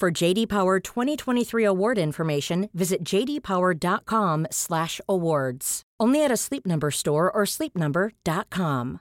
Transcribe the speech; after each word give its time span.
For 0.00 0.22
JD 0.22 0.48
Power 0.48 0.80
2023 0.80 1.64
award 1.64 1.98
information, 1.98 2.68
visit 2.72 3.04
jdpower.com/awards. 3.04 5.82
Only 6.02 6.24
at 6.24 6.32
a 6.32 6.36
Sleep 6.36 6.66
Number 6.66 6.90
store 6.90 7.30
or 7.30 7.46
sleepnumber.com. 7.46 8.98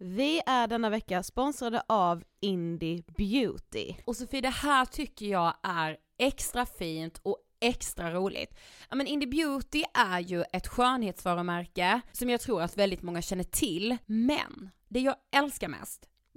Vi 0.00 0.42
är 0.46 0.66
denna 0.66 0.90
vecka 0.90 1.22
sponsrade 1.22 1.82
av 1.88 2.24
Indie 2.40 3.02
Beauty. 3.16 3.94
Och 4.04 4.16
Sofie, 4.16 4.40
det 4.40 4.48
här 4.48 4.84
tycker 4.84 5.26
jag 5.26 5.54
är 5.62 5.96
extra 6.18 6.66
fint 6.66 7.20
och 7.22 7.38
extra 7.60 8.14
roligt. 8.14 8.54
Ja 8.90 8.96
men 8.96 9.06
Indie 9.06 9.28
Beauty 9.28 9.84
är 9.94 10.20
ju 10.20 10.44
ett 10.52 10.66
skönhetsvarumärke 10.66 12.00
som 12.12 12.30
jag 12.30 12.40
tror 12.40 12.62
att 12.62 12.76
väldigt 12.76 13.02
många 13.02 13.22
känner 13.22 13.44
till, 13.44 13.96
men 14.06 14.70
det 14.88 15.00
jag 15.00 15.14
älskar 15.36 15.68
mest 15.68 16.08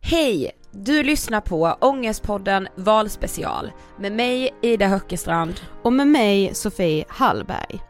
Hej! 0.00 0.50
Du 0.72 1.02
lyssnar 1.02 1.40
på 1.40 1.76
Ångestpodden 1.80 2.68
Valspecial 2.74 3.70
med 3.98 4.12
mig 4.12 4.50
Ida 4.62 4.86
Höckestrand 4.86 5.60
och 5.82 5.92
med 5.92 6.08
mig 6.08 6.54
Sofie 6.54 7.04
Hallberg. 7.08 7.80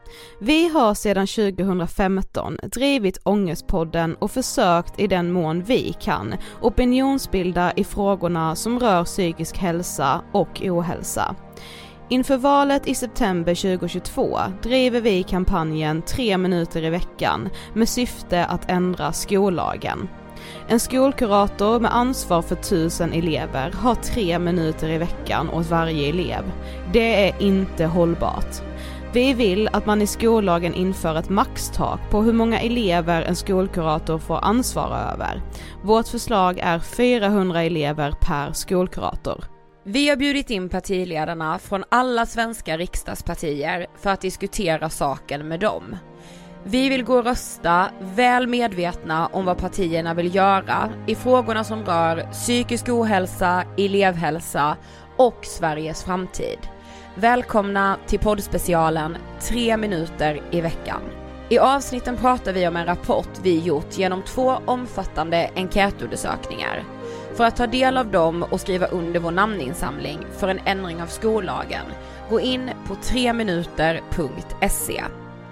Vi 0.40 0.68
har 0.68 0.94
sedan 0.94 1.26
2015 1.26 2.56
drivit 2.62 3.18
Ångestpodden 3.24 4.14
och 4.14 4.30
försökt 4.30 5.00
i 5.00 5.06
den 5.06 5.32
mån 5.32 5.62
vi 5.62 5.94
kan 6.00 6.34
opinionsbilda 6.60 7.72
i 7.76 7.84
frågorna 7.84 8.56
som 8.56 8.80
rör 8.80 9.04
psykisk 9.04 9.58
hälsa 9.58 10.22
och 10.32 10.62
ohälsa. 10.62 11.36
Inför 12.10 12.36
valet 12.36 12.86
i 12.86 12.94
september 12.94 13.54
2022 13.54 14.38
driver 14.62 15.00
vi 15.00 15.22
kampanjen 15.22 16.02
Tre 16.02 16.38
minuter 16.38 16.84
i 16.84 16.90
veckan 16.90 17.48
med 17.74 17.88
syfte 17.88 18.44
att 18.44 18.70
ändra 18.70 19.12
skollagen. 19.12 20.08
En 20.70 20.80
skolkurator 20.80 21.80
med 21.80 21.94
ansvar 21.94 22.42
för 22.42 22.56
tusen 22.56 23.12
elever 23.12 23.70
har 23.72 23.94
tre 23.94 24.38
minuter 24.38 24.88
i 24.88 24.98
veckan 24.98 25.50
åt 25.50 25.66
varje 25.66 26.08
elev. 26.08 26.52
Det 26.92 27.28
är 27.28 27.42
inte 27.42 27.84
hållbart. 27.84 28.62
Vi 29.12 29.34
vill 29.34 29.68
att 29.72 29.86
man 29.86 30.02
i 30.02 30.06
skollagen 30.06 30.74
inför 30.74 31.14
ett 31.14 31.28
maxtak 31.28 32.00
på 32.10 32.22
hur 32.22 32.32
många 32.32 32.60
elever 32.60 33.22
en 33.22 33.36
skolkurator 33.36 34.18
får 34.18 34.44
ansvara 34.44 35.12
över. 35.12 35.42
Vårt 35.82 36.08
förslag 36.08 36.58
är 36.58 36.78
400 36.78 37.62
elever 37.62 38.14
per 38.20 38.52
skolkurator. 38.52 39.44
Vi 39.84 40.08
har 40.08 40.16
bjudit 40.16 40.50
in 40.50 40.68
partiledarna 40.68 41.58
från 41.58 41.84
alla 41.88 42.26
svenska 42.26 42.78
riksdagspartier 42.78 43.86
för 43.96 44.10
att 44.10 44.20
diskutera 44.20 44.90
saken 44.90 45.48
med 45.48 45.60
dem. 45.60 45.96
Vi 46.70 46.88
vill 46.88 47.04
gå 47.04 47.18
och 47.18 47.24
rösta 47.24 47.90
väl 48.00 48.46
medvetna 48.46 49.26
om 49.26 49.44
vad 49.44 49.58
partierna 49.58 50.14
vill 50.14 50.34
göra 50.34 50.90
i 51.06 51.14
frågorna 51.14 51.64
som 51.64 51.84
rör 51.84 52.28
psykisk 52.32 52.88
ohälsa, 52.88 53.64
elevhälsa 53.76 54.76
och 55.16 55.38
Sveriges 55.42 56.04
framtid. 56.04 56.58
Välkomna 57.14 57.96
till 58.06 58.18
poddspecialen 58.18 59.16
3 59.40 59.76
minuter 59.76 60.42
i 60.50 60.60
veckan. 60.60 61.00
I 61.48 61.58
avsnitten 61.58 62.16
pratar 62.16 62.52
vi 62.52 62.68
om 62.68 62.76
en 62.76 62.86
rapport 62.86 63.30
vi 63.42 63.58
gjort 63.58 63.98
genom 63.98 64.22
två 64.22 64.58
omfattande 64.64 65.50
enkätundersökningar. 65.56 66.84
För 67.34 67.44
att 67.44 67.56
ta 67.56 67.66
del 67.66 67.96
av 67.96 68.10
dem 68.10 68.42
och 68.42 68.60
skriva 68.60 68.86
under 68.86 69.20
vår 69.20 69.30
namninsamling 69.30 70.18
för 70.38 70.48
en 70.48 70.60
ändring 70.64 71.02
av 71.02 71.06
skollagen, 71.06 71.84
gå 72.30 72.40
in 72.40 72.70
på 72.86 72.94
3minuter.se. 72.94 75.02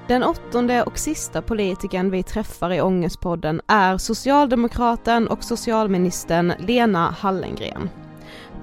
Den 0.09 0.23
åttonde 0.23 0.83
och 0.83 0.99
sista 0.99 1.43
politikern 1.43 2.11
vi 2.11 2.23
träffar 2.23 2.73
i 2.73 2.81
Ångestpodden 2.81 3.61
är 3.67 3.99
socialdemokraten 3.99 5.29
och 5.29 5.45
socialministern 5.45 6.53
Lena 6.59 7.15
Hallengren. 7.19 7.91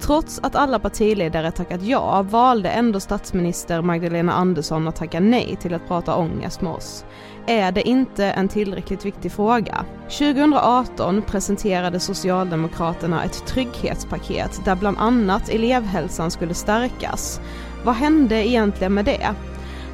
Trots 0.00 0.40
att 0.42 0.56
alla 0.56 0.78
partiledare 0.78 1.50
tackat 1.50 1.82
ja 1.82 2.22
valde 2.22 2.68
ändå 2.68 3.00
statsminister 3.00 3.82
Magdalena 3.82 4.32
Andersson 4.32 4.88
att 4.88 4.96
tacka 4.96 5.20
nej 5.20 5.56
till 5.60 5.74
att 5.74 5.88
prata 5.88 6.16
ångest 6.16 6.60
med 6.60 6.72
oss. 6.72 7.04
Är 7.46 7.72
det 7.72 7.88
inte 7.88 8.24
en 8.24 8.48
tillräckligt 8.48 9.04
viktig 9.04 9.32
fråga? 9.32 9.84
2018 10.02 11.22
presenterade 11.22 12.00
Socialdemokraterna 12.00 13.24
ett 13.24 13.46
trygghetspaket 13.46 14.60
där 14.64 14.74
bland 14.74 14.98
annat 14.98 15.48
elevhälsan 15.48 16.30
skulle 16.30 16.54
stärkas. 16.54 17.40
Vad 17.84 17.94
hände 17.94 18.48
egentligen 18.48 18.94
med 18.94 19.04
det? 19.04 19.34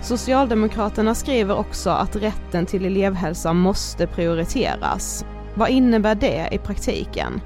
Socialdemokraterna 0.03 1.15
skriver 1.15 1.57
också 1.57 1.91
att 1.91 2.17
rätten 2.17 2.67
till 2.67 2.85
elevhälsa 2.85 3.53
måste 3.53 4.07
prioriteras. 4.07 5.25
Vad 5.55 5.71
innebär 5.71 6.15
det 6.15 6.49
i 6.53 6.59
praktiken? 6.59 7.41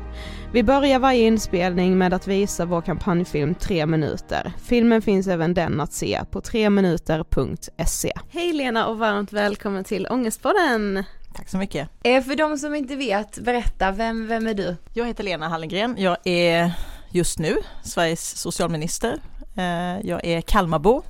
Vi 0.53 0.63
börjar 0.63 0.99
varje 0.99 1.27
inspelning 1.27 1.99
med 1.99 2.15
att 2.15 2.27
visa 2.27 2.65
vår 2.65 2.81
kampanjfilm 2.81 3.55
3 3.55 3.87
minuter. 3.87 4.53
Filmen 4.63 5.03
finns 5.03 5.27
även 5.27 5.55
den 5.55 5.81
att 5.81 5.93
se 5.93 6.21
på 6.31 6.41
3minuter.se. 6.41 8.13
Hej 8.31 8.53
Lena 8.53 8.87
och 8.87 8.99
varmt 8.99 9.33
välkommen 9.33 9.85
till 9.85 10.07
Ångestpodden! 10.11 11.05
Tack 11.35 11.49
så 11.49 11.57
mycket. 11.57 11.89
Eh, 12.03 12.23
för 12.23 12.37
de 12.37 12.59
som 12.59 12.75
inte 12.75 12.97
vet, 12.97 13.39
berätta, 13.39 13.91
vem, 13.93 14.27
vem 14.27 14.47
är 14.47 14.55
du? 14.55 14.77
Jag 14.93 15.07
heter 15.07 15.25
Lena 15.25 15.49
Hallengren, 15.49 15.97
jag 15.99 16.17
är 16.25 16.73
just 17.11 17.39
nu 17.39 17.57
Sveriges 17.83 18.39
socialminister. 18.39 19.19
Eh, 19.57 20.07
jag 20.09 20.25
är 20.25 20.41
Kalmarbo, 20.41 21.03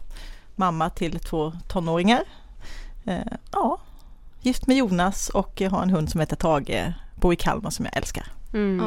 mamma 0.56 0.90
till 0.90 1.18
två 1.20 1.52
tonåringar. 1.68 2.22
Eh, 3.04 3.32
ja, 3.52 3.78
gift 4.40 4.66
med 4.66 4.76
Jonas 4.76 5.28
och 5.28 5.60
har 5.60 5.82
en 5.82 5.90
hund 5.90 6.10
som 6.10 6.20
heter 6.20 6.36
Tage, 6.36 6.92
bor 7.14 7.32
i 7.32 7.36
Kalmar 7.36 7.70
som 7.70 7.84
jag 7.84 7.96
älskar. 7.96 8.26
Mm. 8.54 8.78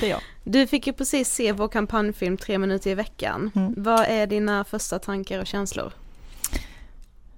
Det 0.00 0.06
är 0.06 0.10
jag. 0.10 0.20
Du 0.44 0.66
fick 0.66 0.86
ju 0.86 0.92
precis 0.92 1.32
se 1.32 1.52
vår 1.52 1.68
kampanjfilm 1.68 2.36
tre 2.36 2.58
minuter 2.58 2.90
i 2.90 2.94
veckan. 2.94 3.50
Mm. 3.54 3.74
Vad 3.76 4.00
är 4.00 4.26
dina 4.26 4.64
första 4.64 4.98
tankar 4.98 5.40
och 5.40 5.46
känslor? 5.46 5.92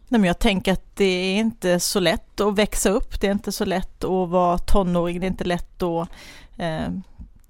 Nej, 0.08 0.20
men 0.20 0.24
jag 0.24 0.38
tänker 0.38 0.72
att 0.72 0.96
det 0.96 1.04
är 1.04 1.36
inte 1.36 1.80
så 1.80 2.00
lätt 2.00 2.40
att 2.40 2.58
växa 2.58 2.90
upp, 2.90 3.20
det 3.20 3.26
är 3.26 3.32
inte 3.32 3.52
så 3.52 3.64
lätt 3.64 4.04
att 4.04 4.28
vara 4.28 4.58
tonåring, 4.58 5.20
det 5.20 5.26
är 5.26 5.28
inte 5.28 5.44
lätt 5.44 5.82
att 5.82 6.08
eh, 6.56 6.88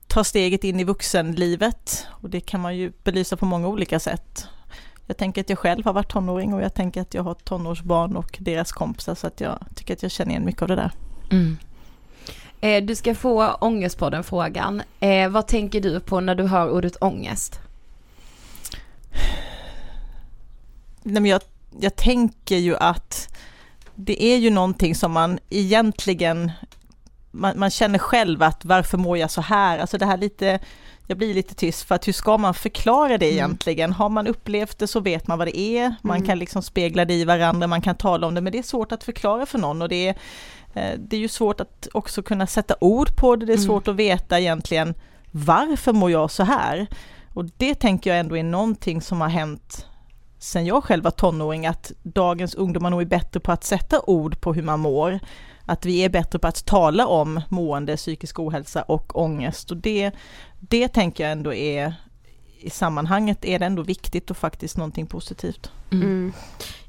ta 0.06 0.24
steget 0.24 0.64
in 0.64 0.80
i 0.80 0.84
vuxenlivet 0.84 2.06
och 2.08 2.30
det 2.30 2.40
kan 2.40 2.60
man 2.60 2.76
ju 2.76 2.92
belysa 3.04 3.36
på 3.36 3.46
många 3.46 3.68
olika 3.68 4.00
sätt. 4.00 4.46
Jag 5.08 5.16
tänker 5.16 5.40
att 5.40 5.48
jag 5.48 5.58
själv 5.58 5.84
har 5.84 5.92
varit 5.92 6.08
tonåring 6.08 6.54
och 6.54 6.62
jag 6.62 6.74
tänker 6.74 7.00
att 7.00 7.14
jag 7.14 7.22
har 7.22 7.34
tonårsbarn 7.34 8.16
och 8.16 8.36
deras 8.40 8.72
kompisar 8.72 9.14
så 9.14 9.26
att 9.26 9.40
jag 9.40 9.58
tycker 9.74 9.94
att 9.94 10.02
jag 10.02 10.12
känner 10.12 10.30
igen 10.30 10.44
mycket 10.44 10.62
av 10.62 10.68
det 10.68 10.76
där. 10.76 10.92
Mm. 11.30 11.56
Eh, 12.60 12.84
du 12.84 12.94
ska 12.94 13.14
få 13.14 13.52
ångestpodden-frågan. 13.52 14.82
Eh, 15.00 15.28
vad 15.28 15.46
tänker 15.46 15.80
du 15.80 16.00
på 16.00 16.20
när 16.20 16.34
du 16.34 16.46
hör 16.46 16.70
ordet 16.70 16.96
ångest? 17.00 17.60
Nej, 21.02 21.22
men 21.22 21.26
jag, 21.26 21.40
jag 21.80 21.96
tänker 21.96 22.56
ju 22.56 22.76
att 22.76 23.36
det 23.94 24.22
är 24.22 24.36
ju 24.36 24.50
någonting 24.50 24.94
som 24.94 25.12
man 25.12 25.38
egentligen, 25.50 26.52
man, 27.30 27.58
man 27.58 27.70
känner 27.70 27.98
själv 27.98 28.42
att 28.42 28.64
varför 28.64 28.98
mår 28.98 29.18
jag 29.18 29.30
så 29.30 29.40
här? 29.40 29.78
Alltså 29.78 29.98
det 29.98 30.06
här 30.06 30.16
lite, 30.16 30.58
jag 31.10 31.18
blir 31.18 31.34
lite 31.34 31.54
tyst 31.54 31.82
för 31.82 31.94
att 31.94 32.08
hur 32.08 32.12
ska 32.12 32.38
man 32.38 32.54
förklara 32.54 33.18
det 33.18 33.26
Mm. 33.26 33.34
egentligen? 33.36 33.92
Har 33.92 34.08
man 34.08 34.26
upplevt 34.26 34.78
det 34.78 34.86
så 34.86 35.00
vet 35.00 35.26
man 35.26 35.38
vad 35.38 35.46
det 35.46 35.58
är, 35.58 35.94
man 36.02 36.16
Mm. 36.16 36.26
kan 36.26 36.38
liksom 36.38 36.62
spegla 36.62 37.04
det 37.04 37.14
i 37.14 37.24
varandra, 37.24 37.66
man 37.66 37.80
kan 37.80 37.94
tala 37.96 38.26
om 38.26 38.34
det, 38.34 38.40
men 38.40 38.52
det 38.52 38.58
är 38.58 38.62
svårt 38.62 38.92
att 38.92 39.04
förklara 39.04 39.46
för 39.46 39.58
någon 39.58 39.82
och 39.82 39.88
det 39.88 40.08
är, 40.08 40.14
eh, 40.74 40.98
det 40.98 41.16
är 41.16 41.20
ju 41.20 41.28
svårt 41.28 41.60
att 41.60 41.88
också 41.94 42.22
kunna 42.22 42.46
sätta 42.46 42.74
ord 42.80 43.16
på 43.16 43.36
det, 43.36 43.46
det 43.46 43.52
är 43.52 43.56
Mm. 43.56 43.66
svårt 43.66 43.88
att 43.88 43.96
veta 43.96 44.40
egentligen 44.40 44.94
varför 45.30 45.92
mår 45.92 46.10
jag 46.10 46.30
så 46.30 46.42
här? 46.44 46.86
Och 47.34 47.44
det 47.56 47.74
tänker 47.74 48.10
jag 48.10 48.18
ändå 48.20 48.36
är 48.36 48.42
någonting 48.42 49.00
som 49.00 49.20
har 49.20 49.28
hänt 49.28 49.86
sen 50.38 50.66
jag 50.66 50.84
själv 50.84 51.04
var 51.04 51.10
tonåring, 51.10 51.66
att 51.66 51.92
dagens 52.02 52.54
ungdomar 52.54 52.90
nog 52.90 53.02
är 53.02 53.06
bättre 53.06 53.40
på 53.40 53.52
att 53.52 53.64
sätta 53.64 54.00
ord 54.06 54.40
på 54.40 54.52
hur 54.54 54.62
man 54.62 54.80
mår. 54.80 55.20
Att 55.64 55.86
vi 55.86 56.04
är 56.04 56.08
bättre 56.08 56.38
på 56.38 56.46
att 56.46 56.64
tala 56.64 57.06
om 57.06 57.40
mående, 57.48 57.96
psykisk 57.96 58.38
ohälsa 58.38 58.82
och 58.82 59.18
ångest. 59.20 59.70
Och 59.70 59.76
det, 59.76 60.10
det 60.60 60.88
tänker 60.88 61.24
jag 61.24 61.32
ändå 61.32 61.54
är, 61.54 61.94
i 62.60 62.70
sammanhanget 62.70 63.44
är 63.44 63.58
det 63.58 63.66
ändå 63.66 63.82
viktigt 63.82 64.30
och 64.30 64.36
faktiskt 64.36 64.76
någonting 64.76 65.06
positivt. 65.06 65.70
Mm. 65.92 66.32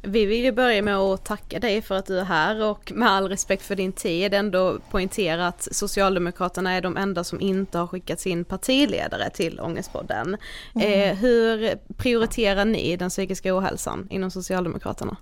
Vi 0.01 0.25
vill 0.25 0.43
ju 0.43 0.51
börja 0.51 0.81
med 0.81 0.97
att 0.97 1.25
tacka 1.25 1.59
dig 1.59 1.81
för 1.81 1.95
att 1.95 2.05
du 2.05 2.19
är 2.19 2.23
här 2.23 2.63
och 2.63 2.91
med 2.95 3.09
all 3.09 3.29
respekt 3.29 3.63
för 3.63 3.75
din 3.75 3.91
tid 3.91 4.33
ändå 4.33 4.79
poängtera 4.91 5.47
att 5.47 5.67
Socialdemokraterna 5.71 6.71
är 6.71 6.81
de 6.81 6.97
enda 6.97 7.23
som 7.23 7.41
inte 7.41 7.77
har 7.77 7.87
skickat 7.87 8.19
sin 8.19 8.45
partiledare 8.45 9.29
till 9.29 9.59
Ångestpodden. 9.59 10.37
Eh, 10.75 11.15
hur 11.17 11.75
prioriterar 11.97 12.65
ni 12.65 12.95
den 12.95 13.09
psykiska 13.09 13.57
ohälsan 13.57 14.07
inom 14.09 14.31
Socialdemokraterna? 14.31 15.17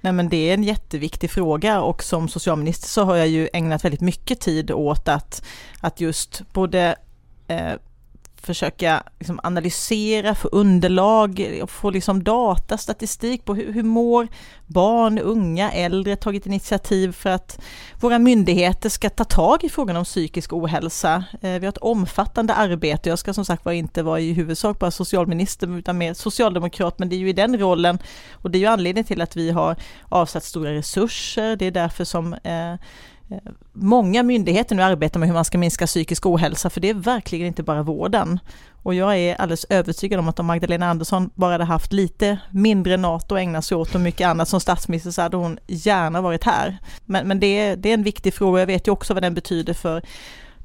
Nej 0.00 0.12
men 0.12 0.28
det 0.28 0.50
är 0.50 0.54
en 0.54 0.64
jätteviktig 0.64 1.30
fråga 1.30 1.80
och 1.80 2.02
som 2.02 2.28
socialminister 2.28 2.88
så 2.88 3.04
har 3.04 3.16
jag 3.16 3.28
ju 3.28 3.48
ägnat 3.52 3.84
väldigt 3.84 4.00
mycket 4.00 4.40
tid 4.40 4.70
åt 4.70 5.08
att, 5.08 5.44
att 5.80 6.00
just 6.00 6.42
både 6.52 6.96
eh, 7.48 7.72
försöka 8.42 9.02
liksom 9.18 9.40
analysera, 9.42 10.34
få 10.34 10.48
underlag, 10.48 11.62
få 11.68 11.90
liksom 11.90 12.24
data, 12.24 12.78
statistik 12.78 13.44
på 13.44 13.54
hur, 13.54 13.72
hur 13.72 13.82
mår 13.82 14.28
barn, 14.66 15.18
unga, 15.18 15.72
äldre, 15.72 16.16
tagit 16.16 16.46
initiativ 16.46 17.12
för 17.12 17.30
att 17.30 17.60
våra 18.00 18.18
myndigheter 18.18 18.88
ska 18.88 19.10
ta 19.10 19.24
tag 19.24 19.64
i 19.64 19.68
frågan 19.68 19.96
om 19.96 20.04
psykisk 20.04 20.52
ohälsa. 20.52 21.24
Eh, 21.40 21.50
vi 21.50 21.66
har 21.66 21.68
ett 21.68 21.78
omfattande 21.78 22.54
arbete, 22.54 23.08
jag 23.08 23.18
ska 23.18 23.34
som 23.34 23.44
sagt 23.44 23.64
var 23.64 23.72
inte 23.72 24.02
vara 24.02 24.20
i 24.20 24.32
huvudsak 24.32 24.78
bara 24.78 24.90
socialminister 24.90 25.78
utan 25.78 25.98
mer 25.98 26.14
socialdemokrat, 26.14 26.98
men 26.98 27.08
det 27.08 27.16
är 27.16 27.18
ju 27.18 27.28
i 27.28 27.32
den 27.32 27.58
rollen. 27.58 27.98
Och 28.32 28.50
det 28.50 28.58
är 28.58 28.60
ju 28.60 28.66
anledningen 28.66 29.06
till 29.06 29.20
att 29.20 29.36
vi 29.36 29.50
har 29.50 29.76
avsatt 30.08 30.44
stora 30.44 30.72
resurser, 30.72 31.56
det 31.56 31.66
är 31.66 31.70
därför 31.70 32.04
som 32.04 32.34
eh, 32.34 32.74
Många 33.72 34.22
myndigheter 34.22 34.74
nu 34.76 34.82
arbetar 34.82 35.20
med 35.20 35.28
hur 35.28 35.34
man 35.34 35.44
ska 35.44 35.58
minska 35.58 35.86
psykisk 35.86 36.26
ohälsa, 36.26 36.70
för 36.70 36.80
det 36.80 36.88
är 36.88 36.94
verkligen 36.94 37.46
inte 37.46 37.62
bara 37.62 37.82
vården. 37.82 38.40
Och 38.82 38.94
jag 38.94 39.18
är 39.18 39.34
alldeles 39.34 39.66
övertygad 39.68 40.20
om 40.20 40.28
att 40.28 40.38
om 40.38 40.46
Magdalena 40.46 40.90
Andersson 40.90 41.30
bara 41.34 41.52
hade 41.52 41.64
haft 41.64 41.92
lite 41.92 42.38
mindre 42.50 42.96
NATO 42.96 43.34
att 43.34 43.40
ägna 43.40 43.62
sig 43.62 43.76
åt 43.76 43.94
och 43.94 44.00
mycket 44.00 44.26
annat 44.26 44.48
som 44.48 44.60
statsminister 44.60 45.10
så 45.10 45.22
hade 45.22 45.36
hon 45.36 45.58
gärna 45.66 46.20
varit 46.20 46.44
här. 46.44 46.78
Men, 47.04 47.28
men 47.28 47.40
det, 47.40 47.46
är, 47.46 47.76
det 47.76 47.88
är 47.88 47.94
en 47.94 48.02
viktig 48.02 48.34
fråga, 48.34 48.60
jag 48.60 48.66
vet 48.66 48.88
ju 48.88 48.92
också 48.92 49.14
vad 49.14 49.22
den 49.22 49.34
betyder 49.34 49.74
för 49.74 50.02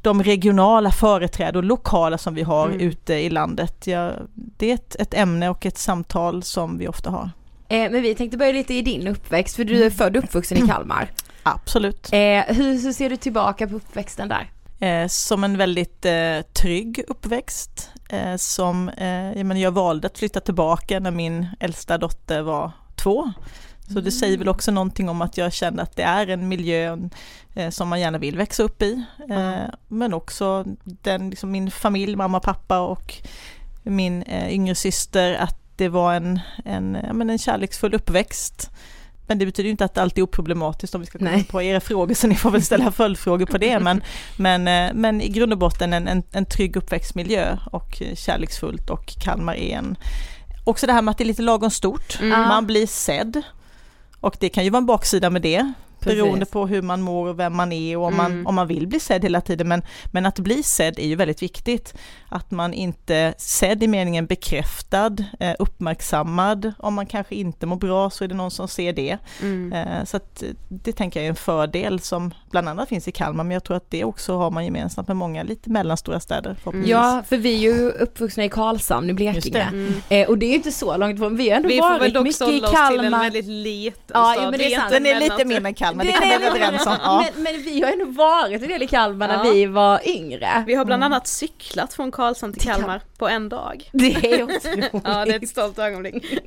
de 0.01 0.23
regionala 0.23 0.91
företrädare 0.91 1.57
och 1.57 1.63
lokala 1.63 2.17
som 2.17 2.35
vi 2.35 2.43
har 2.43 2.67
mm. 2.67 2.79
ute 2.79 3.13
i 3.13 3.29
landet. 3.29 3.87
Ja, 3.87 4.11
det 4.33 4.71
är 4.71 4.73
ett, 4.73 4.95
ett, 4.95 5.13
ämne 5.13 5.49
och 5.49 5.65
ett 5.65 5.77
samtal 5.77 6.43
som 6.43 6.77
vi 6.77 6.87
ofta 6.87 7.09
har. 7.09 7.29
Eh, 7.67 7.91
men 7.91 8.01
vi 8.01 8.15
tänkte 8.15 8.37
börja 8.37 8.51
lite 8.51 8.73
i 8.73 8.81
din 8.81 9.07
uppväxt, 9.07 9.55
för 9.55 9.63
du 9.63 9.83
är 9.83 9.89
född 9.89 10.17
och 10.17 10.23
uppvuxen 10.23 10.57
i 10.57 10.67
Kalmar. 10.67 11.11
Absolut. 11.53 12.09
Eh, 12.11 12.19
hur, 12.47 12.81
hur, 12.83 12.93
ser 12.93 13.09
du 13.09 13.17
tillbaka 13.17 13.67
på 13.67 13.75
uppväxten 13.75 14.29
där? 14.29 14.51
Eh, 14.79 15.07
som 15.07 15.43
en 15.43 15.57
väldigt 15.57 16.05
eh, 16.05 16.41
trygg 16.53 17.03
uppväxt. 17.07 17.89
Eh, 18.09 18.35
som, 18.35 18.89
eh, 18.89 19.07
jag, 19.07 19.45
menar, 19.45 19.61
jag 19.61 19.71
valde 19.71 20.07
att 20.07 20.17
flytta 20.17 20.39
tillbaka 20.39 20.99
när 20.99 21.11
min 21.11 21.47
äldsta 21.59 21.97
dotter 21.97 22.41
var 22.41 22.71
två. 22.95 23.31
Så 23.87 23.93
det 23.93 23.99
mm. 23.99 24.11
säger 24.11 24.37
väl 24.37 24.49
också 24.49 24.71
någonting 24.71 25.09
om 25.09 25.21
att 25.21 25.37
jag 25.37 25.53
kände 25.53 25.81
att 25.81 25.95
det 25.95 26.03
är 26.03 26.27
en 26.27 26.47
miljö 26.47 26.97
eh, 27.55 27.69
som 27.69 27.87
man 27.87 27.99
gärna 27.99 28.17
vill 28.17 28.37
växa 28.37 28.63
upp 28.63 28.81
i. 28.81 29.03
Mm. 29.29 29.71
Men 29.87 30.13
också 30.13 30.63
den, 30.83 31.29
liksom 31.29 31.51
min 31.51 31.71
familj, 31.71 32.15
mamma, 32.15 32.39
pappa 32.39 32.79
och 32.79 33.13
min 33.83 34.23
yngre 34.49 34.75
syster, 34.75 35.33
att 35.33 35.59
det 35.75 35.89
var 35.89 36.13
en, 36.13 36.39
en, 36.65 36.91
men 36.91 37.29
en 37.29 37.37
kärleksfull 37.37 37.93
uppväxt. 37.93 38.71
Men 39.27 39.39
det 39.39 39.45
betyder 39.45 39.69
inte 39.69 39.85
att 39.85 39.97
alltid 39.97 40.21
är 40.21 40.23
oproblematiskt 40.23 40.95
om 40.95 41.01
vi 41.01 41.07
ska 41.07 41.17
komma 41.19 41.31
Nej. 41.31 41.43
på 41.43 41.61
era 41.61 41.79
frågor, 41.79 42.13
så 42.13 42.27
ni 42.27 42.35
får 42.35 42.51
väl 42.51 42.63
ställa 42.63 42.91
följdfrågor 43.01 43.45
på 43.45 43.57
det. 43.57 43.79
Men, 43.87 44.01
men, 44.37 44.67
eh, 44.67 44.93
men 44.93 45.21
i 45.21 45.29
grund 45.29 45.53
och 45.53 45.59
botten 45.59 45.93
en, 45.93 46.07
en, 46.07 46.23
en 46.31 46.45
trygg 46.45 46.75
uppväxtmiljö 46.75 47.57
och 47.71 48.01
kärleksfullt 48.15 48.89
och 48.89 49.05
Kalmar 49.21 49.55
är 49.55 49.77
en... 49.77 49.95
Också 50.65 50.87
det 50.87 50.93
här 50.93 51.01
med 51.01 51.11
att 51.11 51.17
det 51.17 51.23
är 51.23 51.25
lite 51.25 51.41
lagom 51.41 51.71
stort, 51.71 52.19
mm. 52.21 52.41
man 52.41 52.67
blir 52.67 52.87
sedd. 52.87 53.41
Och 54.19 54.37
det 54.39 54.49
kan 54.49 54.63
ju 54.63 54.69
vara 54.69 54.77
en 54.77 54.85
baksida 54.85 55.29
med 55.29 55.41
det, 55.41 55.73
Precis. 55.99 56.21
beroende 56.21 56.45
på 56.45 56.67
hur 56.67 56.81
man 56.81 57.01
mår 57.01 57.27
och 57.27 57.39
vem 57.39 57.55
man 57.55 57.71
är 57.71 57.97
och 57.97 58.05
om, 58.05 58.13
mm. 58.13 58.33
man, 58.33 58.47
om 58.47 58.55
man 58.55 58.67
vill 58.67 58.87
bli 58.87 58.99
sedd 58.99 59.23
hela 59.23 59.41
tiden. 59.41 59.67
Men, 59.67 59.81
men 60.11 60.25
att 60.25 60.39
bli 60.39 60.63
sedd 60.63 60.99
är 60.99 61.07
ju 61.07 61.15
väldigt 61.15 61.41
viktigt. 61.41 61.93
Att 62.29 62.51
man 62.51 62.73
inte 62.73 63.33
sedd 63.37 63.83
i 63.83 63.87
meningen 63.87 64.25
bekräftad, 64.25 65.15
eh, 65.39 65.55
uppmärksammad. 65.59 66.73
Om 66.79 66.93
man 66.93 67.05
kanske 67.05 67.35
inte 67.35 67.65
mår 67.65 67.75
bra 67.75 68.09
så 68.09 68.23
är 68.23 68.27
det 68.27 68.35
någon 68.35 68.51
som 68.51 68.67
ser 68.67 68.93
det. 68.93 69.17
Mm. 69.41 69.73
Eh, 69.73 70.05
så 70.05 70.17
att 70.17 70.43
det 70.69 70.93
tänker 70.93 71.19
jag 71.19 71.25
är 71.25 71.29
en 71.29 71.35
fördel 71.35 71.99
som 71.99 72.33
bland 72.51 72.69
annat 72.69 72.89
finns 72.89 73.07
i 73.07 73.11
Kalmar, 73.11 73.43
men 73.43 73.51
jag 73.51 73.63
tror 73.63 73.77
att 73.77 73.91
det 73.91 74.03
också 74.03 74.37
har 74.37 74.51
man 74.51 74.65
gemensamt 74.65 75.07
med 75.07 75.17
många 75.17 75.43
lite 75.43 75.69
mellanstora 75.69 76.19
städer. 76.19 76.55
Ja, 76.85 77.23
för 77.29 77.37
vi 77.37 77.55
är 77.55 77.73
ju 77.73 77.89
uppvuxna 77.89 78.45
i 78.45 78.49
Karlshamn 78.49 79.09
i 79.09 79.13
Blekinge. 79.13 79.61
Mm. 79.61 79.93
Eh, 80.09 80.29
och 80.29 80.37
det 80.37 80.45
är 80.45 80.49
ju 80.49 80.55
inte 80.55 80.71
så 80.71 80.97
långt 80.97 81.19
från, 81.19 81.37
vi 81.37 81.49
har 81.49 81.57
ändå 81.57 81.69
vi 81.69 81.79
varit 81.79 82.01
mycket 82.01 82.11
i 82.11 82.19
Kalmar. 82.19 82.23
Vi 82.23 82.33
får 82.33 82.45
väl 82.45 82.61
dock 82.61 82.89
till 82.91 83.05
en 83.05 83.19
väldigt 83.19 83.45
liten 83.45 84.01
ja, 84.13 84.33
stad. 84.33 84.45
Ja, 84.45 84.51
men 84.51 84.59
det 84.59 84.73
är 84.73 84.79
sant. 84.79 84.91
Den 84.91 85.05
är 85.05 85.19
lite 85.19 85.45
mindre 85.45 85.67
än 85.67 85.73
Kalmar, 85.73 86.03
det, 86.03 86.11
det 86.11 86.17
kan 86.17 86.29
vi 86.29 86.37
vara 86.37 86.55
överens 86.55 86.87
om. 86.87 86.95
Ja. 87.03 87.25
Men, 87.35 87.43
men, 87.43 87.61
vi 87.63 87.81
har 87.81 87.91
ändå 87.91 88.05
varit 88.05 88.61
en 88.61 88.67
del 88.67 88.83
i 88.83 88.87
Kalmar 88.87 89.27
när 89.27 89.43
vi 89.43 89.65
var 89.65 90.07
yngre. 90.07 90.63
Vi 90.67 90.75
har 90.75 90.85
bland 90.85 91.03
mm. 91.03 91.13
annat 91.13 91.27
cyklat 91.27 91.93
från 91.93 92.11
Karlshamn 92.17 92.53
till 92.53 92.61
Kalmar 92.61 93.01
på 93.17 93.27
en 93.27 93.49
dag. 93.49 93.89
Det 93.93 94.15
är 94.15 94.43
otroligt. 94.43 94.89
ja, 95.03 95.25
det 95.25 95.31
är 95.31 95.43
ett 95.43 95.49
stolt 95.49 95.79
ögonblick. 95.79 96.41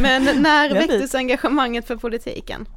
Men 0.00 0.42
när 0.42 0.74
väcktes 0.74 1.14
engagemanget 1.14 1.86
för 1.86 1.96
politiken? 1.96 2.68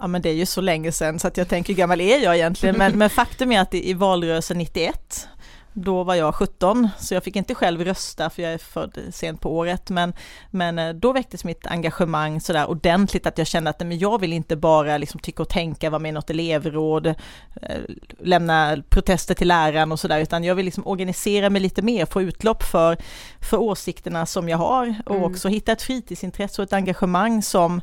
Ja 0.00 0.06
men 0.06 0.22
det 0.22 0.28
är 0.28 0.34
ju 0.34 0.46
så 0.46 0.60
länge 0.60 0.92
sedan 0.92 1.18
så 1.18 1.28
att 1.28 1.36
jag 1.36 1.48
tänker 1.48 1.72
hur 1.72 1.78
gammal 1.78 2.00
är 2.00 2.18
jag 2.18 2.36
egentligen 2.36 2.76
men, 2.78 2.98
men 2.98 3.10
faktum 3.10 3.52
är 3.52 3.60
att 3.60 3.74
i, 3.74 3.90
i 3.90 3.94
valrörelsen 3.94 4.58
91 4.58 5.28
då 5.72 6.04
var 6.04 6.14
jag 6.14 6.34
17, 6.34 6.88
så 6.98 7.14
jag 7.14 7.24
fick 7.24 7.36
inte 7.36 7.54
själv 7.54 7.84
rösta 7.84 8.30
för 8.30 8.42
jag 8.42 8.52
är 8.52 8.58
född 8.58 8.98
sent 9.10 9.40
på 9.40 9.56
året, 9.56 9.90
men, 9.90 10.12
men 10.50 10.78
eh, 10.78 10.92
då 10.92 11.12
väcktes 11.12 11.44
mitt 11.44 11.66
engagemang 11.66 12.40
sådär 12.40 12.70
ordentligt 12.70 13.26
att 13.26 13.38
jag 13.38 13.46
kände 13.46 13.70
att 13.70 13.80
men 13.80 13.98
jag 13.98 14.20
vill 14.20 14.32
inte 14.32 14.56
bara 14.56 14.98
liksom 14.98 15.20
tycka 15.20 15.42
och 15.42 15.48
tänka, 15.48 15.90
vara 15.90 15.98
med 15.98 16.08
i 16.08 16.12
något 16.12 16.30
elevråd, 16.30 17.06
eh, 17.06 17.14
lämna 18.18 18.82
protester 18.88 19.34
till 19.34 19.48
läraren 19.48 19.92
och 19.92 20.00
sådär, 20.00 20.20
utan 20.20 20.44
jag 20.44 20.54
vill 20.54 20.64
liksom 20.64 20.86
organisera 20.86 21.50
mig 21.50 21.62
lite 21.62 21.82
mer, 21.82 22.06
få 22.06 22.22
utlopp 22.22 22.62
för, 22.62 22.96
för 23.40 23.56
åsikterna 23.56 24.26
som 24.26 24.48
jag 24.48 24.58
har 24.58 24.94
och 25.06 25.16
mm. 25.16 25.30
också 25.30 25.48
hitta 25.48 25.72
ett 25.72 25.82
fritidsintresse 25.82 26.62
och 26.62 26.66
ett 26.66 26.72
engagemang 26.72 27.42
som, 27.42 27.80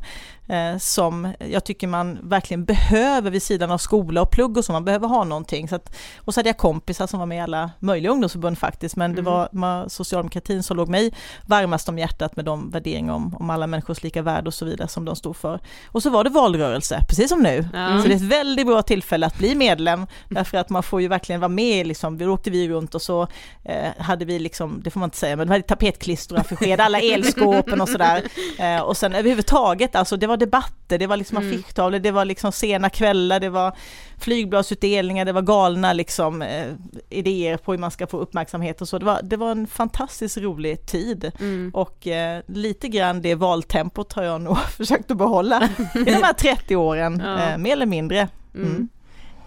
som 0.78 1.32
jag 1.38 1.64
tycker 1.64 1.86
man 1.86 2.18
verkligen 2.22 2.64
behöver 2.64 3.30
vid 3.30 3.42
sidan 3.42 3.70
av 3.70 3.78
skola 3.78 4.22
och 4.22 4.30
plugg 4.30 4.56
och 4.56 4.64
så, 4.64 4.72
man 4.72 4.84
behöver 4.84 5.08
ha 5.08 5.24
någonting. 5.24 5.68
Så 5.68 5.74
att, 5.76 5.96
och 6.18 6.34
så 6.34 6.40
hade 6.40 6.48
jag 6.48 6.56
kompisar 6.56 7.06
som 7.06 7.18
var 7.18 7.26
med 7.26 7.38
i 7.38 7.40
alla 7.40 7.70
möjliga 7.78 8.12
ungdomsförbund 8.12 8.58
faktiskt, 8.58 8.96
men 8.96 9.14
det 9.14 9.20
mm. 9.20 9.48
var 9.50 9.88
socialdemokratin 9.88 10.62
som 10.62 10.76
låg 10.76 10.88
mig 10.88 11.14
varmast 11.46 11.88
om 11.88 11.98
hjärtat 11.98 12.36
med 12.36 12.44
de 12.44 12.70
värderingar 12.70 13.14
om, 13.14 13.36
om 13.36 13.50
alla 13.50 13.66
människors 13.66 14.02
lika 14.02 14.22
värde 14.22 14.46
och 14.46 14.54
så 14.54 14.64
vidare 14.64 14.88
som 14.88 15.04
de 15.04 15.16
stod 15.16 15.36
för. 15.36 15.60
Och 15.86 16.02
så 16.02 16.10
var 16.10 16.24
det 16.24 16.30
valrörelse, 16.30 17.00
precis 17.08 17.28
som 17.28 17.42
nu. 17.42 17.68
Mm. 17.74 18.02
Så 18.02 18.08
det 18.08 18.14
är 18.14 18.16
ett 18.16 18.22
väldigt 18.22 18.66
bra 18.66 18.82
tillfälle 18.82 19.26
att 19.26 19.38
bli 19.38 19.54
medlem, 19.54 20.06
därför 20.28 20.58
att 20.58 20.70
man 20.70 20.82
får 20.82 21.00
ju 21.00 21.08
verkligen 21.08 21.40
vara 21.40 21.48
med, 21.48 21.86
liksom, 21.86 22.18
då 22.18 22.30
åkte 22.30 22.50
vi 22.50 22.68
runt 22.68 22.94
och 22.94 23.02
så 23.02 23.22
eh, 23.64 23.88
hade 23.98 24.24
vi 24.24 24.38
liksom, 24.38 24.80
det 24.84 24.90
får 24.90 25.00
man 25.00 25.06
inte 25.06 25.16
säga, 25.16 25.36
men 25.36 25.48
vi 25.48 25.52
hade 25.52 25.64
tapetklister 25.64 26.34
och 26.34 26.40
affischerade 26.40 26.84
alla 26.84 27.00
elskåpen 27.00 27.80
och 27.80 27.88
sådär. 27.88 28.22
Eh, 28.58 28.80
och 28.80 28.96
sen 28.96 29.14
överhuvudtaget, 29.14 29.96
alltså 29.96 30.16
det 30.16 30.26
var 30.26 30.36
debatter, 30.38 30.98
det 30.98 31.06
var 31.06 31.16
liksom 31.16 31.36
mm. 31.36 31.48
affischtavlor, 31.48 31.98
det 31.98 32.10
var 32.10 32.24
liksom 32.24 32.52
sena 32.52 32.90
kvällar, 32.90 33.40
det 33.40 33.48
var 33.48 33.76
flygbladsutdelningar, 34.18 35.24
det 35.24 35.32
var 35.32 35.42
galna 35.42 35.92
liksom 35.92 36.42
eh, 36.42 36.66
idéer 37.10 37.56
på 37.56 37.72
hur 37.72 37.78
man 37.78 37.90
ska 37.90 38.06
få 38.06 38.18
uppmärksamhet 38.18 38.80
och 38.80 38.88
så. 38.88 38.98
Det 38.98 39.04
var, 39.04 39.20
det 39.22 39.36
var 39.36 39.50
en 39.50 39.66
fantastiskt 39.66 40.38
rolig 40.38 40.86
tid 40.86 41.32
mm. 41.40 41.70
och 41.74 42.06
eh, 42.06 42.42
lite 42.46 42.88
grann 42.88 43.22
det 43.22 43.34
valtempot 43.34 44.12
har 44.12 44.22
jag 44.22 44.40
nog 44.40 44.58
försökt 44.76 45.10
att 45.10 45.16
behålla 45.16 45.68
i 45.94 46.04
de 46.04 46.22
här 46.22 46.32
30 46.32 46.76
åren, 46.76 47.22
ja. 47.24 47.50
eh, 47.50 47.58
mer 47.58 47.72
eller 47.72 47.86
mindre. 47.86 48.28
Mm. 48.54 48.68
mm. 48.68 48.88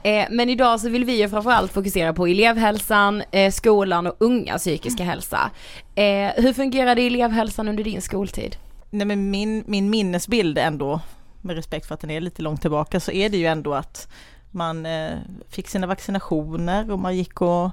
Eh, 0.04 0.28
men 0.30 0.50
idag 0.50 0.80
så 0.80 0.90
vill 0.90 1.06
vi 1.06 1.22
ju 1.22 1.30
framförallt 1.30 1.74
fokusera 1.74 2.14
på 2.14 2.28
elevhälsan, 2.28 3.24
eh, 3.32 3.52
skolan 3.52 4.08
och 4.08 4.16
unga 4.20 4.58
psykiska 4.58 5.04
hälsa. 5.04 5.52
Eh, 5.96 6.30
hur 6.36 6.54
fungerade 6.54 7.02
elevhälsan 7.02 7.68
under 7.68 7.84
din 7.84 8.02
skoltid? 8.02 8.56
Nej 8.92 9.08
men 9.08 9.30
min, 9.30 9.64
min 9.68 9.90
minnesbild 9.90 10.58
ändå, 10.58 11.00
med 11.42 11.56
respekt 11.56 11.86
för 11.86 11.94
att 11.94 12.02
den 12.02 12.12
är 12.12 12.22
lite 12.22 12.42
långt 12.42 12.62
tillbaka, 12.62 13.00
så 13.00 13.12
är 13.12 13.30
det 13.30 13.38
ju 13.38 13.46
ändå 13.46 13.74
att 13.74 14.08
man 14.52 14.86
eh, 14.86 15.18
fick 15.50 15.68
sina 15.68 15.88
vaccinationer 15.88 16.92
och 16.92 17.00
man 17.00 17.16
gick 17.16 17.42
och 17.42 17.72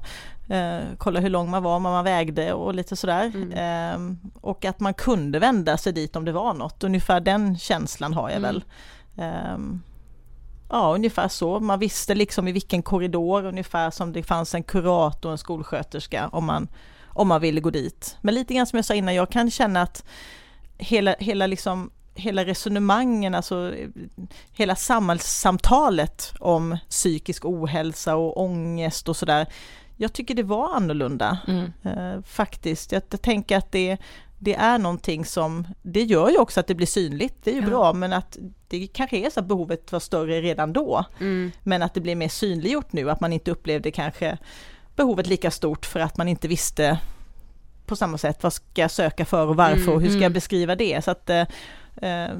eh, 0.48 0.82
kollade 0.98 1.22
hur 1.22 1.30
lång 1.30 1.50
man 1.50 1.62
var, 1.62 1.72
vad 1.72 1.80
man 1.80 2.04
vägde 2.04 2.52
och 2.52 2.74
lite 2.74 2.96
sådär. 2.96 3.32
Mm. 3.34 3.52
Eh, 3.52 4.16
och 4.40 4.64
att 4.64 4.80
man 4.80 4.94
kunde 4.94 5.38
vända 5.38 5.76
sig 5.76 5.92
dit 5.92 6.16
om 6.16 6.24
det 6.24 6.32
var 6.32 6.54
något, 6.54 6.84
ungefär 6.84 7.20
den 7.20 7.58
känslan 7.58 8.14
har 8.14 8.28
jag 8.30 8.36
mm. 8.36 8.42
väl. 8.42 8.64
Ehm, 9.16 9.82
ja, 10.70 10.94
ungefär 10.94 11.28
så. 11.28 11.60
Man 11.60 11.78
visste 11.78 12.14
liksom 12.14 12.48
i 12.48 12.52
vilken 12.52 12.82
korridor, 12.82 13.44
ungefär 13.44 13.90
som 13.90 14.12
det 14.12 14.22
fanns 14.22 14.54
en 14.54 14.62
kurator 14.62 15.28
och 15.28 15.32
en 15.32 15.38
skolsköterska 15.38 16.28
om 16.28 16.44
man, 16.44 16.68
om 17.06 17.28
man 17.28 17.40
ville 17.40 17.60
gå 17.60 17.70
dit. 17.70 18.16
Men 18.20 18.34
lite 18.34 18.54
grann 18.54 18.66
som 18.66 18.76
jag 18.76 18.84
sa 18.84 18.94
innan, 18.94 19.14
jag 19.14 19.30
kan 19.30 19.50
känna 19.50 19.82
att 19.82 20.04
hela, 20.78 21.16
hela 21.18 21.46
liksom 21.46 21.90
hela 22.18 22.44
resonemangen, 22.44 23.34
alltså 23.34 23.74
hela 24.52 24.76
samhällssamtalet 24.76 26.34
om 26.40 26.78
psykisk 26.88 27.44
ohälsa 27.44 28.16
och 28.16 28.42
ångest 28.42 29.08
och 29.08 29.16
sådär. 29.16 29.46
Jag 29.96 30.12
tycker 30.12 30.34
det 30.34 30.42
var 30.42 30.74
annorlunda 30.74 31.38
mm. 31.46 31.72
eh, 31.82 32.22
faktiskt. 32.22 32.92
Jag, 32.92 33.02
jag, 33.10 33.22
tänker 33.22 33.56
att 33.56 33.72
det, 33.72 33.96
det 34.38 34.54
är 34.54 34.78
någonting 34.78 35.24
som, 35.24 35.68
det 35.82 36.02
gör 36.02 36.30
ju 36.30 36.38
också 36.38 36.60
att 36.60 36.66
det 36.66 36.74
blir 36.74 36.86
synligt, 36.86 37.34
det 37.44 37.50
är 37.50 37.54
ju 37.54 37.60
ja. 37.60 37.66
bra, 37.66 37.92
men 37.92 38.12
att 38.12 38.38
det 38.68 38.86
kanske 38.86 39.16
är 39.16 39.30
så 39.30 39.40
att 39.40 39.46
behovet 39.46 39.92
var 39.92 40.00
större 40.00 40.40
redan 40.40 40.72
då. 40.72 41.04
Mm. 41.20 41.50
Men 41.62 41.82
att 41.82 41.94
det 41.94 42.00
blir 42.00 42.16
mer 42.16 42.28
synliggjort 42.28 42.92
nu, 42.92 43.10
att 43.10 43.20
man 43.20 43.32
inte 43.32 43.50
upplevde 43.50 43.90
kanske 43.90 44.38
behovet 44.96 45.26
lika 45.26 45.50
stort 45.50 45.86
för 45.86 46.00
att 46.00 46.16
man 46.16 46.28
inte 46.28 46.48
visste 46.48 46.98
på 47.88 47.96
samma 47.96 48.18
sätt 48.18 48.42
vad 48.42 48.52
ska 48.52 48.80
jag 48.80 48.90
söka 48.90 49.24
för 49.24 49.46
och 49.46 49.56
varför 49.56 49.82
mm, 49.82 49.94
och 49.94 50.00
hur 50.00 50.08
ska 50.08 50.16
jag 50.16 50.22
mm. 50.22 50.32
beskriva 50.32 50.74
det. 50.74 51.04
Så 51.04 51.10
att 51.10 51.30
eh, 51.30 51.44
Eh, 52.02 52.30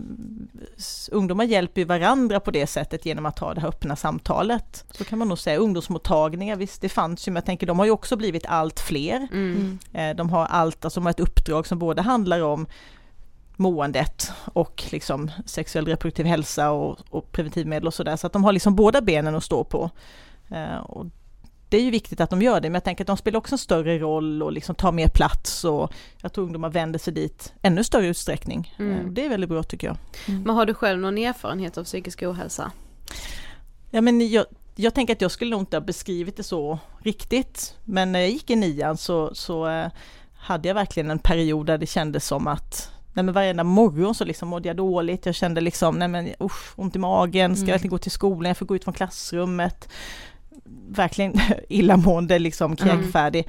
ungdomar 1.11 1.45
hjälper 1.45 1.81
ju 1.81 1.85
varandra 1.85 2.41
på 2.41 2.51
det 2.51 2.67
sättet 2.67 3.07
genom 3.07 3.27
att 3.27 3.39
ha 3.39 3.55
det 3.55 3.61
här 3.61 3.69
öppna 3.69 3.97
samtalet. 3.97 4.85
Så 4.91 5.05
kan 5.05 5.19
man 5.19 5.29
nog 5.29 5.39
säga. 5.39 5.59
Ungdomsmottagningar, 5.59 6.57
visst 6.57 6.81
det 6.81 6.89
fanns 6.89 7.29
ju, 7.29 7.33
men 7.33 7.37
jag 7.37 7.45
tänker 7.45 7.67
de 7.67 7.79
har 7.79 7.87
ju 7.87 7.93
också 7.93 8.17
blivit 8.17 8.47
allt 8.47 8.81
fler. 8.81 9.29
Mm. 9.33 9.79
Eh, 9.93 10.17
de 10.17 10.31
har 10.31 10.47
allt, 10.47 10.85
alltså 10.85 11.01
de 11.01 11.07
har 11.07 11.11
ett 11.11 11.21
uppdrag 11.21 11.67
som 11.67 11.79
både 11.79 12.03
handlar 12.03 12.43
om 12.43 12.67
måendet 13.57 14.33
och 14.45 14.85
liksom 14.91 15.31
sexuell 15.47 15.87
reproduktiv 15.87 16.27
hälsa 16.27 16.71
och, 16.71 16.99
och 17.11 17.33
preventivmedel 17.33 17.87
och 17.87 17.95
sådär. 17.95 18.17
Så 18.17 18.27
att 18.27 18.33
de 18.33 18.45
har 18.45 18.53
liksom 18.53 18.75
båda 18.75 19.01
benen 19.01 19.35
att 19.35 19.45
stå 19.45 19.65
på. 19.65 19.91
Eh, 20.51 20.77
och 20.77 21.07
det 21.69 21.77
är 21.77 21.83
ju 21.83 21.91
viktigt 21.91 22.21
att 22.21 22.31
de 22.31 22.43
gör 22.43 22.61
det, 22.61 22.69
men 22.69 22.75
jag 22.75 22.85
tänker 22.85 23.05
att 23.05 23.07
de 23.07 23.17
spelar 23.17 23.39
också 23.39 23.55
en 23.55 23.59
större 23.59 23.99
roll 23.99 24.43
och 24.43 24.53
liksom 24.53 24.75
tar 24.75 24.93
mer 24.93 25.09
plats 25.09 25.65
och 25.65 25.93
jag 26.23 26.33
tror 26.33 26.45
ungdomar 26.45 26.71
vänder 26.71 26.99
sig 26.99 27.13
dit 27.13 27.53
ännu 27.63 27.85
större 27.85 28.07
utsträckning. 28.07 28.75
Mm. 28.79 29.01
Eh, 29.01 29.07
Det 29.07 29.25
är 29.25 29.29
väldigt 29.29 29.51
bra 29.51 29.63
tycker 29.63 29.87
jag. 29.87 29.97
Men 30.45 30.57
har 30.57 30.67
du 30.67 30.75
själv 30.75 31.01
någon 31.01 31.19
erfarenhet 31.19 31.79
av 31.79 31.85
psykisk 31.85 32.23
ohälsa? 32.23 32.73
Ja, 33.91 34.01
men 34.01 34.31
jag, 34.31 34.47
jag 34.77 34.95
tänker 34.95 35.13
att 35.13 35.21
jag 35.21 35.31
skulle 35.31 35.51
nog 35.51 35.61
inte 35.61 35.77
ha 35.77 35.81
beskrivit 35.81 36.37
det 36.37 36.43
så 36.43 36.79
riktigt, 37.03 37.77
men 37.85 38.13
när 38.13 38.21
jag 38.21 38.31
gick 38.31 38.51
i 38.51 38.57
nian 38.57 38.97
så, 38.97 39.35
så 39.35 39.69
eh, 39.69 39.87
hade 40.35 40.69
jag 40.69 40.75
verkligen 40.75 41.11
en 41.11 41.19
period 41.19 41.67
där 41.67 41.79
det 41.79 41.87
kändes 41.87 42.27
som 42.27 42.47
att 42.47 42.91
Nej 43.13 43.25
men 43.25 43.35
varenda 43.35 43.65
morgon 43.65 44.15
så 44.15 44.25
liksom 44.25 44.49
mådde 44.49 44.69
jag 44.69 44.77
dåligt, 44.77 45.27
jag 45.27 45.35
kände 45.35 45.61
liksom, 45.61 45.99
nej 45.99 46.09
men 46.09 46.29
usch, 46.41 46.79
ont 46.79 46.97
i 46.97 46.99
magen, 46.99 47.57
ska 47.57 47.67
jag 47.67 47.73
verkligen 47.73 47.91
gå 47.91 47.99
till 47.99 48.11
skolan, 48.11 48.49
jag 48.49 48.57
får 48.57 48.67
gå 48.67 48.77
ut 48.77 48.85
från 48.85 48.95
klassrummet. 48.95 49.89
Verkligen 50.91 51.41
illamående, 51.69 52.39
liksom 52.39 52.77
kräkfärdig. 52.77 53.49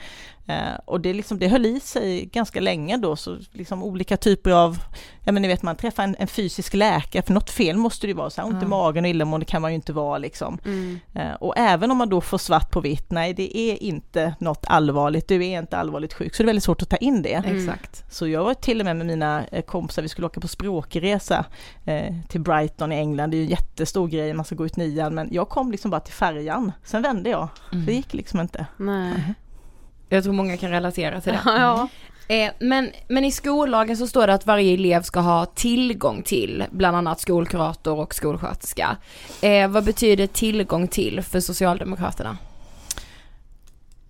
Eh, 0.50 0.74
och 0.86 1.01
det, 1.01 1.13
liksom, 1.13 1.39
det 1.39 1.48
höll 1.48 1.65
i 1.65 1.79
sig 1.79 2.25
ganska 2.25 2.60
länge 2.60 2.98
då, 2.98 3.15
så 3.15 3.38
liksom 3.51 3.84
olika 3.84 4.18
typer 4.18 4.51
av, 4.51 4.77
ja 5.24 5.32
men 5.32 5.41
ni 5.41 5.48
vet 5.48 5.62
man 5.62 5.75
träffar 5.75 6.03
en, 6.03 6.15
en 6.20 6.27
fysisk 6.27 6.74
läkare, 6.74 7.24
för 7.24 7.34
något 7.34 7.50
fel 7.50 7.77
måste 7.77 8.08
det 8.08 8.12
ju 8.12 8.18
vara, 8.18 8.29
så 8.29 8.41
här, 8.41 8.48
ont 8.48 8.63
i 8.63 8.65
magen 8.65 9.03
och 9.06 9.10
illamående 9.10 9.46
kan 9.46 9.62
man 9.62 9.72
ju 9.72 9.75
inte 9.75 9.94
vara 9.94 10.18
liksom. 10.18 10.58
Mm. 10.65 11.00
Eh, 11.15 11.34
Och 11.34 11.53
även 11.58 11.91
om 11.91 11.98
man 11.98 12.10
då 12.10 12.22
får 12.22 12.38
svart 12.38 12.72
på 12.72 12.82
vitt, 12.82 13.12
nej 13.12 13.34
det 13.34 13.58
är 13.58 13.84
inte 13.84 14.36
något 14.39 14.65
allvarligt, 14.68 15.27
du 15.27 15.46
är 15.46 15.60
inte 15.60 15.77
allvarligt 15.77 16.13
sjuk, 16.13 16.36
så 16.36 16.44
det 16.44 16.46
är 16.46 16.48
väldigt 16.48 16.63
svårt 16.63 16.82
att 16.82 16.89
ta 16.89 16.98
in 16.98 17.22
det. 17.22 17.44
Exakt. 17.46 18.03
Så 18.13 18.27
jag 18.27 18.44
var 18.44 18.53
till 18.53 18.79
och 18.79 18.86
med 18.86 18.96
med 18.96 19.06
mina 19.06 19.46
eh, 19.51 19.62
kompisar, 19.62 20.01
vi 20.01 20.10
skulle 20.10 20.27
åka 20.27 20.41
på 20.41 20.48
språkresa 20.48 21.46
eh, 21.86 22.15
till 22.27 22.41
Brighton 22.41 22.91
i 22.91 22.96
England, 22.96 23.29
det 23.32 23.38
är 23.38 23.39
ju 23.39 23.44
en 23.44 23.50
jättestor 23.50 24.08
grej, 24.08 24.34
man 24.34 24.46
ska 24.46 24.56
gå 24.56 24.65
ut 24.65 24.75
nian, 24.75 25.15
men 25.15 25.29
jag 25.32 25.50
kom 25.50 25.72
liksom 25.72 25.91
bara 25.91 26.01
till 26.01 26.13
färjan, 26.13 26.72
sen 26.84 27.01
vände 27.01 27.29
jag, 27.29 27.48
Mm. 27.72 27.86
det 27.86 27.94
gick 27.94 28.13
liksom 28.13 28.39
inte. 28.39 28.65
Nej. 28.77 29.34
Jag 30.09 30.23
tror 30.23 30.33
många 30.33 30.57
kan 30.57 30.71
relatera 30.71 31.21
till 31.21 31.33
det. 31.33 31.41
ja. 31.45 31.89
Eh, 32.27 32.51
men, 32.59 32.91
men 33.07 33.25
i 33.25 33.31
skollagen 33.31 33.97
så 33.97 34.07
står 34.07 34.27
det 34.27 34.33
att 34.33 34.45
varje 34.45 34.73
elev 34.73 35.01
ska 35.01 35.19
ha 35.19 35.45
tillgång 35.45 36.23
till 36.23 36.63
bland 36.71 36.97
annat 36.97 37.19
skolkurator 37.19 37.99
och 37.99 38.15
skolsköterska. 38.15 38.97
Eh, 39.41 39.67
vad 39.67 39.83
betyder 39.83 40.27
tillgång 40.27 40.87
till 40.87 41.21
för 41.21 41.39
Socialdemokraterna? 41.39 42.37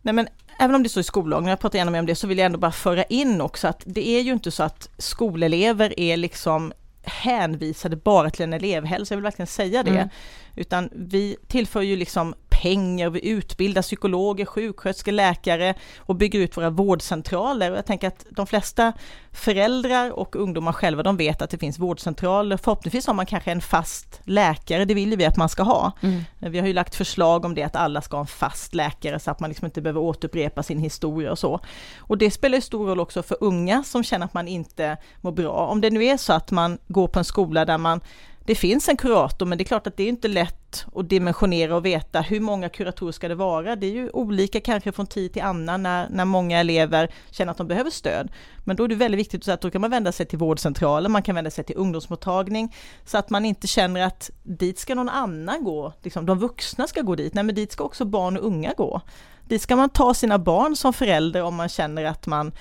Nej 0.02 0.14
men 0.14 0.28
även 0.60 0.76
om 0.76 0.84
det 0.84 0.90
står 0.90 1.02
i 1.02 1.04
skollagen, 1.04 1.46
och 1.46 1.52
jag 1.52 1.60
pratar 1.60 1.80
gärna 1.80 1.92
mer 1.92 2.00
om 2.00 2.06
det, 2.06 2.16
så 2.16 2.28
vill 2.28 2.38
jag 2.38 2.46
ändå 2.46 2.60
bara 2.60 2.72
föra 2.72 3.04
in 3.04 3.42
också 3.42 3.68
att 3.68 3.84
det 3.86 4.10
är 4.10 4.22
ju 4.22 4.32
inte 4.32 4.52
så 4.52 4.64
att 4.64 4.90
skolelever 4.98 6.00
är 6.00 6.18
liksom 6.18 6.74
hänvisade 7.04 7.96
bara 7.96 8.30
till 8.30 8.44
en 8.44 8.54
elevhälsa, 8.54 9.14
jag 9.14 9.18
vill 9.18 9.24
verkligen 9.24 9.48
säga 9.48 9.84
det. 9.84 9.92
Mm. 9.92 10.10
Utan 10.56 10.90
vi 10.92 11.38
tillför 11.48 11.82
ju 11.82 11.96
liksom 11.96 12.36
pengar, 12.62 13.10
vi 13.10 13.30
utbildar 13.30 13.82
psykologer, 13.82 14.46
sjuksköterskor, 14.46 15.12
läkare 15.12 15.76
och 15.98 16.16
bygger 16.16 16.40
ut 16.40 16.58
våra 16.58 16.70
vårdcentraler. 16.70 17.72
Och 17.72 17.78
jag 17.78 17.86
tänker 17.86 18.08
att 18.08 18.26
de 18.30 18.48
flesta 18.48 18.94
föräldrar 19.32 20.12
och 20.12 20.36
ungdomar 20.36 20.74
själva, 20.74 21.04
de 21.04 21.18
vet 21.18 21.42
att 21.42 21.50
det 21.50 21.58
finns 21.58 21.80
vårdcentraler. 21.80 22.58
Förhoppningsvis 22.58 23.08
har 23.08 23.14
man 23.14 23.26
kanske 23.26 23.52
en 23.52 23.62
fast 23.62 24.22
läkare, 24.24 24.86
det 24.86 24.94
vill 24.94 25.10
ju 25.10 25.16
vi 25.16 25.26
att 25.26 25.38
man 25.38 25.50
ska 25.50 25.64
ha. 25.64 25.92
Vi 26.40 26.60
har 26.60 26.68
ju 26.68 26.74
lagt 26.74 26.96
förslag 26.96 27.46
om 27.46 27.56
det, 27.56 27.64
att 27.64 27.76
alla 27.76 28.02
ska 28.02 28.18
ha 28.18 28.22
en 28.22 28.28
fast 28.28 28.76
läkare 28.76 29.20
så 29.20 29.32
att 29.32 29.40
man 29.40 29.50
liksom 29.50 29.66
inte 29.66 29.82
behöver 29.82 30.02
återupprepa 30.02 30.64
sin 30.64 30.80
historia 30.80 31.32
och 31.32 31.40
så. 31.40 31.60
Och 31.98 32.18
det 32.18 32.32
spelar 32.32 32.56
ju 32.56 32.62
stor 32.62 32.88
roll 32.88 33.00
också 33.00 33.24
för 33.24 33.38
unga 33.42 33.84
som 33.84 34.04
känner 34.04 34.26
att 34.26 34.34
man 34.34 34.48
inte 34.48 34.98
mår 35.22 35.32
bra. 35.32 35.68
Om 35.68 35.82
det 35.82 35.90
nu 35.90 36.06
är 36.06 36.18
så 36.18 36.34
att 36.34 36.52
man 36.52 36.78
går 36.88 37.08
på 37.08 37.20
en 37.20 37.26
skola 37.26 37.66
där 37.66 37.78
man 37.78 38.02
det 38.50 38.56
finns 38.56 38.90
en 38.90 38.98
kurator, 38.98 39.46
men 39.46 39.58
det 39.58 39.62
är 39.62 39.66
klart 39.66 39.88
att 39.88 39.98
det 39.98 40.04
är 40.04 40.10
inte 40.10 40.28
lätt 40.28 40.86
att 40.96 41.10
dimensionera 41.10 41.76
och 41.76 41.86
veta 41.86 42.22
hur 42.22 42.40
många 42.40 42.70
kuratorer 42.70 43.12
ska 43.12 43.28
det 43.28 43.36
vara. 43.36 43.76
Det 43.76 43.88
är 43.88 43.92
ju 43.92 44.10
olika 44.10 44.62
kanske 44.62 44.92
från 44.92 45.08
tid 45.08 45.34
till 45.34 45.42
annan 45.42 45.84
när, 45.84 46.10
när 46.10 46.26
många 46.26 46.60
elever 46.60 47.12
känner 47.32 47.52
att 47.52 47.58
de 47.58 47.68
behöver 47.68 47.92
stöd. 47.92 48.32
Men 48.66 48.76
då 48.76 48.84
är 48.84 48.88
det 48.88 48.96
väldigt 48.96 49.20
viktigt 49.20 49.42
att 49.42 49.46
säga 49.46 49.54
att 49.54 49.62
då 49.62 49.72
kan 49.72 49.82
man 49.82 49.90
vända 49.90 50.12
sig 50.12 50.26
till 50.26 50.38
vårdcentralen, 50.38 51.12
man 51.12 51.24
kan 51.24 51.36
vända 51.36 51.52
sig 51.52 51.64
till 51.64 51.78
ungdomsmottagning, 51.78 52.76
så 53.06 53.18
att 53.18 53.30
man 53.30 53.46
inte 53.46 53.68
känner 53.68 54.02
att 54.02 54.30
dit 54.44 54.80
ska 54.80 54.96
någon 54.96 55.10
annan 55.10 55.64
gå, 55.64 55.94
liksom, 56.02 56.26
de 56.26 56.40
vuxna 56.40 56.88
ska 56.88 57.02
gå 57.02 57.16
dit. 57.16 57.34
Nej, 57.34 57.44
men 57.44 57.56
dit 57.56 57.72
ska 57.72 57.84
också 57.84 58.06
barn 58.06 58.38
och 58.38 58.46
unga 58.46 58.74
gå. 58.78 59.02
Dit 59.48 59.62
ska 59.62 59.76
man 59.76 59.90
ta 59.90 60.14
sina 60.14 60.40
barn 60.40 60.76
som 60.76 60.94
förälder 60.94 61.44
om 61.44 61.56
man 61.56 61.70
känner 61.70 62.06
att 62.06 62.28
man 62.28 62.52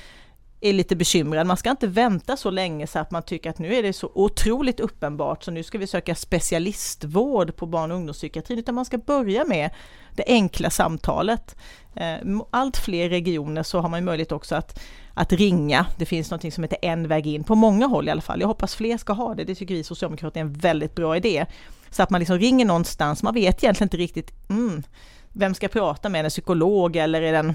är 0.60 0.72
lite 0.72 0.96
bekymrad. 0.96 1.46
Man 1.46 1.56
ska 1.56 1.70
inte 1.70 1.86
vänta 1.86 2.36
så 2.36 2.50
länge 2.50 2.86
så 2.86 2.98
att 2.98 3.10
man 3.10 3.22
tycker 3.22 3.50
att 3.50 3.58
nu 3.58 3.74
är 3.74 3.82
det 3.82 3.92
så 3.92 4.10
otroligt 4.14 4.80
uppenbart 4.80 5.44
så 5.44 5.50
nu 5.50 5.62
ska 5.62 5.78
vi 5.78 5.86
söka 5.86 6.14
specialistvård 6.14 7.56
på 7.56 7.66
barn 7.66 7.90
och 7.90 7.96
ungdomspsykiatrin 7.96 8.58
utan 8.58 8.74
man 8.74 8.84
ska 8.84 8.98
börja 8.98 9.44
med 9.44 9.70
det 10.14 10.24
enkla 10.26 10.70
samtalet. 10.70 11.56
Eh, 11.94 12.16
allt 12.50 12.76
fler 12.76 13.08
regioner 13.08 13.62
så 13.62 13.80
har 13.80 13.88
man 13.88 14.04
möjlighet 14.04 14.32
också 14.32 14.54
att, 14.54 14.80
att 15.14 15.32
ringa. 15.32 15.86
Det 15.96 16.06
finns 16.06 16.30
något 16.30 16.54
som 16.54 16.64
heter 16.64 16.78
En 16.82 17.08
väg 17.08 17.26
in, 17.26 17.44
på 17.44 17.54
många 17.54 17.86
håll 17.86 18.08
i 18.08 18.10
alla 18.10 18.20
fall. 18.20 18.40
Jag 18.40 18.48
hoppas 18.48 18.74
fler 18.74 18.96
ska 18.96 19.12
ha 19.12 19.34
det, 19.34 19.44
det 19.44 19.54
tycker 19.54 19.74
vi 19.74 19.84
socialdemokrater 19.84 20.40
är 20.40 20.44
en 20.44 20.52
väldigt 20.52 20.94
bra 20.94 21.16
idé. 21.16 21.46
Så 21.90 22.02
att 22.02 22.10
man 22.10 22.18
liksom 22.18 22.38
ringer 22.38 22.64
någonstans, 22.64 23.22
man 23.22 23.34
vet 23.34 23.64
egentligen 23.64 23.86
inte 23.86 23.96
riktigt, 23.96 24.50
mm, 24.50 24.82
vem 25.32 25.54
ska 25.54 25.64
jag 25.64 25.72
prata 25.72 26.08
med, 26.08 26.24
en 26.24 26.30
psykolog 26.30 26.96
eller 26.96 27.22
är 27.22 27.32
den 27.32 27.54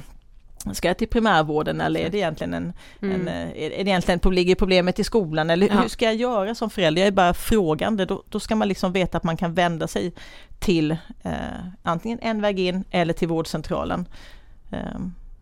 Ska 0.73 0.87
jag 0.87 0.97
till 0.97 1.07
primärvården 1.07 1.81
eller 1.81 1.99
är 1.99 2.09
det 2.09 2.17
egentligen 2.17 2.53
en, 2.53 2.73
en 3.01 3.27
eh, 3.27 3.49
är 3.49 3.69
det 3.69 3.89
egentligen, 3.89 4.19
ligger 4.33 4.55
problemet 4.55 4.99
i 4.99 5.03
skolan 5.03 5.49
eller 5.49 5.67
Ja. 5.67 5.81
hur 5.81 5.89
ska 5.89 6.05
jag 6.05 6.15
göra 6.15 6.55
som 6.55 6.69
förälder? 6.69 7.01
Jag 7.01 7.07
är 7.07 7.11
bara 7.11 7.33
frågande, 7.33 8.05
då, 8.05 8.23
då 8.29 8.39
ska 8.39 8.55
man 8.55 8.67
liksom 8.67 8.91
veta 8.91 9.17
att 9.17 9.23
man 9.23 9.37
kan 9.37 9.53
vända 9.53 9.87
sig 9.87 10.13
till 10.59 10.91
eh, 11.23 11.31
antingen 11.83 12.19
en 12.21 12.41
väg 12.41 12.59
in 12.59 12.83
eller 12.91 13.13
till 13.13 13.27
vårdcentralen. 13.27 14.07
Eh, 14.71 14.79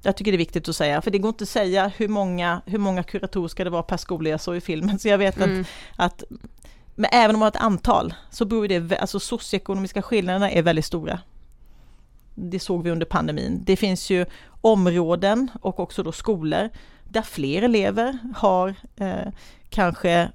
jag 0.03 0.15
tycker 0.15 0.31
det 0.31 0.35
är 0.35 0.37
viktigt 0.37 0.69
att 0.69 0.75
säga, 0.75 1.01
för 1.01 1.11
det 1.11 1.17
går 1.17 1.29
inte 1.29 1.43
att 1.43 1.49
säga 1.49 1.91
hur 1.97 2.07
många, 2.07 2.61
hur 2.65 2.77
många 2.79 3.03
kuratorer 3.03 3.47
ska 3.47 3.63
det 3.63 3.69
vara 3.69 3.83
per 3.83 3.97
skola, 3.97 4.29
jag 4.29 4.41
såg 4.41 4.55
i 4.55 4.61
filmen, 4.61 4.99
så 4.99 5.07
jag 5.07 5.17
vet 5.17 5.37
Mm. 5.37 5.65
att, 5.95 6.05
att 6.05 6.23
men 6.95 7.09
även 7.13 7.35
om 7.35 7.39
man 7.39 7.45
har 7.45 7.51
ett 7.51 7.63
antal 7.63 8.13
så 8.31 8.45
beror 8.45 8.67
det, 8.67 8.97
alltså 8.97 9.19
socioekonomiska 9.19 10.01
skillnaderna 10.01 10.51
är 10.51 10.61
väldigt 10.61 10.85
stora. 10.85 11.19
Det 12.49 12.59
såg 12.59 12.83
vi 12.83 12.91
under 12.91 13.05
pandemin. 13.05 13.61
Det 13.65 13.75
finns 13.75 14.09
ju 14.09 14.25
områden 14.61 15.51
och 15.61 15.79
också 15.79 16.03
då 16.03 16.11
skolor 16.11 16.69
där 17.03 17.21
fler 17.21 17.61
elever 17.61 18.17
har 18.35 18.75
eh, 18.97 19.31
kanske 19.69 20.31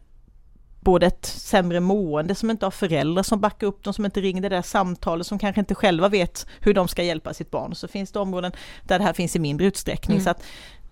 både 0.81 1.07
ett 1.07 1.27
sämre 1.27 1.81
mående, 1.81 2.35
som 2.35 2.51
inte 2.51 2.67
har 2.67 2.71
föräldrar 2.71 3.23
som 3.23 3.41
backar 3.41 3.67
upp 3.67 3.85
dem, 3.85 3.93
som 3.93 4.05
inte 4.05 4.21
ringer 4.21 4.43
det 4.43 4.49
där 4.49 4.63
samtalet, 4.63 5.27
som 5.27 5.39
kanske 5.39 5.61
inte 5.61 5.75
själva 5.75 6.09
vet 6.09 6.47
hur 6.61 6.75
de 6.75 6.89
ska 6.89 7.03
hjälpa 7.03 7.35
sitt 7.35 7.51
barn. 7.51 7.75
Så 7.75 7.89
finns 7.89 8.13
det 8.13 8.19
områden 8.19 8.53
där 8.83 8.99
det 8.99 9.05
här 9.05 9.13
finns 9.13 9.37
i 9.37 9.39
mindre 9.39 9.67
utsträckning. 9.67 10.17
Mm. 10.17 10.25
Så 10.25 10.31
att 10.31 10.43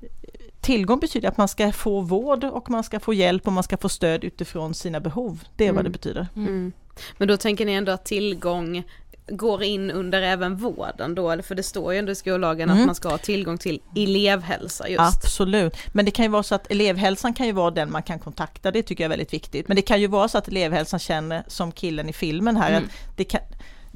eh, 0.03 0.09
Tillgång 0.61 1.01
betyder 1.01 1.29
att 1.29 1.37
man 1.37 1.49
ska 1.49 1.73
få 1.73 2.01
vård 2.01 2.45
och 2.45 2.71
man 2.71 2.85
ska 2.85 3.01
få 3.01 3.15
hjälp 3.15 3.47
och 3.47 3.53
man 3.53 3.63
ska 3.63 3.77
få 3.77 3.89
stöd 3.89 4.25
utifrån 4.25 4.75
sina 4.75 5.01
behov. 5.01 5.45
Det 5.57 5.67
är 5.67 5.73
vad 5.73 5.81
Mm. 5.81 5.93
det 5.93 5.99
betyder. 5.99 6.27
Mm. 6.37 6.73
Men 7.19 7.29
då 7.29 7.37
tänker 7.37 7.67
ni 7.67 7.73
ändå 7.73 7.93
att 7.93 8.05
tillgång 8.05 8.83
går 9.29 9.63
in 9.63 9.91
under 9.91 10.23
även 10.23 10.57
vården 10.57 11.15
då, 11.15 11.43
för 11.43 11.55
det 11.55 11.63
står 11.63 11.93
ju 11.93 11.99
ändå 11.99 12.13
i 12.13 12.15
skollagen 12.15 12.71
att 12.71 12.75
Mm. 12.75 12.87
man 12.87 12.95
ska 12.95 13.09
ha 13.09 13.19
tillgång 13.19 13.59
till 13.59 13.81
elevhälsa 13.97 14.89
just. 14.89 15.01
Absolut, 15.17 15.77
men 15.93 16.05
det 16.05 16.11
kan 16.11 16.25
ju 16.25 16.31
vara 16.31 16.43
så 16.43 16.55
att 16.55 16.71
elevhälsan 16.71 17.35
kan 17.35 17.47
ju 17.47 17.53
vara 17.53 17.71
den 17.71 17.91
man 17.93 18.03
kan 18.03 18.19
kontakta, 18.19 18.71
det 18.71 18.83
tycker 18.83 19.05
jag 19.05 19.09
är 19.09 19.11
väldigt 19.17 19.33
viktigt. 19.33 19.69
Men 19.69 19.77
det 19.77 19.83
kan 19.83 20.01
ju 20.01 20.07
vara 20.07 20.29
så 20.29 20.39
att 20.39 20.49
elevhälsan 20.49 21.01
känner 21.01 21.45
som 21.47 21.73
killen 21.73 22.09
i 22.09 22.13
filmen 22.13 22.57
här, 22.57 22.71
Mm. 22.71 22.85
att 22.85 23.17
det 23.17 23.25
kan, 23.25 23.41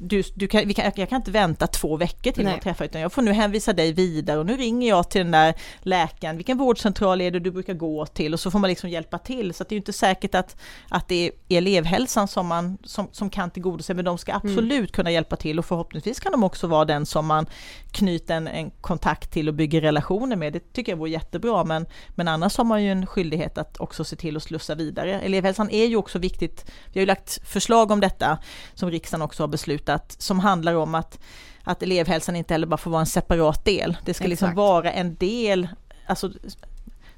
du, 0.01 0.23
du 0.35 0.47
kan, 0.47 0.67
vi 0.67 0.73
kan, 0.73 0.91
jag 0.95 1.09
kan 1.09 1.15
inte 1.15 1.31
vänta 1.31 1.67
två 1.67 1.97
veckor 1.97 2.31
till 2.31 2.45
Nej. 2.45 2.55
att 2.55 2.61
träffa 2.61 2.85
utan 2.85 3.01
jag 3.01 3.13
får 3.13 3.21
nu 3.21 3.31
hänvisa 3.31 3.73
dig 3.73 3.93
vidare. 3.93 4.39
Och 4.39 4.45
nu 4.45 4.57
ringer 4.57 4.89
jag 4.89 5.09
till 5.09 5.21
den 5.21 5.31
där 5.31 5.53
läkaren, 5.81 6.37
vilken 6.37 6.57
vårdcentral 6.57 7.21
är 7.21 7.31
det 7.31 7.39
du 7.39 7.51
brukar 7.51 7.73
gå 7.73 8.05
till? 8.05 8.33
Och 8.33 8.39
så 8.39 8.51
får 8.51 8.59
man 8.59 8.69
liksom 8.69 8.89
hjälpa 8.89 9.17
till. 9.17 9.53
Så 9.53 9.63
det 9.63 9.71
är 9.71 9.75
ju 9.75 9.79
inte 9.79 9.93
säkert 9.93 10.35
att, 10.35 10.57
att 10.89 11.07
det 11.07 11.15
är 11.25 11.57
elevhälsan 11.57 12.27
som, 12.27 12.47
man, 12.47 12.77
som, 12.83 13.07
som 13.11 13.29
kan 13.29 13.51
tillgodose. 13.51 13.93
Men 13.93 14.05
de 14.05 14.17
ska 14.17 14.33
absolut 14.33 14.91
kunna 14.91 15.11
hjälpa 15.11 15.35
till. 15.35 15.59
Och 15.59 15.65
förhoppningsvis 15.65 16.19
kan 16.19 16.31
de 16.31 16.43
också 16.43 16.67
vara 16.67 16.85
den 16.85 17.05
som 17.05 17.25
man 17.25 17.45
knyter 17.91 18.35
en, 18.35 18.47
en 18.47 18.71
kontakt 18.81 19.31
till 19.31 19.47
och 19.47 19.53
bygger 19.53 19.81
relationer 19.81 20.35
med. 20.35 20.53
Det 20.53 20.73
tycker 20.73 20.91
jag 20.91 20.97
vore 20.97 21.09
jättebra. 21.09 21.63
Men, 21.63 21.85
men 22.09 22.27
annars 22.27 22.57
har 22.57 22.65
man 22.65 22.83
ju 22.83 22.91
en 22.91 23.05
skyldighet 23.05 23.57
att 23.57 23.79
också 23.79 24.03
se 24.03 24.15
till 24.15 24.37
att 24.37 24.43
slussa 24.43 24.75
vidare. 24.75 25.21
Elevhälsan 25.21 25.69
är 25.69 25.85
ju 25.85 25.95
också 25.95 26.19
viktigt, 26.19 26.65
vi 26.93 26.99
har 26.99 27.01
ju 27.01 27.07
lagt 27.07 27.47
förslag 27.47 27.91
om 27.91 27.99
detta 27.99 28.37
som 28.73 28.91
riksdagen 28.91 29.21
också 29.21 29.43
har 29.43 29.47
beslutat 29.47 29.88
som 29.97 30.39
handlar 30.39 30.73
om 30.75 30.95
att, 30.95 31.19
att 31.63 31.83
elevhälsan 31.83 32.35
inte 32.35 32.53
heller 32.53 32.67
bara 32.67 32.77
får 32.77 32.91
vara 32.91 33.01
en 33.01 33.05
separat 33.05 33.65
del. 33.65 33.97
Det 34.05 34.13
ska 34.13 34.27
liksom 34.27 34.45
Exakt. 34.45 34.57
vara 34.57 34.91
en 34.91 35.15
del, 35.15 35.67
alltså 36.07 36.31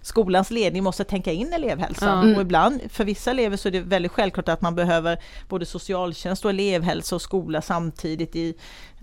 skolans 0.01 0.51
ledning 0.51 0.83
måste 0.83 1.03
tänka 1.03 1.31
in 1.31 1.53
elevhälsan. 1.53 2.29
Ja. 2.29 2.35
Och 2.35 2.41
ibland, 2.41 2.81
för 2.89 3.05
vissa 3.05 3.31
elever 3.31 3.57
så 3.57 3.67
är 3.67 3.71
det 3.71 3.79
väldigt 3.81 4.11
självklart 4.11 4.49
att 4.49 4.61
man 4.61 4.75
behöver 4.75 5.19
både 5.49 5.65
socialtjänst 5.65 6.45
och 6.45 6.49
elevhälsa 6.51 7.15
och 7.15 7.21
skola 7.21 7.61
samtidigt 7.61 8.35
i, 8.35 8.53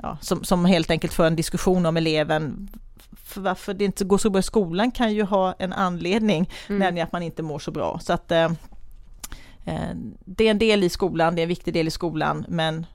ja, 0.03 0.19
som, 0.21 0.45
som 0.45 0.65
helt 0.65 0.91
enkelt 0.91 1.13
för 1.13 1.27
en 1.27 1.37
diskussion 1.37 1.87
om 1.87 1.97
eleven. 1.97 2.69
För 3.25 3.41
varför 3.41 3.75
det 3.75 3.85
inte 3.85 4.05
går 4.05 4.19
så 4.19 4.31
bra 4.31 4.39
i 4.41 4.43
skolan 4.43 4.91
kan 4.91 5.15
ju 5.15 5.23
ha 5.23 5.55
en 5.59 5.73
anledning, 5.73 6.51
Mm. 6.69 6.79
nämligen 6.79 7.07
att 7.07 7.13
man 7.13 7.23
inte 7.23 7.43
mår 7.43 7.59
så 7.59 7.71
bra. 7.71 7.99
Så 8.03 8.13
att 8.13 8.31
eh, 8.33 8.45
eh, 9.65 9.91
det 10.25 10.47
är 10.47 10.51
en 10.51 10.59
del 10.59 10.85
i 10.85 10.89
skolan, 10.89 11.35
det 11.35 11.41
är 11.41 11.43
en 11.43 11.49
viktig 11.49 11.75
del 11.75 11.89
i 11.89 11.91
skolan, 11.91 12.45
men 12.49 12.87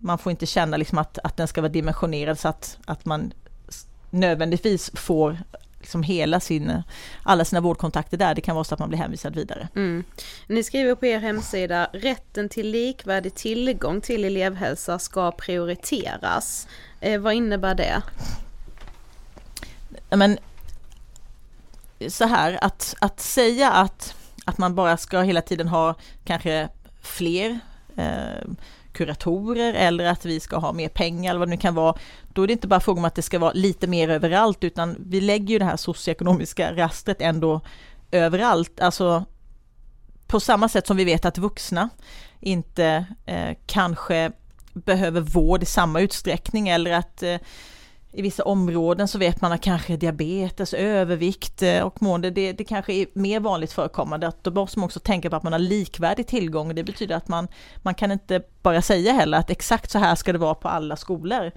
man 0.00 0.18
får 0.18 0.30
inte 0.30 0.46
känna 0.46 0.76
liksom 0.76 0.98
att, 0.98 1.18
att 1.18 1.36
den 1.36 1.48
ska 1.48 1.60
vara 1.60 1.72
dimensionerad 1.72 2.38
så 2.38 2.48
att, 2.48 2.78
att 2.84 3.04
man 3.04 3.32
nödvändigtvis 4.10 4.90
får 4.94 5.38
liksom 5.86 6.02
hela 6.02 6.40
sin, 6.40 6.82
alla 7.22 7.44
sina 7.44 7.60
vårdkontakter 7.60 8.16
där. 8.16 8.34
Det 8.34 8.40
kan 8.40 8.54
vara 8.54 8.64
så 8.64 8.74
att 8.74 8.80
man 8.80 8.88
blir 8.88 8.98
hänvisad 8.98 9.36
vidare. 9.36 9.68
Mm. 9.74 10.04
Ni 10.46 10.62
skriver 10.62 10.94
på 10.94 11.06
er 11.06 11.18
hemsida, 11.18 11.90
rätten 11.92 12.48
till 12.48 12.70
likvärdig 12.70 13.34
tillgång 13.34 14.00
till 14.00 14.24
elevhälsa 14.24 14.98
ska 14.98 15.32
prioriteras. 15.32 16.68
Eh, 17.00 17.20
vad 17.20 17.34
innebär 17.34 17.74
det? 17.74 18.02
Men 20.10 20.38
så 22.08 22.24
här, 22.24 22.58
att, 22.64 22.94
att 23.00 23.20
säga 23.20 23.72
att, 23.72 24.14
att 24.44 24.58
man 24.58 24.74
bara 24.74 24.96
ska 24.96 25.20
hela 25.20 25.42
tiden 25.42 25.68
ha 25.68 25.94
kanske 26.24 26.68
fler 27.02 27.58
eh, 27.96 28.48
kuratorer 28.96 29.74
eller 29.74 30.04
att 30.04 30.24
vi 30.24 30.40
ska 30.40 30.56
ha 30.56 30.72
mer 30.72 30.88
pengar 30.88 31.30
eller 31.30 31.38
vad 31.38 31.48
det 31.48 31.54
nu 31.54 31.60
kan 31.60 31.74
vara. 31.74 31.96
Då 32.32 32.42
är 32.42 32.46
det 32.46 32.52
inte 32.52 32.68
bara 32.68 32.80
fråga 32.80 32.98
om 32.98 33.04
att 33.04 33.14
det 33.14 33.22
ska 33.22 33.38
vara 33.38 33.52
lite 33.52 33.86
mer 33.86 34.08
överallt 34.08 34.64
utan 34.64 34.96
vi 34.98 35.20
lägger 35.20 35.52
ju 35.52 35.58
det 35.58 35.64
här 35.64 35.76
socioekonomiska 35.76 36.76
rastret 36.76 37.20
ändå 37.20 37.60
överallt. 38.10 38.80
Alltså 38.80 39.24
på 40.26 40.40
samma 40.40 40.68
sätt 40.68 40.86
som 40.86 40.96
vi 40.96 41.04
vet 41.04 41.24
att 41.24 41.38
vuxna 41.38 41.88
inte 42.40 43.06
eh, 43.26 43.56
kanske 43.66 44.32
behöver 44.72 45.20
vård 45.20 45.62
i 45.62 45.66
samma 45.66 46.00
utsträckning 46.00 46.68
eller 46.68 46.92
att 46.92 47.22
eh, 47.22 47.36
i 48.16 48.22
vissa 48.22 48.44
områden 48.44 49.08
så 49.08 49.18
vet 49.18 49.40
man 49.40 49.52
att 49.52 49.60
kanske 49.60 49.96
diabetes, 49.96 50.74
övervikt 50.74 51.62
eh, 51.62 51.82
och 51.82 52.02
mående, 52.02 52.30
det, 52.30 52.52
det 52.52 52.64
kanske 52.64 52.92
är 52.92 53.06
mer 53.12 53.40
vanligt 53.40 53.72
förekommande. 53.72 54.28
Att 54.28 54.44
då 54.44 54.50
måste 54.50 54.78
man 54.78 54.86
också 54.86 55.00
tänka 55.00 55.30
på 55.30 55.36
att 55.36 55.42
man 55.42 55.52
har 55.52 55.60
likvärdig 55.60 56.26
tillgång. 56.26 56.74
Det 56.74 56.84
betyder 56.84 57.16
att 57.16 57.28
man, 57.28 57.48
man 57.76 57.94
kan 57.94 58.12
inte 58.12 58.42
bara 58.62 58.82
säga 58.82 59.12
heller 59.12 59.38
att 59.38 59.50
exakt 59.50 59.90
så 59.90 59.98
här 59.98 60.14
ska 60.14 60.32
det 60.32 60.38
vara 60.38 60.54
på 60.54 60.68
alla 60.68 60.96
skolor. 60.96 61.52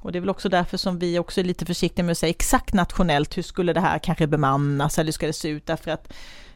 Och 0.00 0.12
det 0.12 0.18
är 0.18 0.20
väl 0.20 0.30
också 0.30 0.48
därför 0.48 0.76
som 0.76 0.98
vi 0.98 1.18
också 1.18 1.40
är 1.40 1.44
lite 1.44 1.66
försiktiga 1.66 2.04
med 2.04 2.12
att 2.12 2.18
säga 2.18 2.30
exakt 2.30 2.74
nationellt, 2.74 3.36
hur 3.36 3.42
skulle 3.42 3.72
det 3.72 3.80
här 3.80 3.98
kanske 3.98 4.26
bemannas 4.26 4.98
eller 4.98 5.06
hur 5.06 5.12
ska 5.12 5.26
det 5.26 5.32
se 5.32 5.48
ut? 5.48 5.66
Därför 5.66 5.90
att 5.90 6.12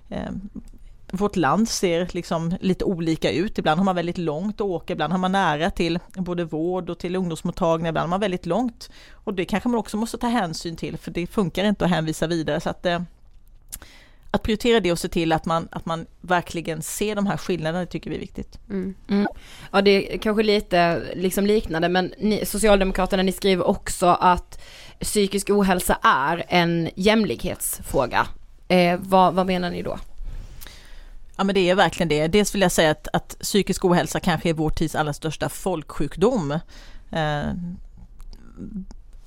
eh, 0.08 0.30
vårt 1.10 1.36
land 1.36 1.68
ser 1.68 2.08
liksom 2.12 2.56
lite 2.60 2.84
olika 2.84 3.30
ut. 3.30 3.58
Ibland 3.58 3.78
har 3.78 3.84
man 3.84 3.96
väldigt 3.96 4.18
långt 4.18 4.54
att 4.54 4.66
åka, 4.66 4.92
ibland 4.92 5.12
har 5.12 5.20
man 5.20 5.32
nära 5.32 5.70
till 5.70 5.98
både 6.14 6.44
vård 6.44 6.90
och 6.90 6.98
till 6.98 7.16
ungdomsmottagningar, 7.16 7.90
ibland 7.90 8.04
har 8.04 8.10
man 8.10 8.20
väldigt 8.20 8.46
långt. 8.46 8.90
Och 9.12 9.34
det 9.34 9.44
kanske 9.44 9.68
man 9.68 9.78
också 9.78 9.96
måste 9.96 10.18
ta 10.18 10.26
hänsyn 10.26 10.76
till, 10.76 10.98
för 10.98 11.10
det 11.10 11.26
funkar 11.26 11.64
inte 11.64 11.84
att 11.84 11.90
hänvisa 11.90 12.26
vidare. 12.26 12.60
Så 12.60 12.70
att, 12.70 12.86
eh, 12.86 13.00
att 14.30 14.42
prioritera 14.42 14.80
det 14.80 14.92
och 14.92 14.98
se 14.98 15.08
till 15.08 15.32
att 15.32 15.44
man, 15.44 15.68
att 15.72 15.86
man 15.86 16.06
verkligen 16.20 16.82
ser 16.82 17.16
de 17.16 17.26
här 17.26 17.36
skillnaderna, 17.36 17.80
det 17.80 17.86
tycker 17.86 18.10
vi 18.10 18.16
är 18.16 18.20
viktigt. 18.20 18.58
Mm. 18.70 18.94
Ja 19.72 19.82
det 19.82 20.14
är 20.14 20.18
kanske 20.18 20.42
lite 20.42 21.02
liksom 21.14 21.46
liknande 21.46 21.88
men 21.88 22.14
ni, 22.18 22.46
Socialdemokraterna 22.46 23.22
ni 23.22 23.32
skriver 23.32 23.66
också 23.66 24.06
att 24.06 24.60
psykisk 25.00 25.50
ohälsa 25.50 25.98
är 26.02 26.44
en 26.48 26.90
jämlikhetsfråga. 26.94 28.26
Eh, 28.68 28.98
vad, 29.02 29.34
vad 29.34 29.46
menar 29.46 29.70
ni 29.70 29.82
då? 29.82 29.98
Ja 31.38 31.44
men 31.44 31.54
det 31.54 31.70
är 31.70 31.74
verkligen 31.74 32.08
det. 32.08 32.28
Dels 32.28 32.54
vill 32.54 32.62
jag 32.62 32.72
säga 32.72 32.90
att, 32.90 33.08
att 33.12 33.36
psykisk 33.40 33.84
ohälsa 33.84 34.20
kanske 34.20 34.48
är 34.48 34.54
vår 34.54 34.70
tids 34.70 34.94
allra 34.94 35.12
största 35.12 35.48
folksjukdom. 35.48 36.52
Eh, 37.10 37.52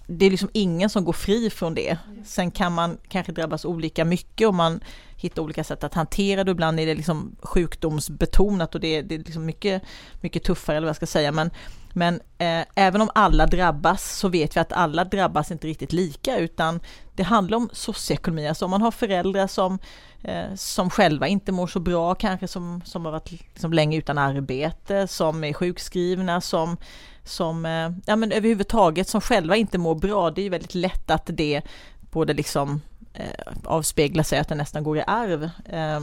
det 0.08 0.26
är 0.26 0.32
liksom 0.32 0.50
ingen 0.54 0.89
som 0.89 1.06
går 1.06 1.13
fri 1.13 1.50
från 1.50 1.76
det. 1.76 1.97
Sen 2.26 2.52
kan 2.52 2.74
man 2.74 2.97
kanske 3.10 3.32
drabbas 3.32 3.65
olika 3.65 4.06
mycket 4.06 4.47
och 4.47 4.54
man 4.54 4.84
hittar 5.15 5.41
olika 5.41 5.63
sätt 5.63 5.84
att 5.84 5.93
hantera 5.93 6.43
det. 6.43 6.52
Ibland 6.52 6.80
är 6.80 6.86
det 6.86 6.95
liksom 6.95 7.36
sjukdomsbetonat 7.41 8.76
och 8.76 8.82
det 8.82 8.95
är, 8.95 9.04
det 9.04 9.15
är 9.15 9.19
liksom 9.19 9.45
mycket, 9.45 9.84
mycket 10.21 10.43
tuffare 10.43 10.78
eller 10.78 10.86
vad 10.86 10.89
jag 10.89 10.95
ska 10.95 11.08
säga. 11.08 11.32
Men, 11.32 11.52
men 11.93 12.15
eh, 12.38 12.65
även 12.75 13.01
om 13.01 13.10
alla 13.15 13.45
drabbas 13.45 14.17
så 14.17 14.30
vet 14.30 14.56
vi 14.56 14.60
att 14.60 14.73
alla 14.73 15.04
drabbas 15.04 15.51
inte 15.51 15.67
riktigt 15.67 15.93
lika 15.93 16.38
utan 16.38 16.80
det 17.15 17.23
handlar 17.23 17.58
om 17.58 17.69
socioekonomi. 17.73 18.47
Alltså 18.47 18.65
om 18.65 18.71
man 18.71 18.82
har 18.82 18.91
föräldrar 18.91 19.47
som, 19.47 19.80
eh, 20.23 20.56
som 20.56 20.89
själva 20.89 21.27
inte 21.27 21.51
mår 21.51 21.67
så 21.67 21.80
bra, 21.80 22.15
kanske 22.15 22.47
som, 22.47 22.82
som 22.86 23.06
har 23.06 23.12
varit 23.12 23.32
liksom 23.32 23.73
länge 23.73 23.97
utan 23.97 24.17
arbete, 24.17 25.08
som 25.08 25.43
är 25.43 25.54
sjukskrivna, 25.54 26.41
som 26.41 26.77
som 27.23 27.65
eh, 27.65 27.89
ja, 28.06 28.15
men 28.15 28.32
överhuvudtaget 28.32 29.08
som 29.08 29.21
själva 29.21 29.56
inte 29.56 29.77
mår 29.77 29.95
bra. 29.95 30.32
Det 30.32 30.41
är 30.41 30.43
ju 30.43 30.49
väldigt 30.49 30.75
lätt 30.75 31.12
att 31.12 31.30
det 31.34 31.62
både 32.12 32.34
liksom 32.34 32.82
eh, 33.13 33.54
avspeglar 33.65 34.23
sig 34.23 34.39
att 34.39 34.47
det 34.47 34.56
nästan 34.56 34.84
går 34.84 34.97
i 34.97 35.04
arv. 35.08 35.43
Eh, 35.65 35.99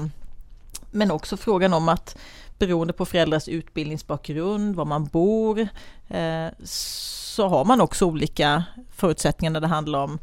men 0.91 1.11
också 1.11 1.37
frågan 1.37 1.75
om 1.75 1.89
att 1.89 2.19
beroende 2.59 2.93
på 2.93 3.05
föräldrars 3.05 3.49
utbildningsbakgrund, 3.49 4.77
var 4.77 4.85
man 4.85 5.05
bor, 5.05 5.61
eh, 6.09 6.47
så 6.65 7.49
har 7.49 7.65
man 7.65 7.81
också 7.81 8.05
olika 8.07 8.65
förutsättningar 8.91 9.51
när 9.53 9.61
det 9.61 9.67
handlar 9.67 9.99
om 9.99 10.19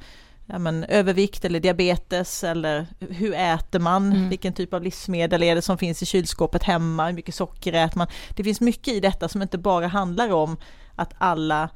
ja, 0.46 0.60
men, 0.60 0.84
övervikt 0.84 1.46
eller 1.46 1.60
diabetes 1.60 2.44
eller 2.44 2.88
hur 3.00 3.34
äter 3.34 3.80
man, 3.80 4.12
Mm. 4.14 4.30
vilken 4.30 4.54
typ 4.54 4.74
av 4.74 4.84
livsmedel 4.84 5.44
är 5.44 5.56
det 5.56 5.62
som 5.62 5.78
finns 5.78 6.02
i 6.02 6.06
kylskåpet 6.06 6.64
hemma, 6.64 7.08
hur 7.08 7.14
mycket 7.14 7.36
socker 7.36 7.74
äter 7.74 7.98
man. 7.98 8.08
Det 8.36 8.44
finns 8.44 8.62
mycket 8.62 8.94
i 8.94 9.00
detta 9.00 9.30
som 9.30 9.42
inte 9.42 9.58
bara 9.58 9.88
handlar 9.88 10.32
om 10.34 10.58
att 10.96 11.14
alla 11.18 11.70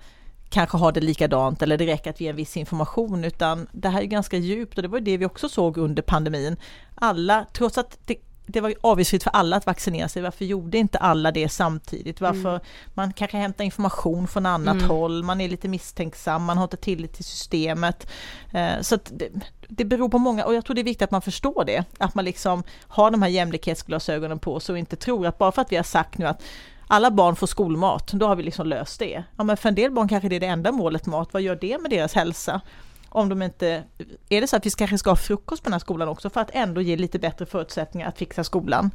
kanske 0.49 0.77
har 0.77 0.91
det 0.91 1.01
likadant 1.01 1.61
eller 1.61 1.77
det 1.77 1.87
räcker 1.87 2.09
att 2.09 2.19
ger 2.21 2.29
en 2.29 2.35
viss 2.35 2.57
information 2.57 3.23
utan 3.25 3.67
det 3.71 3.89
här 3.89 4.01
är 4.01 4.05
ganska 4.05 4.37
djupt 4.37 4.77
och 4.77 4.81
det 4.81 4.87
var 4.87 4.99
det 4.99 5.17
vi 5.17 5.25
också 5.25 5.49
såg 5.49 5.77
under 5.77 6.01
pandemin. 6.01 6.55
Alla, 6.95 7.45
trots 7.53 7.77
att 7.77 7.97
det, 8.05 8.15
det 8.51 8.61
var 8.61 8.73
avgiftsfritt 8.81 9.23
för 9.23 9.29
alla 9.31 9.55
att 9.55 9.65
vaccinera 9.65 10.07
sig, 10.09 10.21
varför 10.21 10.45
gjorde 10.45 10.77
inte 10.77 10.97
alla 10.97 11.31
det 11.31 11.49
samtidigt? 11.49 12.21
Varför 12.21 12.59
man 12.93 13.13
kanske 13.13 13.37
hämtar 13.37 13.63
information 13.63 14.27
från 14.27 14.45
annat 14.45 14.75
Mm. 14.75 14.89
håll, 14.89 15.23
man 15.23 15.41
är 15.41 15.49
lite 15.49 15.67
misstänksam, 15.67 16.43
man 16.43 16.57
har 16.57 16.63
inte 16.63 16.77
tillit 16.77 17.13
till 17.13 17.25
systemet. 17.25 18.07
Eh, 18.53 18.81
Så 18.81 18.97
det, 19.11 19.29
det 19.67 19.85
beror 19.85 20.09
på 20.09 20.17
många, 20.17 20.45
och 20.45 20.55
jag 20.55 20.65
tror 20.65 20.75
det 20.75 20.81
är 20.81 20.83
viktigt 20.83 21.01
att 21.01 21.11
man 21.11 21.21
förstår 21.21 21.65
det, 21.65 21.83
att 21.97 22.15
man 22.15 22.25
liksom 22.25 22.63
har 22.87 23.11
de 23.11 23.21
här 23.21 23.29
jämlikhetsglasögonen 23.29 24.39
på 24.39 24.59
sig 24.59 24.73
och 24.73 24.79
inte 24.79 24.95
tror 24.95 25.27
att 25.27 25.37
bara 25.37 25.51
för 25.51 25.61
att 25.61 25.71
vi 25.71 25.75
har 25.75 25.83
sagt 25.83 26.17
nu 26.17 26.25
att 26.27 26.41
alla 26.87 27.11
barn 27.11 27.35
får 27.35 27.47
skolmat, 27.47 28.07
då 28.13 28.27
har 28.27 28.35
vi 28.35 28.43
liksom 28.43 28.67
löst 28.67 28.99
det. 28.99 29.23
Ja 29.37 29.43
men 29.43 29.57
för 29.57 29.69
en 29.69 29.75
del 29.75 29.91
barn 29.91 30.07
kanske 30.07 30.29
det 30.29 30.35
är 30.35 30.39
det 30.39 30.45
enda 30.45 30.71
målet 30.71 31.05
mat, 31.05 31.29
vad 31.31 31.41
gör 31.41 31.55
det 31.55 31.77
med 31.81 31.91
deras 31.91 32.13
hälsa? 32.13 32.61
Om 33.09 33.29
de 33.29 33.41
inte, 33.41 33.83
är 34.29 34.41
det 34.41 34.47
så 34.47 34.55
att 34.55 34.65
vi 34.65 34.69
kanske 34.69 34.97
ska 34.97 35.09
ha 35.09 35.15
frukost 35.15 35.63
på 35.63 35.67
den 35.67 35.73
här 35.73 35.79
skolan 35.79 36.07
också 36.07 36.29
för 36.29 36.41
att 36.41 36.49
ändå 36.53 36.81
ge 36.81 36.97
lite 36.97 37.19
bättre 37.19 37.45
förutsättningar 37.45 38.07
att 38.07 38.17
fixa 38.17 38.43
skolan. 38.43 38.91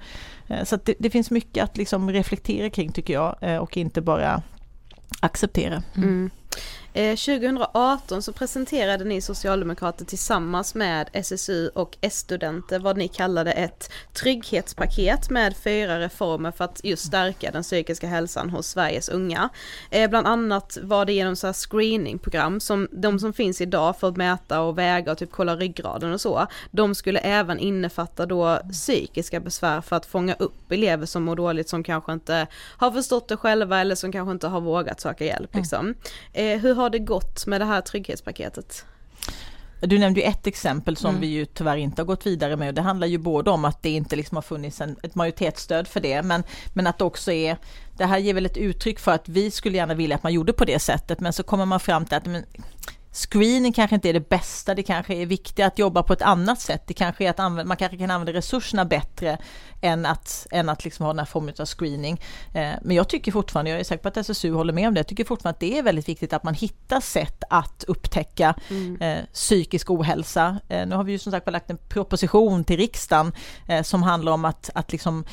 Eh, 0.48 0.64
Så 0.64 0.74
att 0.74 0.84
det, 0.84 0.94
det 0.98 1.10
finns 1.10 1.30
mycket 1.30 1.64
att 1.64 1.76
liksom 1.76 2.10
reflektera 2.10 2.70
kring 2.70 2.92
tycker 2.92 3.14
jag 3.14 3.36
eh, 3.40 3.56
och 3.56 3.76
inte 3.76 4.00
bara 4.00 4.42
acceptera. 5.20 5.82
Mm. 5.96 6.30
Eh, 6.96 7.16
2018 7.16 8.22
så 8.22 8.32
presenterade 8.32 9.04
ni 9.04 9.20
Socialdemokrater 9.20 10.04
tillsammans 10.04 10.74
med 10.74 11.10
SSU 11.12 11.68
och 11.68 11.96
S-studenter 12.00 12.78
vad 12.78 12.96
ni 12.96 13.08
kallade 13.08 13.52
ett 13.52 13.90
trygghetspaket 14.12 15.30
med 15.30 15.56
fyra 15.56 16.00
reformer 16.00 16.50
för 16.50 16.64
att 16.64 16.80
just 16.84 17.06
stärka 17.06 17.50
den 17.50 17.62
psykiska 17.62 18.06
hälsan 18.06 18.50
hos 18.50 18.66
Sveriges 18.66 19.08
unga. 19.08 19.48
Eh, 19.90 20.10
bland 20.10 20.26
annat 20.26 20.78
var 20.82 21.04
det 21.04 21.12
genom 21.12 21.36
så 21.36 21.52
screeningprogram 21.52 22.60
som 22.60 22.88
de 22.92 23.18
som 23.18 23.32
finns 23.32 23.60
idag 23.60 23.96
för 23.96 24.08
att 24.08 24.16
mäta 24.16 24.60
och 24.60 24.78
väga 24.78 25.12
och 25.12 25.18
typ 25.18 25.30
kolla 25.32 25.56
ryggraden 25.56 26.12
och 26.12 26.20
så. 26.20 26.46
De 26.70 26.94
skulle 26.94 27.18
även 27.18 27.58
innefatta 27.58 28.26
då 28.26 28.58
psykiska 28.72 29.40
besvär 29.40 29.80
för 29.80 29.96
att 29.96 30.06
fånga 30.06 30.34
upp 30.34 30.72
elever 30.72 31.06
som 31.06 31.22
mår 31.22 31.36
dåligt 31.36 31.68
som 31.68 31.82
kanske 31.82 32.12
inte 32.12 32.46
har 32.76 32.90
förstått 32.90 33.28
det 33.28 33.36
själva 33.36 33.80
eller 33.80 33.94
som 33.94 34.12
kanske 34.12 34.32
inte 34.32 34.48
har 34.48 34.60
vågat 34.60 35.00
söka 35.00 35.24
hjälp 35.24 35.54
liksom. 35.54 35.94
Eh, 36.32 36.58
hur 36.58 36.83
har 36.84 36.90
det 36.90 36.98
gått 36.98 37.46
med 37.46 37.60
det 37.60 37.64
här 37.64 37.80
trygghetspaketet? 37.80 38.84
Du 39.80 39.98
nämnde 39.98 40.20
ju 40.20 40.26
ett 40.26 40.46
exempel 40.46 40.96
som 40.96 41.10
Mm. 41.10 41.20
vi 41.20 41.26
ju 41.26 41.44
tyvärr 41.44 41.76
inte 41.76 42.02
har 42.02 42.06
gått 42.06 42.26
vidare 42.26 42.56
med 42.56 42.68
och 42.68 42.74
det 42.74 42.82
handlar 42.82 43.06
ju 43.06 43.18
både 43.18 43.50
om 43.50 43.64
att 43.64 43.82
det 43.82 43.90
inte 43.90 44.16
liksom 44.16 44.36
har 44.36 44.42
funnits 44.42 44.80
en, 44.80 44.96
ett 45.02 45.14
majoritetsstöd 45.14 45.88
för 45.88 46.00
det 46.00 46.22
men, 46.22 46.44
men 46.72 46.86
att 46.86 46.98
det 46.98 47.04
också 47.04 47.32
är, 47.32 47.56
det 47.96 48.04
här 48.04 48.18
ger 48.18 48.34
väl 48.34 48.46
ett 48.46 48.56
uttryck 48.56 48.98
för 48.98 49.12
att 49.12 49.28
vi 49.28 49.50
skulle 49.50 49.76
gärna 49.76 49.94
vilja 49.94 50.16
att 50.16 50.22
man 50.22 50.32
gjorde 50.32 50.52
på 50.52 50.64
det 50.64 50.78
sättet 50.78 51.20
men 51.20 51.32
så 51.32 51.42
kommer 51.42 51.64
man 51.64 51.80
fram 51.80 52.04
till 52.04 52.16
att 52.16 52.26
men, 52.26 52.44
screening 53.14 53.72
kanske 53.72 53.94
inte 53.94 54.08
är 54.08 54.12
det 54.12 54.28
bästa, 54.28 54.74
det 54.74 54.82
kanske 54.82 55.14
är 55.14 55.26
viktigt 55.26 55.66
att 55.66 55.78
jobba 55.78 56.02
på 56.02 56.12
ett 56.12 56.22
annat 56.22 56.60
sätt. 56.60 56.82
Det 56.86 56.94
kanske 56.94 57.24
är 57.24 57.30
att 57.30 57.40
använda, 57.40 57.68
man 57.68 57.76
kanske 57.76 57.98
kan 57.98 58.10
använda 58.10 58.32
resurserna 58.32 58.84
bättre 58.84 59.38
än 59.80 60.06
att, 60.06 60.46
än 60.50 60.68
att 60.68 60.84
liksom 60.84 61.04
ha 61.04 61.12
den 61.12 61.18
här 61.18 61.26
formen 61.26 61.54
av 61.58 61.66
screening. 61.66 62.20
Eh, 62.54 62.70
men 62.82 62.96
jag 62.96 63.08
tycker 63.08 63.32
fortfarande, 63.32 63.70
jag 63.70 63.80
är 63.80 63.84
säker 63.84 64.02
på 64.02 64.08
att 64.08 64.16
SSU 64.16 64.52
håller 64.52 64.72
med 64.72 64.88
om 64.88 64.94
det, 64.94 64.98
jag 64.98 65.06
tycker 65.06 65.24
fortfarande 65.24 65.54
att 65.54 65.60
det 65.60 65.78
är 65.78 65.82
väldigt 65.82 66.08
viktigt 66.08 66.32
att 66.32 66.44
man 66.44 66.54
hittar 66.54 67.00
sätt 67.00 67.44
att 67.50 67.84
upptäcka 67.88 68.54
mm. 68.70 69.02
eh, 69.02 69.24
psykisk 69.32 69.90
ohälsa. 69.90 70.58
Eh, 70.68 70.86
nu 70.86 70.96
har 70.96 71.04
vi 71.04 71.12
ju 71.12 71.18
som 71.18 71.32
sagt 71.32 71.52
lagt 71.52 71.70
en 71.70 71.78
proposition 71.88 72.64
till 72.64 72.76
riksdagen 72.76 73.32
som 73.84 74.02
handlar 74.02 74.32
om 74.32 74.44
att, 74.44 74.70
att 74.74 74.92
liksom, 74.92 75.24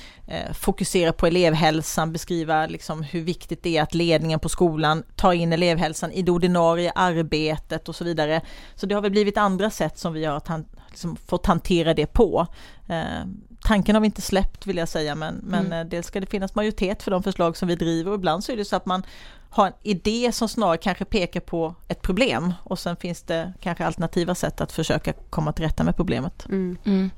fokusera 0.53 1.13
på 1.13 1.27
elevhälsan, 1.27 2.13
beskriva 2.13 2.67
liksom 2.67 3.03
hur 3.03 3.21
viktigt 3.21 3.63
det 3.63 3.77
är 3.77 3.83
att 3.83 3.93
ledningen 3.93 4.39
på 4.39 4.49
skolan 4.49 5.03
tar 5.15 5.33
in 5.33 5.53
elevhälsan 5.53 6.11
i 6.11 6.21
det 6.21 6.31
ordinarie 6.31 6.91
arbetet 6.95 7.70
och 7.89 7.95
så 7.95 8.03
vidare. 8.03 8.41
Så 8.75 8.85
det 8.85 8.95
har 8.95 9.01
väl 9.01 9.11
blivit 9.11 9.37
andra 9.37 9.69
sätt 9.69 9.97
som 9.97 10.13
vi 10.13 10.25
har 10.25 10.41
liksom 10.89 11.15
fått 11.15 11.45
hantera 11.45 11.93
det 11.93 12.05
på. 12.05 12.47
Eh, 12.87 13.25
tanken 13.63 13.95
har 13.95 14.01
vi 14.01 14.05
inte 14.05 14.21
släppt 14.21 14.67
vill 14.67 14.77
jag 14.77 14.89
säga 14.89 15.15
men, 15.15 15.35
men 15.35 15.65
mm. 15.65 15.79
Eh, 15.79 15.89
dels 15.89 16.07
ska 16.07 16.19
det 16.19 16.25
finnas 16.25 16.55
majoritet 16.55 17.03
för 17.03 17.11
de 17.11 17.23
förslag 17.23 17.57
som 17.57 17.67
vi 17.67 17.75
driver 17.75 18.11
och 18.11 18.15
ibland 18.15 18.43
så 18.43 18.51
är 18.51 18.57
det 18.57 18.65
så 18.65 18.75
att 18.75 18.85
man 18.85 19.03
har 19.49 19.67
en 19.67 19.73
idé 19.83 20.31
som 20.31 20.49
snarare 20.49 20.77
kanske 20.77 21.05
pekar 21.05 21.39
på 21.39 21.75
ett 21.87 22.01
problem 22.01 22.53
och 22.63 22.79
sen 22.79 22.95
finns 22.95 23.21
det 23.21 23.53
kanske 23.59 23.85
alternativa 23.85 24.35
sätt 24.35 24.61
att 24.61 24.71
försöka 24.71 25.13
komma 25.29 25.53
till 25.53 25.65
rätta 25.65 25.83
med 25.83 25.95
problemet. 25.95 26.45
Mm. 26.45 26.77
Mm. 26.85 27.11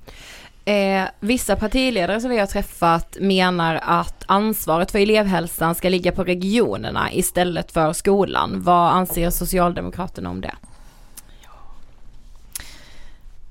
Eh, 0.65 1.03
vissa 1.19 1.55
partiledare 1.55 2.21
som 2.21 2.29
vi 2.29 2.39
har 2.39 2.45
träffat 2.45 3.17
menar 3.19 3.79
att 3.83 4.23
ansvaret 4.27 4.91
för 4.91 4.99
elevhälsan 4.99 5.75
ska 5.75 5.89
ligga 5.89 6.11
på 6.11 6.23
regionerna 6.23 7.13
istället 7.13 7.71
för 7.71 7.93
skolan. 7.93 8.61
Vad 8.61 8.93
anser 8.93 9.29
Socialdemokraterna 9.29 10.29
om 10.29 10.41
det? 10.41 10.55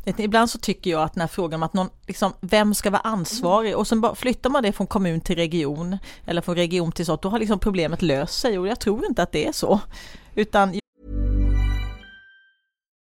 Ibland 0.05 0.51
så 0.51 0.59
tycker 0.59 0.90
jag 0.90 1.03
att 1.03 1.14
den 1.14 1.20
här 1.20 1.29
frågan 1.29 1.59
om 1.59 1.62
att 1.62 1.75
någon, 1.75 1.88
liksom, 2.07 2.33
vem 2.40 2.75
ska 2.75 2.90
vara 2.90 3.01
ansvarig 3.01 3.77
och 3.77 3.87
sen 3.87 4.01
bara 4.01 4.14
flyttar 4.14 4.51
man 4.51 4.62
det 4.62 4.72
från 4.72 4.87
kommun 4.87 5.20
till 5.20 5.37
region 5.37 5.98
eller 6.27 6.40
från 6.40 6.55
region 6.55 6.92
till 6.92 7.07
sånt, 7.07 7.22
då 7.22 7.29
har 7.29 7.38
liksom 7.38 7.59
problemet 7.59 8.03
löst 8.03 8.40
sig 8.40 8.59
och 8.59 8.68
jag 8.68 8.81
tror 8.81 9.07
inte 9.07 9.22
att 9.22 9.33
det 9.33 9.46
är 9.46 9.53
så. 9.53 9.81
Utan 10.35 10.82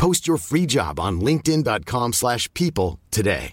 Post 0.00 0.26
your 0.28 0.38
free 0.38 0.66
job 0.66 0.98
on 0.98 1.20
linkedin.com/people 1.20 2.98
today. 3.10 3.52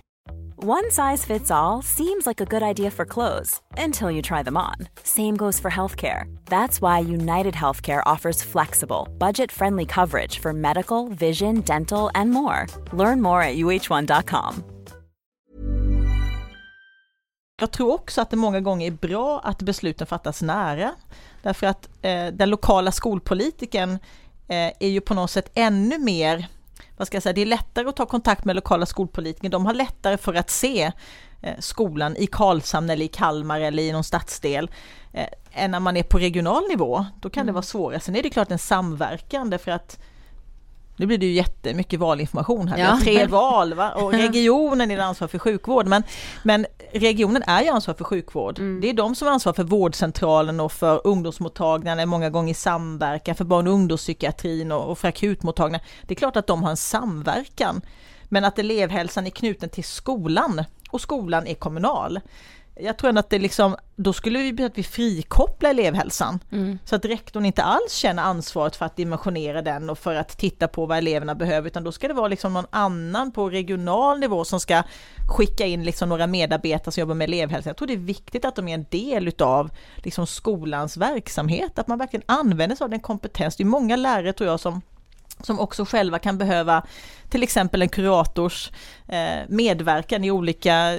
One 0.63 0.89
size 0.91 1.25
fits 1.25 1.51
all 1.51 1.83
seems 1.83 2.25
like 2.25 2.41
a 2.41 2.45
good 2.45 2.63
idea 2.63 2.91
for 2.91 3.05
clothes 3.05 3.61
until 3.77 4.09
you 4.09 4.21
try 4.21 4.43
them 4.43 4.57
on. 4.57 4.87
Same 5.03 5.37
goes 5.37 5.59
for 5.61 5.71
healthcare. 5.71 6.23
That's 6.45 6.81
why 6.81 6.99
United 6.99 7.53
Healthcare 7.53 8.01
offers 8.15 8.43
flexible, 8.43 9.07
budget-friendly 9.19 9.85
coverage 9.85 10.39
for 10.39 10.53
medical, 10.53 11.07
vision, 11.09 11.61
dental, 11.61 12.09
and 12.15 12.31
more. 12.31 12.65
Learn 12.91 13.21
more 13.21 13.41
at 13.43 13.55
uh1.com. 13.55 14.63
Jag 17.59 17.71
tror 17.71 17.93
också 17.93 18.21
att 18.21 18.29
det 18.29 18.37
många 18.37 18.59
gånger 18.61 18.87
är 18.87 18.91
bra 18.91 19.39
att 19.43 19.61
besluten 19.61 20.07
fattas 20.07 20.41
nära. 20.41 20.93
Därför 21.43 21.67
att 21.67 21.89
eh, 22.01 22.27
den 22.27 22.49
lokala 22.49 22.91
skolpolitiken 22.91 23.99
är 24.47 24.87
ju 24.87 25.01
på 25.01 25.13
något 25.13 25.31
sätt 25.31 25.51
ännu 25.53 25.97
mer 25.97 26.47
vad 26.97 27.07
ska 27.07 27.15
jag 27.15 27.23
säga, 27.23 27.33
det 27.33 27.41
är 27.41 27.45
lättare 27.45 27.89
att 27.89 27.95
ta 27.95 28.05
kontakt 28.05 28.45
med 28.45 28.55
lokala 28.55 28.85
skolpolitiker, 28.85 29.49
de 29.49 29.65
har 29.65 29.73
lättare 29.73 30.17
för 30.17 30.33
att 30.33 30.49
se 30.49 30.91
eh, 31.41 31.53
skolan 31.59 32.15
i 32.17 32.27
Karlshamn 32.27 32.89
eller 32.89 33.05
i 33.05 33.07
Kalmar 33.07 33.59
eller 33.59 33.83
i 33.83 33.91
någon 33.91 34.03
stadsdel 34.03 34.71
eh, 35.13 35.27
än 35.51 35.71
när 35.71 35.79
man 35.79 35.97
är 35.97 36.03
på 36.03 36.17
regional 36.17 36.63
nivå. 36.67 37.05
Då 37.21 37.29
kan 37.29 37.41
mm. 37.41 37.47
det 37.47 37.53
vara 37.53 37.63
svårare. 37.63 37.99
Sen 37.99 38.15
är 38.15 38.23
det 38.23 38.29
klart 38.29 38.51
en 38.51 38.59
samverkan 38.59 39.49
därför 39.49 39.71
att 39.71 39.99
nu 40.97 41.05
blir 41.05 41.17
det 41.17 41.25
ju 41.25 41.31
jättemycket 41.31 41.99
valinformation 41.99 42.67
här, 42.67 42.77
ja. 42.77 42.85
vi 42.85 42.91
har 42.91 42.99
tre 42.99 43.25
val 43.27 43.73
va? 43.73 43.91
och 43.91 44.13
regionen 44.33 44.91
är 44.91 44.97
ansvar 44.97 45.27
för 45.27 45.39
sjukvård 45.39 45.87
men, 45.87 46.03
men 46.43 46.65
regionen 46.93 47.43
är 47.47 47.63
ju 47.63 47.69
ansvar 47.69 47.93
för 47.93 48.03
sjukvård. 48.03 48.59
Mm. 48.59 48.81
Det 48.81 48.89
är 48.89 48.93
de 48.93 49.15
som 49.15 49.25
har 49.25 49.33
ansvar 49.33 49.53
för 49.53 49.63
vårdcentralen 49.63 50.59
och 50.59 50.71
för 50.71 51.01
ungdomsmottagningarna, 51.03 52.05
många 52.05 52.29
gånger 52.29 52.51
i 52.51 52.53
samverkan 52.53 53.35
för 53.35 53.45
barn 53.45 53.67
och 53.67 53.73
ungdomspsykiatrin 53.73 54.71
och, 54.71 54.91
och 54.91 54.99
för 54.99 55.07
akutmottagningar. 55.07 55.85
Det 56.01 56.13
är 56.13 56.15
klart 56.15 56.35
att 56.35 56.47
de 56.47 56.63
har 56.63 56.69
en 56.69 56.77
samverkan. 56.77 57.81
Men 58.29 58.45
att 58.45 58.59
elevhälsan 58.59 59.25
är 59.25 59.29
knuten 59.29 59.69
till 59.69 59.83
skolan 59.83 60.63
och 60.89 61.01
skolan 61.01 61.47
är 61.47 61.53
kommunal 61.53 62.19
jag 62.79 62.97
tror 62.97 63.09
ändå 63.09 63.19
att 63.19 63.29
det 63.29 63.39
liksom, 63.39 63.75
då 63.95 64.13
skulle 64.13 64.39
vi 64.39 64.63
att 64.63 64.77
vi 64.77 64.83
frikoppla 64.83 65.69
elevhälsan. 65.69 66.39
Mm. 66.51 66.79
Så 66.85 66.95
att 66.95 67.05
rektorn 67.05 67.45
inte 67.45 67.63
alls 67.63 67.93
känner 67.93 68.23
ansvaret 68.23 68.75
för 68.75 68.85
att 68.85 68.95
dimensionera 68.95 69.61
den 69.61 69.89
och 69.89 69.97
för 69.97 70.15
att 70.15 70.37
titta 70.37 70.67
på 70.67 70.85
vad 70.85 70.97
eleverna 70.97 71.35
behöver, 71.35 71.67
utan 71.67 71.83
då 71.83 71.91
ska 71.91 72.07
det 72.07 72.13
vara 72.13 72.27
liksom 72.27 72.53
någon 72.53 72.65
annan 72.69 73.31
på 73.31 73.49
regional 73.49 74.19
nivå 74.19 74.45
som 74.45 74.59
ska 74.59 74.83
skicka 75.27 75.65
in 75.65 75.83
liksom 75.83 76.09
några 76.09 76.27
medarbetare 76.27 76.91
som 76.91 77.01
jobbar 77.01 77.15
med 77.15 77.25
elevhälsa. 77.25 77.69
Jag 77.69 77.77
tror 77.77 77.87
det 77.87 77.93
är 77.93 77.97
viktigt 77.97 78.45
att 78.45 78.55
de 78.55 78.67
är 78.67 78.73
en 78.73 78.85
del 78.89 79.27
utav 79.27 79.69
liksom 79.95 80.27
skolans 80.27 80.97
verksamhet, 80.97 81.79
att 81.79 81.87
man 81.87 81.97
verkligen 81.97 82.23
använder 82.25 82.75
sig 82.75 82.83
av 82.83 82.89
den 82.89 82.99
kompetens. 82.99 83.55
Det 83.55 83.63
är 83.63 83.65
många 83.65 83.95
lärare 83.95 84.33
tror 84.33 84.49
jag 84.49 84.59
som 84.59 84.81
som 85.41 85.59
också 85.59 85.85
själva 85.85 86.19
kan 86.19 86.37
behöva 86.37 86.83
till 87.29 87.43
exempel 87.43 87.81
en 87.81 87.89
kurators 87.89 88.71
eh, 89.07 89.39
medverkan 89.47 90.23
i 90.23 90.31
olika 90.31 90.97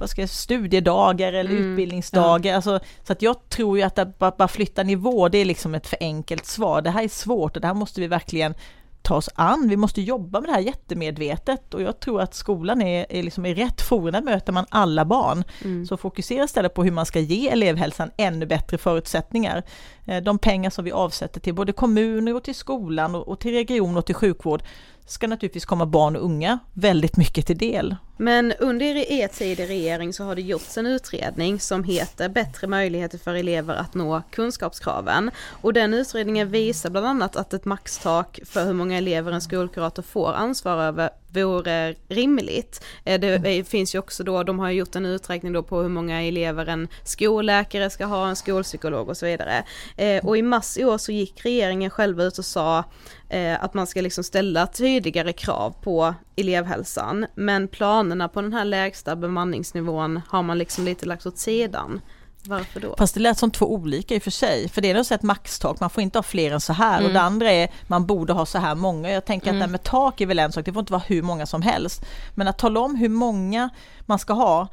vad 0.00 0.10
ska 0.10 0.20
jag, 0.20 0.30
studiedagar 0.30 1.32
eller 1.32 1.50
mm. 1.50 1.72
utbildningsdagar. 1.72 2.50
Ja. 2.50 2.56
Alltså, 2.56 2.80
så 3.06 3.12
att 3.12 3.22
jag 3.22 3.48
tror 3.48 3.78
ju 3.78 3.84
att 3.84 3.94
det 3.94 4.12
bara, 4.18 4.34
bara 4.38 4.48
flytta 4.48 4.82
nivå, 4.82 5.28
det 5.28 5.38
är 5.38 5.44
liksom 5.44 5.74
ett 5.74 5.86
för 5.86 5.98
enkelt 6.00 6.46
svar. 6.46 6.82
Det 6.82 6.90
här 6.90 7.04
är 7.04 7.08
svårt 7.08 7.56
och 7.56 7.60
det 7.60 7.66
här 7.66 7.74
måste 7.74 8.00
vi 8.00 8.06
verkligen 8.06 8.54
ta 9.02 9.16
oss 9.16 9.28
an. 9.34 9.68
Vi 9.68 9.76
måste 9.76 10.00
jobba 10.00 10.40
med 10.40 10.48
det 10.48 10.54
här 10.54 10.60
jättemedvetet 10.60 11.74
och 11.74 11.82
jag 11.82 12.00
tror 12.00 12.20
att 12.20 12.34
skolan 12.34 12.82
är, 12.82 13.06
är 13.10 13.22
liksom 13.22 13.46
i 13.46 13.54
rätt 13.54 13.80
forum, 13.80 14.12
där 14.12 14.22
möter 14.22 14.52
man 14.52 14.66
alla 14.68 15.04
barn. 15.04 15.44
Mm. 15.64 15.86
Så 15.86 15.96
fokusera 15.96 16.44
istället 16.44 16.74
på 16.74 16.84
hur 16.84 16.90
man 16.90 17.06
ska 17.06 17.20
ge 17.20 17.48
elevhälsan 17.48 18.10
ännu 18.16 18.46
bättre 18.46 18.78
förutsättningar. 18.78 19.62
Eh, 20.04 20.22
de 20.22 20.38
pengar 20.38 20.70
som 20.70 20.84
vi 20.84 20.92
avsätter 20.92 21.40
till 21.40 21.54
både 21.54 21.72
kommuner 21.72 22.34
och 22.34 22.44
till 22.44 22.54
skolan 22.54 23.14
och, 23.14 23.28
och 23.28 23.40
till 23.40 23.52
region 23.52 23.96
och 23.96 24.06
till 24.06 24.14
sjukvård 24.14 24.62
ska 25.10 25.26
naturligtvis 25.26 25.64
komma 25.64 25.86
barn 25.86 26.16
och 26.16 26.24
unga 26.24 26.58
väldigt 26.74 27.16
mycket 27.16 27.46
till 27.46 27.58
del. 27.58 27.96
Men 28.16 28.52
under 28.52 29.12
er 29.12 29.28
tid 29.28 29.60
i 29.60 29.66
regering 29.66 30.12
så 30.12 30.24
har 30.24 30.34
det 30.34 30.42
gjorts 30.42 30.78
en 30.78 30.86
utredning 30.86 31.60
som 31.60 31.84
heter 31.84 32.28
Bättre 32.28 32.66
möjligheter 32.66 33.18
för 33.18 33.34
elever 33.34 33.74
att 33.74 33.94
nå 33.94 34.22
kunskapskraven. 34.30 35.30
Och 35.48 35.72
den 35.72 35.94
utredningen 35.94 36.50
visar 36.50 36.90
bland 36.90 37.06
annat 37.06 37.36
att 37.36 37.54
ett 37.54 37.64
maxtak 37.64 38.40
för 38.44 38.64
hur 38.64 38.72
många 38.72 38.98
elever 38.98 39.32
en 39.32 39.40
skolkurator 39.40 40.02
får 40.02 40.32
ansvar 40.32 40.82
över 40.82 41.10
vore 41.32 41.94
rimligt. 42.08 42.84
Eh, 43.04 43.20
det 43.20 43.68
finns 43.68 43.94
ju 43.94 43.98
också 43.98 44.24
då, 44.24 44.42
de 44.42 44.58
har 44.58 44.70
gjort 44.70 44.96
en 44.96 45.06
uträkning 45.06 45.52
då 45.52 45.62
på 45.62 45.80
hur 45.82 45.88
många 45.88 46.22
elever 46.22 46.66
en 46.66 46.88
skolläkare 47.04 47.90
ska 47.90 48.04
ha, 48.04 48.28
en 48.28 48.36
skolpsykolog 48.36 49.08
och 49.08 49.16
så 49.16 49.26
vidare. 49.26 49.64
Eh, 49.96 50.26
och 50.26 50.38
i 50.38 50.42
mars 50.42 50.78
i 50.78 50.84
år 50.84 50.98
så 50.98 51.12
gick 51.12 51.44
regeringen 51.44 51.90
själva 51.90 52.24
ut 52.24 52.38
och 52.38 52.44
sa 52.44 52.84
eh, 53.28 53.64
att 53.64 53.74
man 53.74 53.86
ska 53.86 54.00
liksom 54.00 54.24
ställa 54.24 54.66
tydligare 54.66 55.32
krav 55.32 55.74
på 55.82 56.14
elevhälsan. 56.36 57.26
Men 57.34 57.68
planerna 57.68 58.28
på 58.28 58.42
den 58.42 58.52
här 58.52 58.64
lägsta 58.64 59.16
bemanningsnivån 59.16 60.20
har 60.28 60.42
man 60.42 60.58
liksom 60.58 60.84
lite 60.84 61.06
lagt 61.06 61.26
åt 61.26 61.38
sidan. 61.38 62.00
Varför 62.44 62.80
då? 62.80 62.94
Fast 62.98 63.14
det 63.14 63.20
lät 63.20 63.38
som 63.38 63.50
två 63.50 63.72
olika 63.72 64.14
i 64.14 64.18
och 64.18 64.22
för 64.22 64.30
sig. 64.30 64.68
För 64.68 64.80
det 64.80 64.90
är 64.90 64.94
nog 64.94 65.12
ett 65.12 65.22
maxtak, 65.22 65.80
man 65.80 65.90
får 65.90 66.02
inte 66.02 66.18
ha 66.18 66.22
fler 66.22 66.52
än 66.52 66.60
så 66.60 66.72
här. 66.72 66.98
Mm. 66.98 67.06
Och 67.06 67.12
det 67.12 67.20
andra 67.20 67.52
är, 67.52 67.70
man 67.86 68.06
borde 68.06 68.32
ha 68.32 68.46
så 68.46 68.58
här 68.58 68.74
många. 68.74 69.10
Jag 69.10 69.24
tänker 69.24 69.48
mm. 69.48 69.62
att 69.62 69.68
det 69.68 69.70
med 69.70 69.82
tak 69.82 70.20
är 70.20 70.26
väl 70.26 70.38
en 70.38 70.52
sak, 70.52 70.64
det 70.64 70.72
får 70.72 70.80
inte 70.80 70.92
vara 70.92 71.02
hur 71.06 71.22
många 71.22 71.46
som 71.46 71.62
helst. 71.62 72.04
Men 72.34 72.48
att 72.48 72.58
tala 72.58 72.80
om 72.80 72.94
hur 72.94 73.08
många 73.08 73.70
man 74.06 74.18
ska 74.18 74.32
ha, 74.32 74.68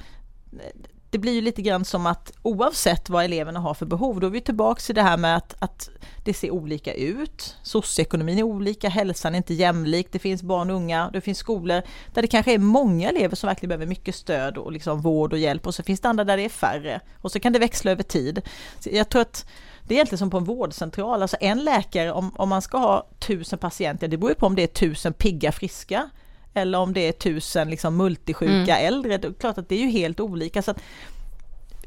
det 1.09 1.17
blir 1.17 1.33
ju 1.33 1.41
lite 1.41 1.61
grann 1.61 1.85
som 1.85 2.05
att 2.05 2.31
oavsett 2.41 3.09
vad 3.09 3.25
eleverna 3.25 3.59
har 3.59 3.73
för 3.73 3.85
behov, 3.85 4.19
då 4.19 4.27
är 4.27 4.31
vi 4.31 4.41
tillbaka 4.41 4.79
till 4.79 4.95
det 4.95 5.01
här 5.01 5.17
med 5.17 5.37
att, 5.37 5.55
att 5.59 5.89
det 6.25 6.33
ser 6.33 6.51
olika 6.51 6.93
ut. 6.93 7.55
Socioekonomin 7.63 8.39
är 8.39 8.43
olika, 8.43 8.89
hälsan 8.89 9.33
är 9.33 9.37
inte 9.37 9.53
jämlik, 9.53 10.07
det 10.11 10.19
finns 10.19 10.43
barn 10.43 10.69
och 10.69 10.75
unga, 10.75 11.09
det 11.13 11.21
finns 11.21 11.37
skolor 11.37 11.81
där 12.13 12.21
det 12.21 12.27
kanske 12.27 12.53
är 12.53 12.57
många 12.57 13.09
elever 13.09 13.35
som 13.35 13.47
verkligen 13.47 13.69
behöver 13.69 13.85
mycket 13.85 14.15
stöd 14.15 14.57
och 14.57 14.71
liksom 14.71 15.01
vård 15.01 15.33
och 15.33 15.39
hjälp 15.39 15.67
och 15.67 15.75
så 15.75 15.83
finns 15.83 15.99
det 15.99 16.09
andra 16.09 16.23
där 16.23 16.37
det 16.37 16.45
är 16.45 16.49
färre. 16.49 16.99
Och 17.21 17.31
så 17.31 17.39
kan 17.39 17.53
det 17.53 17.59
växla 17.59 17.91
över 17.91 18.03
tid. 18.03 18.41
Så 18.79 18.89
jag 18.93 19.09
tror 19.09 19.21
att 19.21 19.45
det 19.83 19.93
är 19.93 19.95
egentligen 19.95 20.19
som 20.19 20.29
på 20.29 20.37
en 20.37 20.43
vårdcentral, 20.43 21.21
alltså 21.21 21.37
en 21.39 21.63
läkare 21.63 22.11
om, 22.11 22.31
om 22.35 22.49
man 22.49 22.61
ska 22.61 22.77
ha 22.77 23.07
tusen 23.19 23.59
patienter, 23.59 24.07
det 24.07 24.17
beror 24.17 24.31
ju 24.31 24.35
på 24.35 24.45
om 24.45 24.55
det 24.55 24.63
är 24.63 24.67
tusen 24.67 25.13
pigga 25.13 25.51
friska 25.51 26.09
eller 26.57 26.77
om 26.77 26.93
det 26.93 27.07
är 27.07 27.11
tusen 27.11 27.69
liksom 27.69 27.97
multisjuka 27.97 28.77
mm. 28.77 28.87
äldre. 28.87 29.17
Det 29.17 29.27
är 29.27 29.33
klart 29.33 29.57
att 29.57 29.69
det 29.69 29.75
är 29.75 29.79
ju 29.79 29.89
helt 29.89 30.19
olika. 30.19 30.61
Så 30.61 30.71
att 30.71 30.79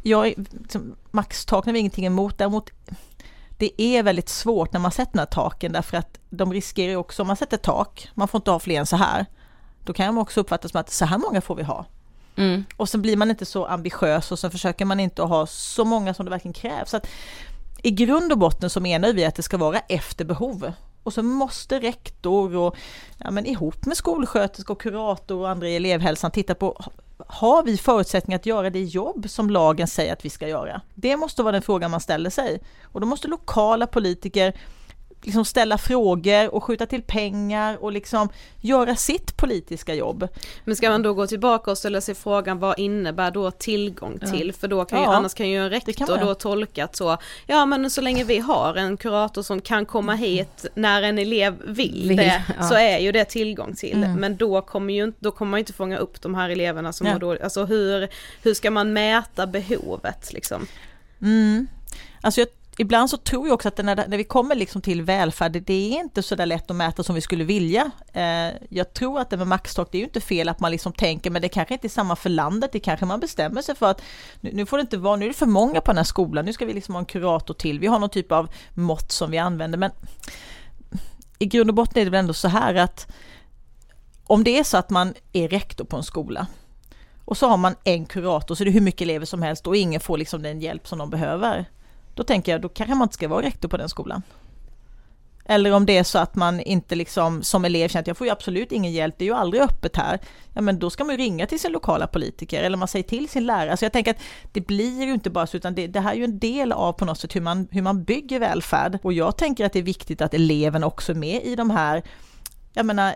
jag, 0.02 0.34
liksom, 0.36 0.96
maxtaken 1.10 1.68
har 1.68 1.72
vi 1.72 1.78
ingenting 1.78 2.06
emot, 2.06 2.38
däremot 2.38 2.70
det 3.58 3.82
är 3.82 4.02
väldigt 4.02 4.28
svårt 4.28 4.72
när 4.72 4.80
man 4.80 4.92
sätter 4.92 5.12
de 5.12 5.18
här 5.18 5.26
taken 5.26 5.72
därför 5.72 5.96
att 5.96 6.18
de 6.30 6.52
riskerar 6.52 6.90
ju 6.90 6.96
också, 6.96 7.22
om 7.22 7.26
man 7.26 7.36
sätter 7.36 7.56
tak, 7.56 8.10
man 8.14 8.28
får 8.28 8.38
inte 8.38 8.50
ha 8.50 8.58
fler 8.58 8.80
än 8.80 8.86
så 8.86 8.96
här, 8.96 9.26
då 9.84 9.92
kan 9.92 10.14
man 10.14 10.22
också 10.22 10.40
uppfatta 10.40 10.68
som 10.68 10.80
att 10.80 10.90
så 10.90 11.04
här 11.04 11.18
många 11.18 11.40
får 11.40 11.54
vi 11.54 11.62
ha. 11.62 11.86
Mm. 12.36 12.64
Och 12.76 12.88
så 12.88 12.98
blir 12.98 13.16
man 13.16 13.30
inte 13.30 13.46
så 13.46 13.66
ambitiös 13.66 14.32
och 14.32 14.38
så 14.38 14.50
försöker 14.50 14.84
man 14.84 15.00
inte 15.00 15.22
ha 15.22 15.46
så 15.46 15.84
många 15.84 16.14
som 16.14 16.24
det 16.24 16.30
verkligen 16.30 16.52
krävs. 16.52 16.90
Så 16.90 16.96
att 16.96 17.06
I 17.82 17.90
grund 17.90 18.32
och 18.32 18.38
botten 18.38 18.70
så 18.70 18.80
menar 18.80 19.12
vi 19.12 19.24
att 19.24 19.34
det 19.34 19.42
ska 19.42 19.56
vara 19.56 19.78
efter 19.78 20.24
behov. 20.24 20.72
Och 21.02 21.12
så 21.12 21.22
måste 21.22 21.78
rektor 21.78 22.56
och 22.56 22.76
ja, 23.18 23.30
men 23.30 23.46
ihop 23.46 23.86
med 23.86 23.96
skolsköterska 23.96 24.72
och 24.72 24.80
kurator 24.80 25.38
och 25.38 25.48
andra 25.50 25.68
i 25.68 25.76
elevhälsan 25.76 26.30
titta 26.30 26.54
på 26.54 26.84
har 27.26 27.62
vi 27.62 27.76
förutsättningar 27.76 28.38
att 28.38 28.46
göra 28.46 28.70
det 28.70 28.82
jobb 28.82 29.30
som 29.30 29.50
lagen 29.50 29.86
säger 29.86 30.12
att 30.12 30.24
vi 30.24 30.30
ska 30.30 30.48
göra? 30.48 30.80
Det 30.94 31.16
måste 31.16 31.42
vara 31.42 31.52
den 31.52 31.62
frågan 31.62 31.90
man 31.90 32.00
ställer 32.00 32.30
sig. 32.30 32.60
Och 32.82 33.00
då 33.00 33.06
måste 33.06 33.28
lokala 33.28 33.86
politiker 33.86 34.54
liksom 35.22 35.44
ställa 35.44 35.78
frågor 35.78 36.54
och 36.54 36.64
skjuta 36.64 36.86
till 36.86 37.02
pengar 37.02 37.84
och 37.84 37.92
liksom 37.92 38.28
göra 38.60 38.96
sitt 38.96 39.36
politiska 39.36 39.94
jobb. 39.94 40.28
Men 40.64 40.76
ska 40.76 40.90
man 40.90 41.02
då 41.02 41.14
gå 41.14 41.26
tillbaka 41.26 41.70
och 41.70 41.78
ställa 41.78 42.00
sig 42.00 42.14
frågan 42.14 42.58
vad 42.58 42.78
innebär 42.78 43.30
då 43.30 43.50
tillgång 43.50 44.18
till? 44.18 44.46
Ja. 44.46 44.52
För 44.60 44.68
då 44.68 44.84
kan 44.84 44.98
ju, 44.98 45.04
ja, 45.04 45.14
annars 45.14 45.34
kan 45.34 45.48
ju 45.48 45.56
en 45.56 45.70
rektor 45.70 46.18
då 46.18 46.34
tolka 46.34 46.88
så, 46.92 47.16
ja 47.46 47.66
men 47.66 47.90
så 47.90 48.00
länge 48.00 48.24
vi 48.24 48.38
har 48.38 48.74
en 48.74 48.96
kurator 48.96 49.42
som 49.42 49.60
kan 49.60 49.86
komma 49.86 50.14
hit 50.14 50.66
när 50.74 51.02
en 51.02 51.18
elev 51.18 51.62
vill, 51.64 52.04
vill 52.08 52.16
det, 52.16 52.42
ja. 52.58 52.64
så 52.64 52.74
är 52.74 52.98
ju 52.98 53.12
det 53.12 53.24
tillgång 53.24 53.74
till. 53.74 54.04
Mm. 54.04 54.20
Men 54.20 54.36
då 54.36 54.62
kommer 54.62 54.94
ju 54.94 55.12
då 55.18 55.30
kommer 55.30 55.50
man 55.50 55.58
inte 55.58 55.72
fånga 55.72 55.98
upp 55.98 56.20
de 56.20 56.34
här 56.34 56.50
eleverna 56.50 56.92
som 56.92 57.06
ja. 57.06 57.12
har 57.12 57.20
dåligt, 57.20 57.42
alltså 57.42 57.64
hur, 57.64 58.08
hur 58.42 58.54
ska 58.54 58.70
man 58.70 58.92
mäta 58.92 59.46
behovet 59.46 60.32
liksom? 60.32 60.66
Mm. 61.22 61.66
Alltså 62.20 62.40
jag 62.40 62.48
ibland 62.80 63.10
så 63.10 63.16
tror 63.16 63.46
jag 63.46 63.54
också 63.54 63.68
att 63.68 63.78
när, 63.78 64.08
när 64.08 64.16
vi 64.16 64.24
kommer 64.24 64.54
liksom 64.54 64.82
till 64.82 65.02
välfärd, 65.02 65.52
det 65.52 65.72
är 65.72 66.00
inte 66.00 66.22
så 66.22 66.34
där 66.34 66.46
lätt 66.46 66.70
att 66.70 66.76
mäta 66.76 67.02
som 67.02 67.14
vi 67.14 67.20
skulle 67.20 67.44
vilja. 67.44 67.90
Eh, 68.12 68.50
jag 68.68 68.94
tror 68.94 69.20
att 69.20 69.30
det 69.30 69.36
med 69.36 69.46
maxtak, 69.46 69.88
det 69.92 69.98
är 69.98 70.00
ju 70.00 70.04
inte 70.04 70.20
fel 70.20 70.48
att 70.48 70.60
man 70.60 70.70
liksom 70.70 70.92
tänker, 70.92 71.30
men 71.30 71.42
det 71.42 71.48
kanske 71.48 71.74
inte 71.74 71.86
är 71.86 71.88
samma 71.88 72.16
för 72.16 72.30
landet, 72.30 72.72
det 72.72 72.80
kanske 72.80 73.06
man 73.06 73.20
bestämmer 73.20 73.62
sig 73.62 73.74
för 73.74 73.90
att 73.90 74.02
nu, 74.40 74.50
nu 74.52 74.66
får 74.66 74.76
det 74.76 74.80
inte 74.80 74.98
vara, 74.98 75.16
nu 75.16 75.24
är 75.24 75.28
det 75.28 75.34
för 75.34 75.46
många 75.46 75.80
på 75.80 75.90
den 75.90 75.96
här 75.96 76.04
skolan, 76.04 76.44
nu 76.44 76.52
ska 76.52 76.64
vi 76.64 76.72
liksom 76.72 76.94
ha 76.94 76.98
en 77.00 77.06
kurator 77.06 77.54
till, 77.54 77.80
vi 77.80 77.86
har 77.86 77.98
någon 77.98 78.10
typ 78.10 78.32
av 78.32 78.50
mått 78.74 79.12
som 79.12 79.30
vi 79.30 79.38
använder, 79.38 79.78
men 79.78 79.90
i 81.38 81.46
grund 81.46 81.70
och 81.70 81.76
botten 81.76 82.00
är 82.00 82.04
det 82.04 82.10
väl 82.10 82.20
ändå 82.20 82.34
så 82.34 82.48
här 82.48 82.74
att 82.74 83.12
om 84.26 84.44
det 84.44 84.58
är 84.58 84.64
så 84.64 84.76
att 84.76 84.90
man 84.90 85.14
är 85.32 85.48
rektor 85.48 85.84
på 85.84 85.96
en 85.96 86.02
skola 86.02 86.46
och 87.24 87.36
så 87.36 87.48
har 87.48 87.56
man 87.56 87.74
en 87.84 88.06
kurator 88.06 88.54
så 88.54 88.62
är 88.62 88.64
det 88.64 88.70
hur 88.70 88.80
mycket 88.80 89.00
elever 89.00 89.26
som 89.26 89.42
helst 89.42 89.66
och 89.66 89.76
ingen 89.76 90.00
får 90.00 90.18
liksom 90.18 90.42
den 90.42 90.60
hjälp 90.60 90.88
som 90.88 90.98
de 90.98 91.10
behöver 91.10 91.66
då 92.14 92.24
tänker 92.24 92.52
jag, 92.52 92.60
då 92.60 92.68
kanske 92.68 92.94
man 92.94 93.06
inte 93.06 93.14
ska 93.14 93.28
vara 93.28 93.42
rektor 93.42 93.68
på 93.68 93.76
den 93.76 93.88
skolan. 93.88 94.22
Eller 95.44 95.72
om 95.72 95.86
det 95.86 95.98
är 95.98 96.04
så 96.04 96.18
att 96.18 96.34
man 96.34 96.60
inte 96.60 96.94
liksom 96.94 97.42
som 97.42 97.64
elev 97.64 97.88
känner 97.88 98.00
att 98.00 98.06
jag 98.06 98.16
får 98.16 98.26
ju 98.26 98.32
absolut 98.32 98.72
ingen 98.72 98.92
hjälp, 98.92 99.14
det 99.18 99.24
är 99.24 99.26
ju 99.26 99.34
aldrig 99.34 99.62
öppet 99.62 99.96
här. 99.96 100.18
Ja 100.54 100.60
men 100.60 100.78
då 100.78 100.90
ska 100.90 101.04
man 101.04 101.16
ringa 101.16 101.46
till 101.46 101.60
sin 101.60 101.72
lokala 101.72 102.06
politiker 102.06 102.62
eller 102.62 102.76
man 102.76 102.88
säger 102.88 103.02
till 103.02 103.28
sin 103.28 103.46
lärare. 103.46 103.76
Så 103.76 103.84
jag 103.84 103.92
tänker 103.92 104.10
att 104.10 104.20
det 104.52 104.60
blir 104.60 105.04
ju 105.04 105.12
inte 105.12 105.30
bara 105.30 105.46
så 105.46 105.56
utan 105.56 105.74
det, 105.74 105.86
det 105.86 106.00
här 106.00 106.12
är 106.12 106.16
ju 106.16 106.24
en 106.24 106.38
del 106.38 106.72
av 106.72 106.92
på 106.92 107.04
något 107.04 107.18
sätt 107.18 107.36
hur 107.36 107.40
man, 107.40 107.68
hur 107.70 107.82
man 107.82 108.04
bygger 108.04 108.38
välfärd. 108.38 108.98
Och 109.02 109.12
jag 109.12 109.36
tänker 109.36 109.66
att 109.66 109.72
det 109.72 109.78
är 109.78 109.82
viktigt 109.82 110.22
att 110.22 110.34
eleven 110.34 110.84
också 110.84 111.12
är 111.12 111.16
med 111.16 111.44
i 111.44 111.56
de 111.56 111.70
här 111.70 112.02
jag 112.72 112.86
menar, 112.86 113.14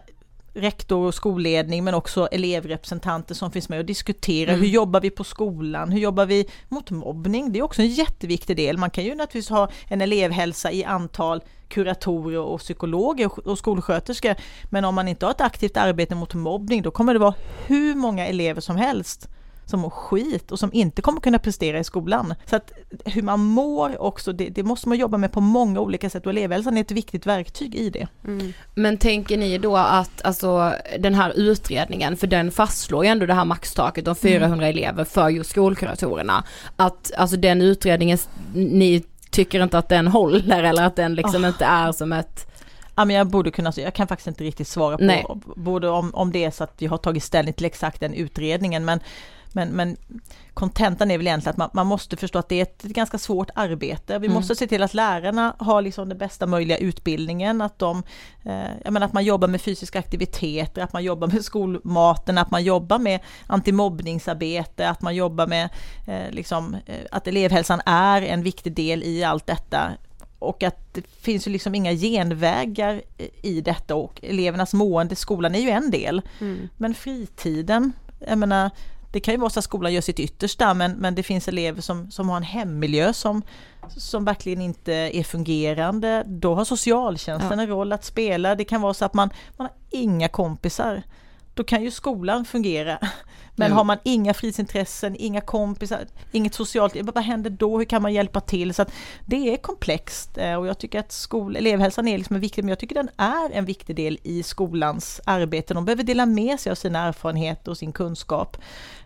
rektor 0.55 1.07
och 1.07 1.15
skolledning 1.15 1.85
men 1.85 1.95
också 1.95 2.27
elevrepresentanter 2.27 3.35
som 3.35 3.51
finns 3.51 3.69
med 3.69 3.79
och 3.79 3.85
diskuterar 3.85 4.53
mm. 4.53 4.61
hur 4.61 4.69
jobbar 4.69 5.01
vi 5.01 5.11
på 5.11 5.25
skolan, 5.25 5.93
hur 5.93 6.01
jobbar 6.01 6.27
vi 6.27 6.49
mot 6.69 6.91
mobbning? 6.91 7.53
Det 7.53 7.59
är 7.59 7.63
också 7.63 7.83
en 7.83 7.89
jätteviktig 7.89 8.57
del. 8.57 8.79
Man 8.79 8.91
kan 8.91 9.05
ju 9.05 9.15
naturligtvis 9.15 9.51
ha 9.51 9.69
en 9.89 10.01
elevhälsa 10.01 10.73
i 10.73 10.85
antal 10.85 11.43
kuratorer 11.69 12.39
och 12.39 12.61
psykologer 12.61 13.49
och 13.49 13.59
skolsköterskor 13.59 14.35
men 14.65 14.85
om 14.85 14.95
man 14.95 15.09
inte 15.09 15.27
har 15.27 15.31
ett 15.31 15.41
aktivt 15.41 15.77
arbete 15.77 16.15
mot 16.15 16.35
mobbning 16.35 16.83
då 16.83 16.91
kommer 16.91 17.13
det 17.13 17.19
vara 17.19 17.35
hur 17.67 17.95
många 17.95 18.27
elever 18.27 18.61
som 18.61 18.77
helst 18.77 19.29
som 19.67 19.81
mår 19.81 19.91
skit 19.91 20.53
och 20.53 20.59
som 20.59 20.73
inte 20.73 21.03
kommer 21.03 21.21
kunna 21.21 21.39
prestera 21.39 21.79
i 21.79 21.85
skolan. 21.85 22.35
Så 22.47 22.57
att 22.57 22.73
hur 23.05 23.23
man 23.23 23.41
mår 23.41 24.03
också, 24.03 24.33
det, 24.33 24.49
det 24.49 24.63
måste 24.63 24.89
man 24.89 24.99
jobba 24.99 25.19
med 25.19 25.33
på 25.33 25.41
många 25.41 25.81
olika 25.81 26.11
sätt 26.11 26.27
och 26.27 26.33
elevhälsan 26.33 26.77
är 26.77 26.81
ett 26.81 26.91
viktigt 26.91 27.27
verktyg 27.27 27.75
i 27.75 27.91
det. 27.91 28.09
Mm. 28.25 28.53
Men 28.75 28.99
tänker 28.99 29.37
ni 29.37 29.59
då 29.59 29.77
att 29.77 30.25
alltså 30.25 30.73
den 30.99 31.15
här 31.15 31.33
utredningen, 31.37 32.17
för 32.17 32.27
den 32.27 32.51
fastslår 32.51 33.05
ju 33.05 33.11
ändå 33.11 33.27
det 33.27 33.35
här 33.35 33.45
maxtaket 33.45 34.09
om 34.09 34.17
400 34.17 34.67
mm. 34.67 34.79
elever 34.79 35.05
för 35.05 35.29
just 35.29 35.51
skolkuratorerna, 35.51 36.45
att 36.77 37.13
alltså 37.17 37.37
den 37.37 37.63
utredningen, 37.63 38.19
ni 38.55 39.05
tycker 39.31 39.63
inte 39.63 39.79
att 39.79 39.89
den 39.89 40.07
håller 40.07 40.63
eller 40.63 40.83
att 40.83 40.97
den 40.97 41.15
liksom 41.15 41.45
oh. 41.45 41.49
inte 41.49 41.65
är 41.65 41.93
som 41.93 42.13
ett 42.13 42.51
Ja, 42.97 43.05
men 43.05 43.17
jag 43.17 43.27
borde 43.27 43.51
kunna, 43.51 43.73
jag 43.77 43.95
kan 43.95 44.09
faktiskt 44.09 44.27
inte 44.29 44.45
riktigt 44.45 44.69
svara 44.69 44.99
på, 44.99 45.05
Nej. 45.05 45.27
både 45.57 45.89
om, 45.89 46.15
om 46.15 46.33
det 46.33 46.45
är 46.45 46.51
så 46.51 46.65
att 46.65 46.75
vi 46.79 46.87
har 46.87 46.99
tagit 46.99 47.23
ställning 47.23 47.55
till 47.55 47.67
exakt 47.67 48.01
den 48.01 48.15
utredningen, 48.15 48.85
men 48.85 49.01
men, 49.55 49.69
men 49.69 49.97
kontentan 50.55 51.11
är 51.11 51.19
väl 51.19 51.27
egentligen 51.27 51.51
att 51.51 51.57
man, 51.57 51.71
man, 51.73 51.87
måste 51.87 52.17
förstå 52.17 52.39
att 52.39 52.49
det 52.49 52.59
är 52.59 52.63
ett, 52.63 52.83
ganska 52.83 53.19
svårt 53.19 53.51
arbete. 53.55 54.19
Vi 54.19 54.27
mm. 54.27 54.35
måste 54.35 54.57
se 54.57 54.67
till 54.67 54.83
att 54.83 54.95
lärarna 54.95 55.57
har 55.59 55.83
liksom 55.83 56.09
den 56.09 56.19
bästa 56.19 56.47
möjliga 56.47 56.77
utbildningen, 56.77 57.61
att 57.61 57.79
de, 57.79 58.03
eh, 58.43 58.91
menar 58.91 59.07
att 59.07 59.13
man 59.13 59.25
jobbar 59.25 59.49
med 59.49 59.61
fysiska 59.61 59.99
aktiviteter, 59.99 60.83
att 60.83 60.93
man 60.93 61.05
jobbar 61.05 61.27
med 61.29 61.45
skolmaten, 61.45 62.39
att 62.39 62.51
man 62.51 62.65
jobbar 62.65 62.99
med 62.99 63.21
antimobbningsarbete, 63.47 64.89
att 64.89 65.03
man 65.03 65.15
jobbar 65.15 65.47
med 65.47 65.69
eh, 66.07 66.31
liksom, 66.31 66.77
eh, 66.87 66.97
att 67.11 67.27
elevhälsan 67.27 67.81
är 67.87 68.23
en 68.23 68.43
viktig 68.43 68.73
del 68.73 69.03
i 69.03 69.25
allt 69.25 69.47
detta 69.47 69.93
och 70.39 70.63
att 70.63 70.95
det 70.95 71.07
finns 71.21 71.47
ju 71.47 71.51
liksom 71.51 71.75
inga 71.75 71.93
genvägar 71.93 73.03
i 73.43 73.61
detta 73.61 73.95
och 73.95 74.21
elevernas 74.23 74.75
mående 74.75 75.13
i 75.13 75.17
skolan 75.17 75.55
är 75.55 75.59
ju 75.59 75.71
en 75.71 75.91
del. 75.91 76.23
Mm. 76.41 76.69
Men 76.77 76.95
fritiden, 76.95 77.93
jag 78.29 78.39
menar 78.39 78.71
det 79.15 79.21
kan 79.21 79.35
ju 79.35 79.41
vara 79.41 79.51
så 79.51 79.59
att 79.59 79.65
skolan 79.65 79.93
gör 79.93 80.01
sitt 80.01 80.21
yttersta 80.21 80.75
men, 80.75 80.93
men 80.93 81.15
det 81.15 81.23
finns 81.23 81.49
elever 81.49 81.81
som, 81.81 82.11
som 82.11 82.29
har 82.29 82.37
en 82.37 82.43
hemmiljö 82.43 83.13
som, 83.13 83.43
som 83.89 84.25
verkligen 84.25 84.61
inte 84.61 84.93
är 84.93 85.25
fungerande. 85.25 86.23
Då 86.27 86.55
har 86.55 86.65
socialtjänsten 86.65 87.59
ja. 87.59 87.63
en 87.63 87.69
roll 87.69 87.93
att 87.93 88.05
spela. 88.05 88.55
Det 88.55 88.65
kan 88.65 88.81
vara 88.81 88.95
så 88.95 89.05
att 89.05 89.15
man, 89.15 89.31
man 89.57 89.67
har 89.67 89.77
inga 89.91 90.29
kompisar 90.29 91.03
då 91.55 91.65
kan 91.65 91.83
ju 91.83 91.91
skolan 91.91 92.45
fungera. 92.45 92.99
Men 93.57 93.67
mm. 93.67 93.77
har 93.77 93.85
man 93.85 93.99
inga 94.03 94.35
fritidsintressen, 94.35 95.17
inga 95.19 95.41
kompisar, 95.41 96.07
inget 96.33 96.55
socialt, 96.55 96.97
vad 97.03 97.25
händer 97.25 97.51
då? 97.51 97.79
Hur 97.79 97.85
kan 97.85 98.03
man 98.03 98.13
hjälpa 98.13 98.41
till? 98.41 98.75
Så 98.75 98.83
att 98.83 98.93
det 99.27 99.53
är 99.53 99.57
komplext 99.57 100.39
eh, 100.39 100.55
och 100.55 100.67
jag 100.67 100.79
tycker 100.79 101.01
att 101.01 101.13
skol, 101.13 101.57
elevhälsan 101.57 102.09
är 102.09 102.19
liksom 102.19 102.41
viktig, 102.41 102.65
men 102.65 102.69
jag 102.69 102.79
tycker 102.79 102.95
den 102.95 103.11
är 103.17 103.51
en 103.53 103.65
viktig 103.65 103.97
del 103.97 104.19
i 104.23 104.43
skolans 104.43 105.21
arbete. 105.25 105.75
De 105.75 105.85
behöver 105.85 106.03
dela 106.03 106.27
med 106.27 106.61
sig 106.61 106.71
av 106.71 106.75
sina 106.75 106.99
erfarenheter 106.99 107.71
och 107.71 107.79
sin 107.79 107.93
kunskap 107.93 108.57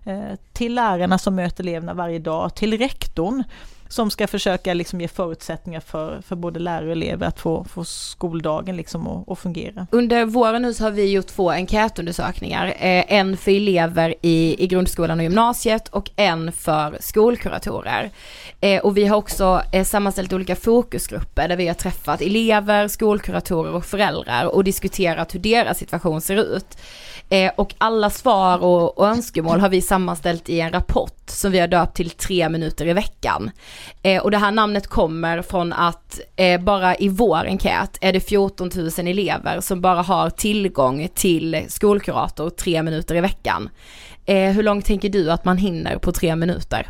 eh, 0.05 0.39
till 0.53 0.75
lärarna 0.75 1.19
som 1.19 1.35
möter 1.35 1.65
eleverna 1.65 1.95
varje 1.95 2.19
dag, 2.19 2.55
till 2.55 2.79
rektorn 2.79 3.45
som 3.89 4.11
ska 4.11 4.27
försöka 4.27 4.75
liksom 4.75 5.01
ge 5.01 5.09
förutsättningar 5.09 5.81
för, 5.81 6.21
för 6.21 6.37
både 6.37 6.61
lärare 6.61 6.87
och 6.87 6.93
elever 6.93 7.27
att 7.27 7.41
få, 7.41 7.65
få 7.65 7.85
skoldagen 7.85 8.77
liksom 8.77 9.07
att, 9.07 9.29
att 9.29 9.39
fungera. 9.39 9.87
Under 9.91 10.25
våren 10.25 10.63
nu 10.63 10.75
så 10.75 10.85
har 10.85 10.91
vi 10.91 11.13
gjort 11.13 11.27
två 11.27 11.51
enkätundersökningar, 11.51 12.67
eh, 12.67 13.13
en 13.13 13.37
för 13.37 13.51
elever 13.51 14.15
i, 14.23 14.65
i 14.65 14.67
grundskolan 14.67 15.19
och 15.19 15.25
gymnasiet 15.25 15.89
och 15.89 16.11
en 16.17 16.53
för 16.53 16.97
skolkuratorer. 17.01 18.11
Eh, 18.61 18.81
och 18.81 18.97
vi 18.97 19.07
har 19.07 19.17
också 19.17 19.63
eh, 19.73 19.85
sammanställt 19.85 20.33
olika 20.33 20.57
fokusgrupper 20.57 21.49
där 21.49 21.57
vi 21.57 21.67
har 21.67 21.75
träffat 21.75 22.21
elever, 22.21 22.89
skolkuratorer 22.89 23.73
och 23.73 23.85
föräldrar 23.85 24.45
och 24.45 24.65
diskuterat 24.65 25.35
hur 25.35 25.41
deras 25.41 25.79
situation 25.79 26.21
ser 26.21 26.57
ut. 26.57 26.79
Eh, 27.29 27.53
och 27.57 27.75
alla 27.79 28.11
svar 28.11 28.59
och, 28.59 28.99
och, 28.99 29.07
önskemål 29.07 29.61
har 29.61 29.69
vi 29.69 29.83
sammanställt 29.83 30.49
i 30.49 30.61
en 30.61 30.73
rapport 30.73 31.23
som 31.27 31.53
vi 31.53 31.59
har 31.59 31.69
döpt 31.69 31.97
till 31.97 32.11
tre 32.11 32.49
minuter 32.49 32.87
i 32.87 32.93
veckan. 32.93 33.51
Eh, 34.03 34.23
och 34.23 34.31
det 34.31 34.39
här 34.39 34.51
namnet 34.51 34.87
kommer 34.87 35.43
från 35.43 35.73
att 35.73 36.21
eh, 36.37 36.61
bara 36.61 36.97
i 36.97 37.09
vår 37.09 37.45
enkät 37.45 37.99
är 38.01 38.13
det 38.13 38.21
14 38.21 38.71
000 38.75 38.89
elever 38.99 39.61
som 39.61 39.81
bara 39.81 40.03
har 40.03 40.31
tillgång 40.31 41.09
till 41.15 41.65
skolkurator 41.69 42.51
tre 42.51 42.83
minuter 42.83 43.15
i 43.15 43.21
veckan. 43.21 43.69
Eh, 44.27 44.51
hur 44.51 44.63
långt 44.63 44.87
tänker 44.87 45.09
du 45.09 45.31
att 45.31 45.45
man 45.45 45.59
hinner 45.59 45.99
på 45.99 46.13
tre 46.13 46.37
minuter? 46.37 46.87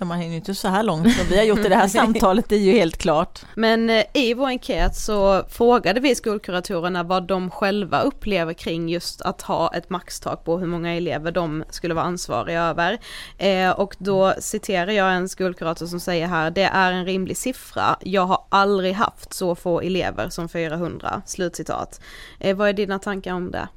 Så 0.00 0.04
man 0.06 0.18
hinner 0.18 0.36
inte 0.36 0.54
så 0.54 0.68
här 0.68 0.82
långt 0.82 1.16
som 1.16 1.26
vi 1.26 1.36
har 1.36 1.44
gjort 1.44 1.58
i 1.58 1.68
det 1.68 1.76
här 1.76 1.88
samtalet, 1.98 2.48
det 2.48 2.54
är 2.54 2.60
ju 2.60 2.72
helt 2.72 2.96
klart. 2.96 3.40
Men 3.54 3.90
eh, 3.90 4.04
i 4.14 4.34
vår 4.34 4.46
enkät 4.46 4.96
så 4.96 5.44
frågade 5.48 6.00
vi 6.00 6.14
skolkuratorerna 6.14 7.02
vad 7.02 7.26
de 7.26 7.50
själva 7.50 8.00
upplever 8.00 8.52
kring 8.52 8.88
just 8.88 9.22
att 9.22 9.42
ha 9.42 9.74
ett 9.74 9.90
maxtak 9.90 10.44
på 10.44 10.58
hur 10.58 10.66
många 10.66 10.96
elever 10.96 11.32
de 11.32 11.64
skulle 11.70 11.94
vara 11.94 12.04
ansvariga 12.04 12.62
över. 12.62 12.98
Eh, 13.38 13.70
och 13.70 13.96
då 13.98 14.34
citerar 14.38 14.92
jag 14.92 15.14
en 15.14 15.28
skolkurator 15.28 15.86
som 15.86 16.00
säger 16.00 16.26
här, 16.26 16.50
det 16.50 16.62
är 16.62 16.92
en 16.92 17.04
rimlig 17.04 17.36
siffra, 17.36 17.96
jag 18.00 18.26
har 18.26 18.46
aldrig 18.48 18.94
haft 18.94 19.32
så 19.32 19.54
få 19.54 19.80
elever 19.80 20.28
som 20.28 20.48
400, 20.48 21.22
slutcitat. 21.26 22.00
Eh, 22.38 22.56
vad 22.56 22.68
är 22.68 22.72
dina 22.72 22.98
tankar 22.98 23.34
om 23.34 23.50
det? 23.50 23.68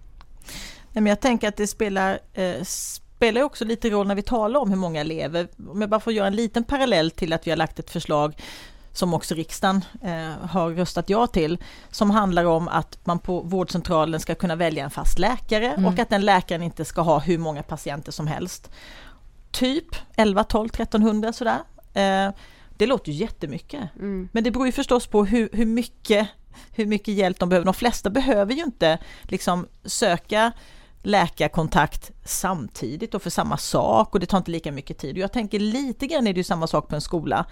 jag 0.93 1.19
tänker 1.19 1.47
att 1.47 1.57
det 1.57 1.67
spelar 1.67 2.19
eh, 2.33 2.63
spelar 3.23 3.41
också 3.41 3.65
lite 3.65 3.89
roll 3.89 4.07
när 4.07 4.15
vi 4.15 4.21
talar 4.21 4.59
om 4.59 4.69
hur 4.69 4.77
många 4.77 5.01
elever. 5.01 5.47
Om 5.69 5.81
jag 5.81 5.89
bara 5.89 5.99
får 5.99 6.13
göra 6.13 6.27
en 6.27 6.35
liten 6.35 6.63
parallell 6.63 7.11
till 7.11 7.33
att 7.33 7.47
vi 7.47 7.51
har 7.51 7.57
lagt 7.57 7.79
ett 7.79 7.89
förslag 7.89 8.41
som 8.91 9.13
också 9.13 9.35
riksdagen 9.35 9.85
eh, 10.01 10.47
har 10.49 10.69
röstat 10.69 11.09
ja 11.09 11.27
till, 11.27 11.57
som 11.91 12.11
handlar 12.11 12.45
om 12.45 12.67
att 12.67 13.05
man 13.05 13.19
på 13.19 13.41
vårdcentralen 13.41 14.19
ska 14.19 14.35
kunna 14.35 14.55
välja 14.55 14.83
en 14.83 14.89
fast 14.91 15.19
läkare 15.19 15.71
mm. 15.71 15.85
och 15.85 15.99
att 15.99 16.09
den 16.09 16.21
läkaren 16.21 16.63
inte 16.63 16.85
ska 16.85 17.01
ha 17.01 17.19
hur 17.19 17.37
många 17.37 17.63
patienter 17.63 18.11
som 18.11 18.27
helst. 18.27 18.71
Typ 19.51 19.95
11, 20.15 20.43
12, 20.43 20.67
1300 20.67 21.33
sådär. 21.33 21.59
Eh, 21.93 22.33
det 22.77 22.85
låter 22.85 23.11
ju 23.11 23.17
jättemycket. 23.17 23.83
Mm. 23.95 24.29
Men 24.31 24.43
det 24.43 24.51
beror 24.51 24.65
ju 24.65 24.71
förstås 24.71 25.07
på 25.07 25.25
hur, 25.25 25.49
hur, 25.53 25.65
mycket, 25.65 26.27
hur 26.71 26.85
mycket 26.85 27.13
hjälp 27.13 27.39
de 27.39 27.49
behöver. 27.49 27.65
De 27.65 27.73
flesta 27.73 28.09
behöver 28.09 28.53
ju 28.53 28.63
inte 28.63 28.97
liksom 29.23 29.67
söka 29.85 30.51
läkarkontakt 31.03 32.11
samtidigt 32.23 33.13
och 33.13 33.21
för 33.21 33.29
samma 33.29 33.57
sak 33.57 34.13
och 34.13 34.19
det 34.19 34.25
tar 34.25 34.37
inte 34.37 34.51
lika 34.51 34.71
mycket 34.71 34.97
tid. 34.97 35.17
Jag 35.17 35.31
tänker 35.31 35.59
lite 35.59 36.07
grann 36.07 36.27
är 36.27 36.33
det 36.33 36.39
ju 36.39 36.43
samma 36.43 36.67
sak 36.67 36.87
på 36.87 36.95
en 36.95 37.01
skola. 37.01 37.45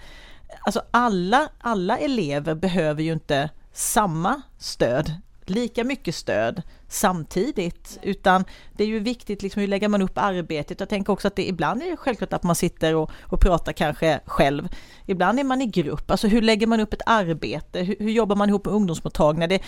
Alltså 0.60 0.82
alla, 0.90 1.48
alla 1.60 1.98
elever 1.98 2.54
behöver 2.54 3.02
ju 3.02 3.12
inte 3.12 3.50
samma 3.72 4.42
stöd 4.58 5.14
lika 5.50 5.84
mycket 5.84 6.14
stöd 6.14 6.62
samtidigt, 6.88 7.98
utan 8.02 8.44
det 8.72 8.84
är 8.84 8.88
ju 8.88 8.98
viktigt 8.98 9.42
liksom 9.42 9.60
hur 9.60 9.68
lägger 9.68 9.88
man 9.88 10.02
upp 10.02 10.18
arbetet. 10.18 10.80
Jag 10.80 10.88
tänker 10.88 11.12
också 11.12 11.28
att 11.28 11.36
det 11.36 11.48
ibland 11.48 11.82
är 11.82 11.90
det 11.90 11.96
självklart 11.96 12.32
att 12.32 12.42
man 12.42 12.56
sitter 12.56 12.94
och, 12.94 13.10
och 13.22 13.40
pratar 13.40 13.72
kanske 13.72 14.20
själv. 14.26 14.68
Ibland 15.06 15.38
är 15.38 15.44
man 15.44 15.62
i 15.62 15.66
grupp, 15.66 16.10
alltså 16.10 16.28
hur 16.28 16.42
lägger 16.42 16.66
man 16.66 16.80
upp 16.80 16.92
ett 16.92 17.02
arbete? 17.06 17.80
Hur, 17.80 17.96
hur 17.98 18.10
jobbar 18.10 18.36
man 18.36 18.48
ihop 18.48 18.64
med 18.64 18.74
ungdomsmottagningar? 18.74 19.48
Det, 19.48 19.60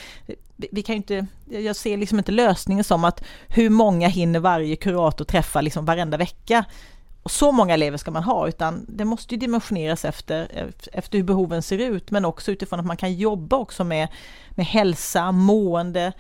vi 0.57 0.83
kan 0.83 0.97
inte, 0.97 1.27
jag 1.49 1.77
ser 1.77 1.97
liksom 1.97 2.19
inte 2.19 2.33
lösningen 2.33 2.85
som 2.85 3.05
att 3.05 3.25
hur 3.49 3.71
många 3.71 4.09
hinner 4.09 4.41
varje 4.41 4.77
kurator 4.77 5.25
träffa 5.25 5.61
liksom 5.61 5.85
varenda 5.85 6.17
vecka? 6.17 6.65
Och 7.25 7.31
så 7.31 7.53
många 7.53 7.75
elever 7.75 7.99
ska 7.99 8.11
man 8.11 8.23
ha, 8.23 8.49
utan 8.49 8.87
det 8.89 9.05
måste 9.05 9.35
ju 9.35 9.39
dimensioneras 9.39 10.05
efter, 10.05 10.73
efter 10.93 11.19
hur 11.19 11.25
behoven 11.25 11.63
ser 11.63 11.79
ut, 11.79 12.11
men 12.11 12.25
också 12.25 12.53
utifrån 12.53 12.81
att 12.81 12.87
man 12.87 12.97
kan 12.97 13.15
jobba 13.15 13.57
också 13.57 13.85
med, 13.85 14.09
med 14.51 14.67
hälsa, 14.67 15.33
mående, 15.33 16.13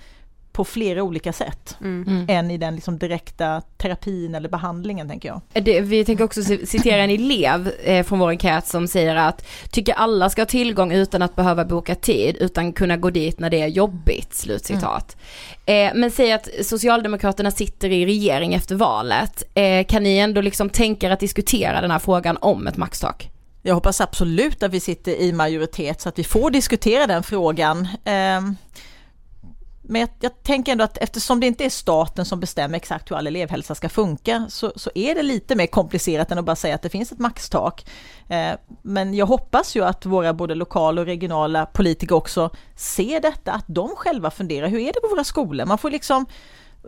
på 0.55 0.64
flera 0.64 1.02
olika 1.02 1.32
sätt 1.32 1.76
mm. 1.80 2.05
mm. 2.09 2.26
än 2.28 2.50
i 2.50 2.59
den 2.59 2.74
liksom 2.74 2.98
direkta 2.98 3.62
terapin 3.76 4.34
eller 4.34 4.48
behandlingen 4.48 5.09
tänker 5.09 5.28
jag. 5.28 5.64
Det, 5.64 5.80
vi 5.80 6.05
tänker 6.05 6.24
också 6.24 6.42
citera 6.42 7.02
en 7.02 7.11
elev 7.11 7.72
eh, 7.84 8.05
från 8.05 8.18
vår 8.18 8.28
enkät 8.28 8.66
som 8.66 8.88
säger 8.88 9.16
att 9.16 9.46
tycker 9.70 9.94
alla 9.94 10.30
ska 10.30 10.40
ha 10.40 10.46
tillgång 10.46 10.92
utan 10.92 11.22
att 11.22 11.36
behöva 11.36 11.64
boka 11.64 11.94
tid 11.94 12.36
utan 12.40 12.72
kunna 12.72 12.96
gå 12.96 13.11
dit 13.11 13.38
när 13.38 13.50
det 13.50 13.61
är 13.61 13.66
jobbigt, 13.66 14.34
slutcitat. 14.34 15.16
Mm. 15.66 15.92
Eh, 15.92 16.00
men 16.00 16.11
säg 16.11 16.32
att 16.32 16.48
Socialdemokraterna 16.62 17.50
sitter 17.50 17.90
i 17.90 18.07
regering 18.07 18.55
efter 18.55 18.74
valet, 18.74 19.42
eh, 19.55 19.86
kan 19.86 20.02
ni 20.02 20.18
ändå 20.18 20.40
liksom 20.40 20.70
tänka 20.70 21.07
er 21.07 21.11
att 21.11 21.20
diskutera 21.20 21.80
den 21.80 21.90
här 21.90 21.98
frågan 21.98 22.36
om 22.40 22.66
ett 22.66 22.76
maxtak? 22.76 23.30
Jag 23.62 23.74
hoppas 23.74 24.00
absolut 24.00 24.62
att 24.62 24.70
vi 24.70 24.80
sitter 24.80 25.20
i 25.20 25.32
majoritet 25.32 26.00
så 26.00 26.09
att 26.09 26.18
vi 26.18 26.24
får 26.24 26.50
diskutera 26.50 27.07
den 27.07 27.22
frågan. 27.22 27.88
Men 29.87 30.01
jag, 30.01 30.11
jag, 30.20 30.43
tänker 30.43 30.72
ändå 30.72 30.85
att 30.85 30.99
eftersom 30.99 31.41
det 31.41 31.47
inte 31.47 31.64
är 31.64 31.70
staten 31.70 32.24
som 32.24 32.41
bestämmer 32.41 32.76
exakt 32.76 33.11
hur 33.11 33.16
all 33.16 33.26
elevhälsa 33.26 33.74
ska 33.74 33.89
funka 33.89 34.47
så, 34.49 34.72
så 34.76 34.91
är 34.95 35.14
det 35.14 35.22
lite 35.22 35.57
mer 35.57 35.66
komplicerat 35.66 36.30
än 36.30 36.39
att 36.39 36.45
bara 36.45 36.57
säga 36.57 36.74
att 36.74 36.82
det 36.82 36.89
finns 36.89 37.12
ett 37.12 37.18
maxtak. 37.18 37.87
Eh, 38.28 38.53
men 38.82 39.14
jag 39.14 39.26
hoppas 39.26 39.76
ju 39.76 39.85
att 39.85 40.07
våra 40.07 40.35
både 40.35 40.55
lokala 40.55 41.01
och 41.01 41.07
regionala 41.07 41.66
politiker 41.66 42.14
också 42.14 42.51
ser 42.76 43.20
detta, 43.20 43.53
att 43.53 43.64
de 43.66 43.89
själva 43.97 44.30
funderar, 44.30 44.68
hur 44.68 44.78
är 44.78 44.93
det 44.93 45.01
på 45.01 45.09
våra 45.09 45.24
skolor? 45.24 45.66
Man 45.66 45.78
får 45.78 45.91
liksom 45.91 46.26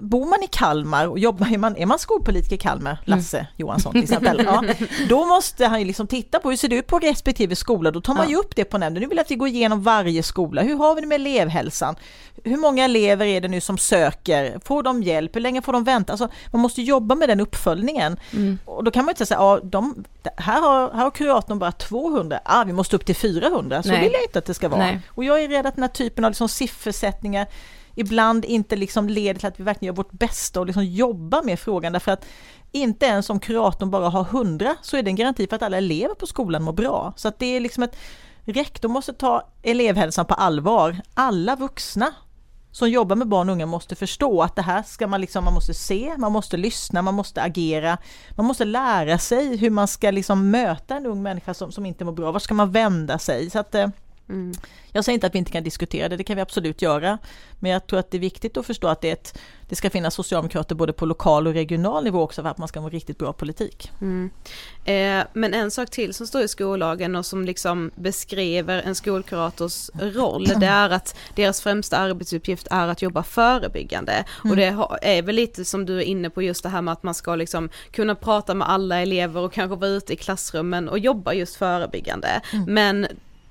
Bor 0.00 0.26
man 0.26 0.42
i 0.42 0.46
Kalmar 0.46 1.06
och 1.06 1.18
jobbar, 1.18 1.52
är 1.52 1.58
man, 1.58 1.76
är 1.76 1.86
man 1.86 1.98
skolpolitiker 1.98 2.56
i 2.56 2.58
Kalmar, 2.58 2.90
mm. 2.90 3.02
Lasse 3.04 3.38
mm. 3.38 3.50
Johansson 3.56 3.92
till 3.92 4.02
exempel, 4.02 4.42
ja, 4.44 4.64
då 5.08 5.26
måste 5.26 5.66
han 5.66 5.78
ju 5.78 5.84
liksom 5.84 6.06
titta 6.06 6.38
på 6.38 6.50
hur 6.50 6.56
ser 6.56 6.68
det 6.68 6.76
ut 6.76 6.86
på 6.86 6.98
respektive 6.98 7.56
skola, 7.56 7.90
då 7.90 8.00
tar 8.00 8.14
man 8.14 8.24
ja. 8.24 8.30
ju 8.30 8.36
upp 8.36 8.56
det 8.56 8.64
på 8.64 8.78
nämnden. 8.78 9.00
Nu 9.00 9.08
vill 9.08 9.16
jag 9.16 9.24
att 9.24 9.30
vi 9.30 9.34
går 9.34 9.48
igenom 9.48 9.82
varje 9.82 10.22
skola, 10.22 10.62
hur 10.62 10.76
har 10.76 10.94
vi 10.94 11.00
det 11.00 11.06
med 11.06 11.16
elevhälsan? 11.16 11.96
Hur 12.44 12.56
många 12.56 12.84
elever 12.84 13.26
är 13.26 13.40
det 13.40 13.48
nu 13.48 13.60
som 13.60 13.78
söker? 13.78 14.60
Får 14.64 14.82
de 14.82 15.02
hjälp? 15.02 15.36
Hur 15.36 15.40
länge 15.40 15.62
får 15.62 15.72
de 15.72 15.84
vänta? 15.84 16.12
Alltså, 16.12 16.28
man 16.52 16.62
måste 16.62 16.82
jobba 16.82 17.14
med 17.14 17.28
den 17.28 17.40
uppföljningen. 17.40 18.16
Mm. 18.32 18.58
Och 18.64 18.84
då 18.84 18.90
kan 18.90 19.04
man 19.04 19.12
inte 19.12 19.26
säga, 19.26 19.40
ja, 19.40 19.60
de, 19.62 20.04
här, 20.36 20.60
har, 20.60 20.92
här 20.92 21.04
har 21.04 21.10
kuratorn 21.10 21.58
bara 21.58 21.72
200, 21.72 22.40
ah, 22.44 22.64
vi 22.64 22.72
måste 22.72 22.96
upp 22.96 23.06
till 23.06 23.16
400, 23.16 23.82
så 23.82 23.88
Nej. 23.88 24.00
vill 24.00 24.12
jag 24.12 24.22
inte 24.22 24.38
att 24.38 24.44
det 24.44 24.54
ska 24.54 24.68
vara. 24.68 24.80
Nej. 24.80 25.00
Och 25.08 25.24
jag 25.24 25.42
är 25.42 25.48
rädd 25.48 25.66
att 25.66 25.74
den 25.74 25.82
här 25.82 25.88
typen 25.88 26.24
av 26.24 26.30
liksom 26.30 26.48
siffersättningar 26.48 27.46
ibland 27.96 28.44
inte 28.44 28.76
liksom 28.76 29.08
leder 29.08 29.40
till 29.40 29.48
att 29.48 29.60
vi 29.60 29.64
verkligen 29.64 29.94
gör 29.94 29.96
vårt 29.96 30.12
bästa 30.12 30.60
och 30.60 30.66
liksom 30.66 30.84
jobbar 30.84 31.42
med 31.42 31.60
frågan 31.60 31.92
därför 31.92 32.12
att 32.12 32.24
inte 32.72 33.06
ens 33.06 33.30
om 33.30 33.40
kuratorn 33.40 33.90
bara 33.90 34.08
har 34.08 34.24
100 34.24 34.76
så 34.82 34.96
är 34.96 35.02
det 35.02 35.10
en 35.10 35.16
garanti 35.16 35.46
för 35.46 35.56
att 35.56 35.62
alla 35.62 35.76
elever 35.76 36.14
på 36.14 36.26
skolan 36.26 36.62
mår 36.62 36.72
bra. 36.72 37.12
Så 37.16 37.28
att 37.28 37.38
det 37.38 37.46
är 37.46 37.60
liksom 37.60 37.82
ett 37.82 37.96
rektor 38.44 38.88
måste 38.88 39.12
ta 39.12 39.48
elevhälsan 39.62 40.26
på 40.26 40.34
allvar. 40.34 40.96
Alla 41.14 41.56
vuxna 41.56 42.14
som 42.76 42.90
jobbar 42.90 43.16
med 43.16 43.28
barn 43.28 43.48
och 43.48 43.52
unga 43.52 43.66
måste 43.66 43.94
förstå 43.94 44.42
att 44.42 44.56
det 44.56 44.62
här 44.62 44.82
ska 44.82 45.06
man 45.06 45.20
liksom, 45.20 45.44
man 45.44 45.54
måste 45.54 45.74
se, 45.74 46.14
man 46.18 46.32
måste 46.32 46.56
lyssna, 46.56 47.02
man 47.02 47.14
måste 47.14 47.42
agera, 47.42 47.98
man 48.30 48.46
måste 48.46 48.64
lära 48.64 49.18
sig 49.18 49.56
hur 49.56 49.70
man 49.70 49.88
ska 49.88 50.10
liksom 50.10 50.50
möta 50.50 50.96
en 50.96 51.06
ung 51.06 51.22
människa 51.22 51.54
som, 51.54 51.72
som 51.72 51.86
inte 51.86 52.04
mår 52.04 52.12
bra, 52.12 52.32
var 52.32 52.40
ska 52.40 52.54
man 52.54 52.72
vända 52.72 53.18
sig? 53.18 53.50
Så 53.50 53.58
att, 53.58 53.74
eh, 53.74 53.88
Mm. 54.28 54.52
Jag 54.92 55.04
säger 55.04 55.14
inte 55.14 55.26
att 55.26 55.34
vi 55.34 55.38
inte 55.38 55.50
kan 55.50 55.64
diskutera 55.64 56.08
det, 56.08 56.16
det 56.16 56.24
kan 56.24 56.36
vi 56.36 56.42
absolut 56.42 56.82
göra. 56.82 57.18
Men 57.58 57.70
jag 57.70 57.86
tror 57.86 57.98
att 57.98 58.10
det 58.10 58.16
är 58.16 58.20
viktigt 58.20 58.56
att 58.56 58.66
förstå 58.66 58.88
att 58.88 59.00
det, 59.00 59.10
ett, 59.10 59.38
det 59.68 59.76
ska 59.76 59.90
finnas 59.90 60.14
socialdemokrater 60.14 60.74
både 60.74 60.92
på 60.92 61.06
lokal 61.06 61.46
och 61.46 61.52
regional 61.52 62.04
nivå 62.04 62.22
också 62.22 62.42
för 62.42 62.48
att 62.48 62.58
man 62.58 62.68
ska 62.68 62.82
få 62.82 62.88
riktigt 62.88 63.18
bra 63.18 63.32
politik. 63.32 63.90
Mm. 64.00 64.30
Eh, 64.84 65.26
men 65.32 65.54
en 65.54 65.70
sak 65.70 65.90
till 65.90 66.14
som 66.14 66.26
står 66.26 66.42
i 66.42 66.48
skollagen 66.48 67.16
och 67.16 67.26
som 67.26 67.44
liksom 67.44 67.90
beskriver 67.94 68.82
en 68.82 68.94
skolkurators 68.94 69.90
roll, 69.94 70.44
det 70.44 70.66
är 70.66 70.90
att 70.90 71.16
deras 71.34 71.60
främsta 71.60 71.96
arbetsuppgift 71.96 72.66
är 72.70 72.88
att 72.88 73.02
jobba 73.02 73.22
förebyggande. 73.22 74.12
Mm. 74.12 74.50
Och 74.50 74.56
det 74.56 74.64
är 75.02 75.22
väl 75.22 75.34
lite 75.34 75.64
som 75.64 75.86
du 75.86 75.98
är 75.98 76.04
inne 76.04 76.30
på 76.30 76.42
just 76.42 76.62
det 76.62 76.68
här 76.68 76.82
med 76.82 76.92
att 76.92 77.02
man 77.02 77.14
ska 77.14 77.34
liksom 77.34 77.68
kunna 77.90 78.14
prata 78.14 78.54
med 78.54 78.68
alla 78.68 79.00
elever 79.00 79.40
och 79.40 79.52
kanske 79.52 79.76
vara 79.76 79.90
ute 79.90 80.12
i 80.12 80.16
klassrummen 80.16 80.88
och 80.88 80.98
jobba 80.98 81.32
just 81.32 81.56
förebyggande. 81.56 82.40
Mm. 82.52 82.74
Men 82.74 83.06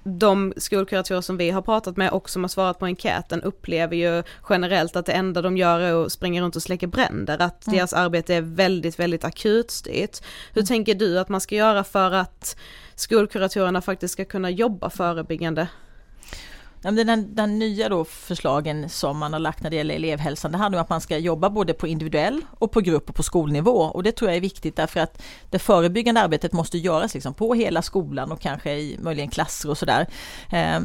de 0.07 0.53
skolkuratorer 0.57 1.21
som 1.21 1.37
vi 1.37 1.49
har 1.49 1.61
pratat 1.61 1.97
med 1.97 2.09
och 2.09 2.29
som 2.29 2.43
har 2.43 2.47
svarat 2.47 2.79
på 2.79 2.85
enkäten 2.85 3.41
upplever 3.41 3.95
ju 3.95 4.23
generellt 4.49 4.95
att 4.95 5.05
det 5.05 5.11
enda 5.11 5.41
de 5.41 5.57
gör 5.57 5.79
är 5.79 6.05
att 6.05 6.11
springa 6.11 6.41
runt 6.41 6.55
och 6.55 6.61
släcka 6.61 6.87
bränder, 6.87 7.41
att 7.41 7.67
mm. 7.67 7.77
deras 7.77 7.93
arbete 7.93 8.35
är 8.35 8.41
väldigt, 8.41 8.99
väldigt 8.99 9.23
akutstyrt. 9.23 10.23
Hur 10.53 10.61
mm. 10.61 10.67
tänker 10.67 10.95
du 10.95 11.19
att 11.19 11.29
man 11.29 11.41
ska 11.41 11.55
göra 11.55 11.83
för 11.83 12.11
att 12.11 12.57
skolkuratorerna 12.95 13.81
faktiskt 13.81 14.11
ska 14.11 14.25
kunna 14.25 14.49
jobba 14.49 14.89
förebyggande? 14.89 15.67
Den, 16.91 17.35
den 17.35 17.59
nya 17.59 17.89
då 17.89 18.05
förslagen 18.05 18.89
som 18.89 19.17
man 19.17 19.33
har 19.33 19.39
lagt 19.39 19.63
när 19.63 19.69
det 19.69 19.75
gäller 19.75 19.95
elevhälsan, 19.95 20.51
det 20.51 20.57
handlar 20.57 20.79
om 20.79 20.83
att 20.83 20.89
man 20.89 21.01
ska 21.01 21.17
jobba 21.17 21.49
både 21.49 21.73
på 21.73 21.87
individuell 21.87 22.41
och 22.59 22.71
på 22.71 22.81
grupp 22.81 23.09
och 23.09 23.15
på 23.15 23.23
skolnivå. 23.23 23.71
Och 23.71 24.03
det 24.03 24.11
tror 24.11 24.29
jag 24.29 24.37
är 24.37 24.41
viktigt 24.41 24.75
därför 24.75 24.99
att 24.99 25.21
det 25.49 25.59
förebyggande 25.59 26.21
arbetet 26.21 26.53
måste 26.53 26.77
göras 26.77 27.13
liksom 27.13 27.33
på 27.33 27.53
hela 27.53 27.81
skolan 27.81 28.31
och 28.31 28.41
kanske 28.41 28.71
i 28.71 28.97
möjligen 29.01 29.29
klasser 29.29 29.69
och 29.69 29.77
sådär. 29.77 30.07
Eh, 30.51 30.79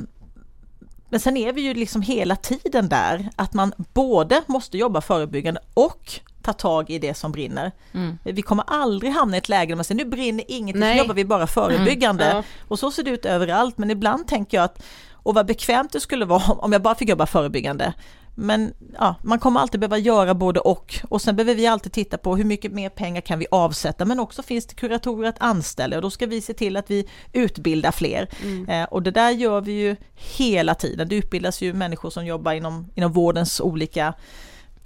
Men 1.11 1.21
sen 1.21 1.37
är 1.37 1.53
vi 1.53 1.61
ju 1.61 1.75
liksom 1.75 2.03
hela 2.03 2.37
tiden 2.37 2.89
där 2.89 3.29
att 3.37 3.55
man 3.55 3.73
både 3.95 4.43
måste 4.47 4.79
jobba 4.79 5.01
förebyggande 5.01 5.61
och 5.75 6.21
ta 6.43 6.53
tag 6.53 6.91
i 6.91 6.99
det 6.99 7.15
som 7.15 7.33
brinner. 7.33 7.73
Mm. 7.93 8.19
Vi 8.23 8.43
kommer 8.43 8.65
aldrig 8.67 9.13
hamna 9.13 9.37
i 9.37 9.39
ett 9.39 9.49
läge 9.49 9.73
där 9.73 9.77
man 9.77 9.85
säger 9.85 10.05
nu 10.05 10.11
brinner 10.11 10.45
ingenting, 10.49 10.81
Nej. 10.81 10.95
så 10.95 10.99
jobbar 10.99 11.15
vi 11.15 11.25
bara 11.25 11.47
förebyggande. 11.47 12.25
Mm, 12.25 12.37
ja. 12.37 12.43
Och 12.69 12.79
så 12.79 12.91
ser 12.91 13.03
det 13.03 13.11
ut 13.11 13.27
överallt, 13.27 13.79
men 13.79 13.91
ibland 13.91 14.29
tänker 14.29 14.57
jag 14.57 14.65
att 14.65 14.83
och 15.23 15.35
vad 15.35 15.47
bekvämt 15.47 15.93
det 15.93 16.01
skulle 16.01 16.25
vara 16.25 16.53
om 16.53 16.73
jag 16.73 16.83
bara 16.83 16.95
fick 16.95 17.09
jobba 17.09 17.27
förebyggande. 17.27 17.93
Men 18.35 18.75
ja, 18.99 19.15
man 19.23 19.39
kommer 19.39 19.61
alltid 19.61 19.81
behöva 19.81 19.99
göra 19.99 20.35
både 20.35 20.61
och. 20.61 21.01
Och 21.09 21.23
sen 21.23 21.37
behöver 21.37 21.55
vi 21.55 21.67
alltid 21.67 21.93
titta 21.93 22.19
på 22.19 22.37
hur 22.37 22.45
mycket 22.45 22.73
mer 22.73 22.89
pengar 22.89 23.21
kan 23.21 23.39
vi 23.39 23.47
avsätta. 23.51 24.05
Men 24.05 24.21
också 24.21 24.43
finns 24.43 24.67
det 24.67 24.75
kuratorer 24.75 25.29
att 25.29 25.41
anställa 25.41 25.97
och 25.97 26.03
då 26.03 26.11
ska 26.11 26.27
vi 26.27 26.41
se 26.41 26.55
till 26.55 26.77
att 26.77 26.91
vi 26.91 27.09
utbildar 27.33 27.93
fler. 27.93 28.29
Eh, 28.69 28.85
och 28.85 29.03
det 29.03 29.11
där 29.11 29.31
gör 29.31 29.61
vi 29.61 29.73
ju 29.73 29.97
hela 30.15 30.75
tiden. 30.75 31.09
Det 31.09 31.17
utbildas 31.17 31.61
ju 31.61 31.73
människor 31.73 32.11
som 32.11 32.27
jobbar 32.27 32.53
inom, 32.53 32.91
inom 32.95 33.13
vårdens 33.13 33.61
olika 33.61 34.15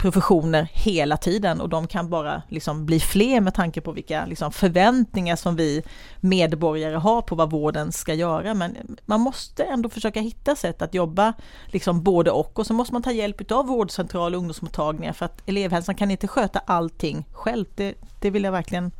professioner 0.05 0.69
hela 0.73 1.17
tiden 1.17 1.61
och 1.61 1.69
de 1.69 1.87
kan 1.87 2.09
bara 2.09 2.41
liksom 2.49 2.85
bli 2.85 2.99
fler 2.99 3.41
med 3.41 3.53
tanke 3.53 3.81
på 3.81 3.91
vilka 3.91 4.25
liksom 4.25 4.51
förväntningar 4.51 5.35
som 5.35 5.55
vi 5.55 5.83
medborgare 6.19 6.95
har 6.95 7.21
på 7.21 7.35
vad 7.35 7.51
vården 7.51 7.91
ska 7.91 8.13
göra. 8.13 8.53
Men 8.53 8.97
man 9.05 9.21
måste 9.21 9.63
ändå 9.63 9.89
försöka 9.89 10.21
hitta 10.21 10.55
sätt 10.55 10.81
att 10.81 10.93
jobba 10.93 11.33
liksom 11.65 12.03
både 12.03 12.31
och 12.31 12.59
och 12.59 12.67
så 12.67 12.73
måste 12.73 12.93
man 12.93 13.03
ta 13.03 13.11
hjälp 13.11 13.51
av 13.51 13.67
vårdcentral 13.67 14.33
och 14.33 14.39
ungdomsmottagningar 14.39 15.13
för 15.13 15.25
att 15.25 15.49
elevhälsan 15.49 15.95
kan 15.95 16.11
inte 16.11 16.27
sköta 16.27 16.59
allting 16.59 17.25
själv. 17.31 17.65
Det, 17.75 17.95
det 18.21 18.29
vill 18.29 18.43
jag 18.43 18.51
verkligen 18.51 18.91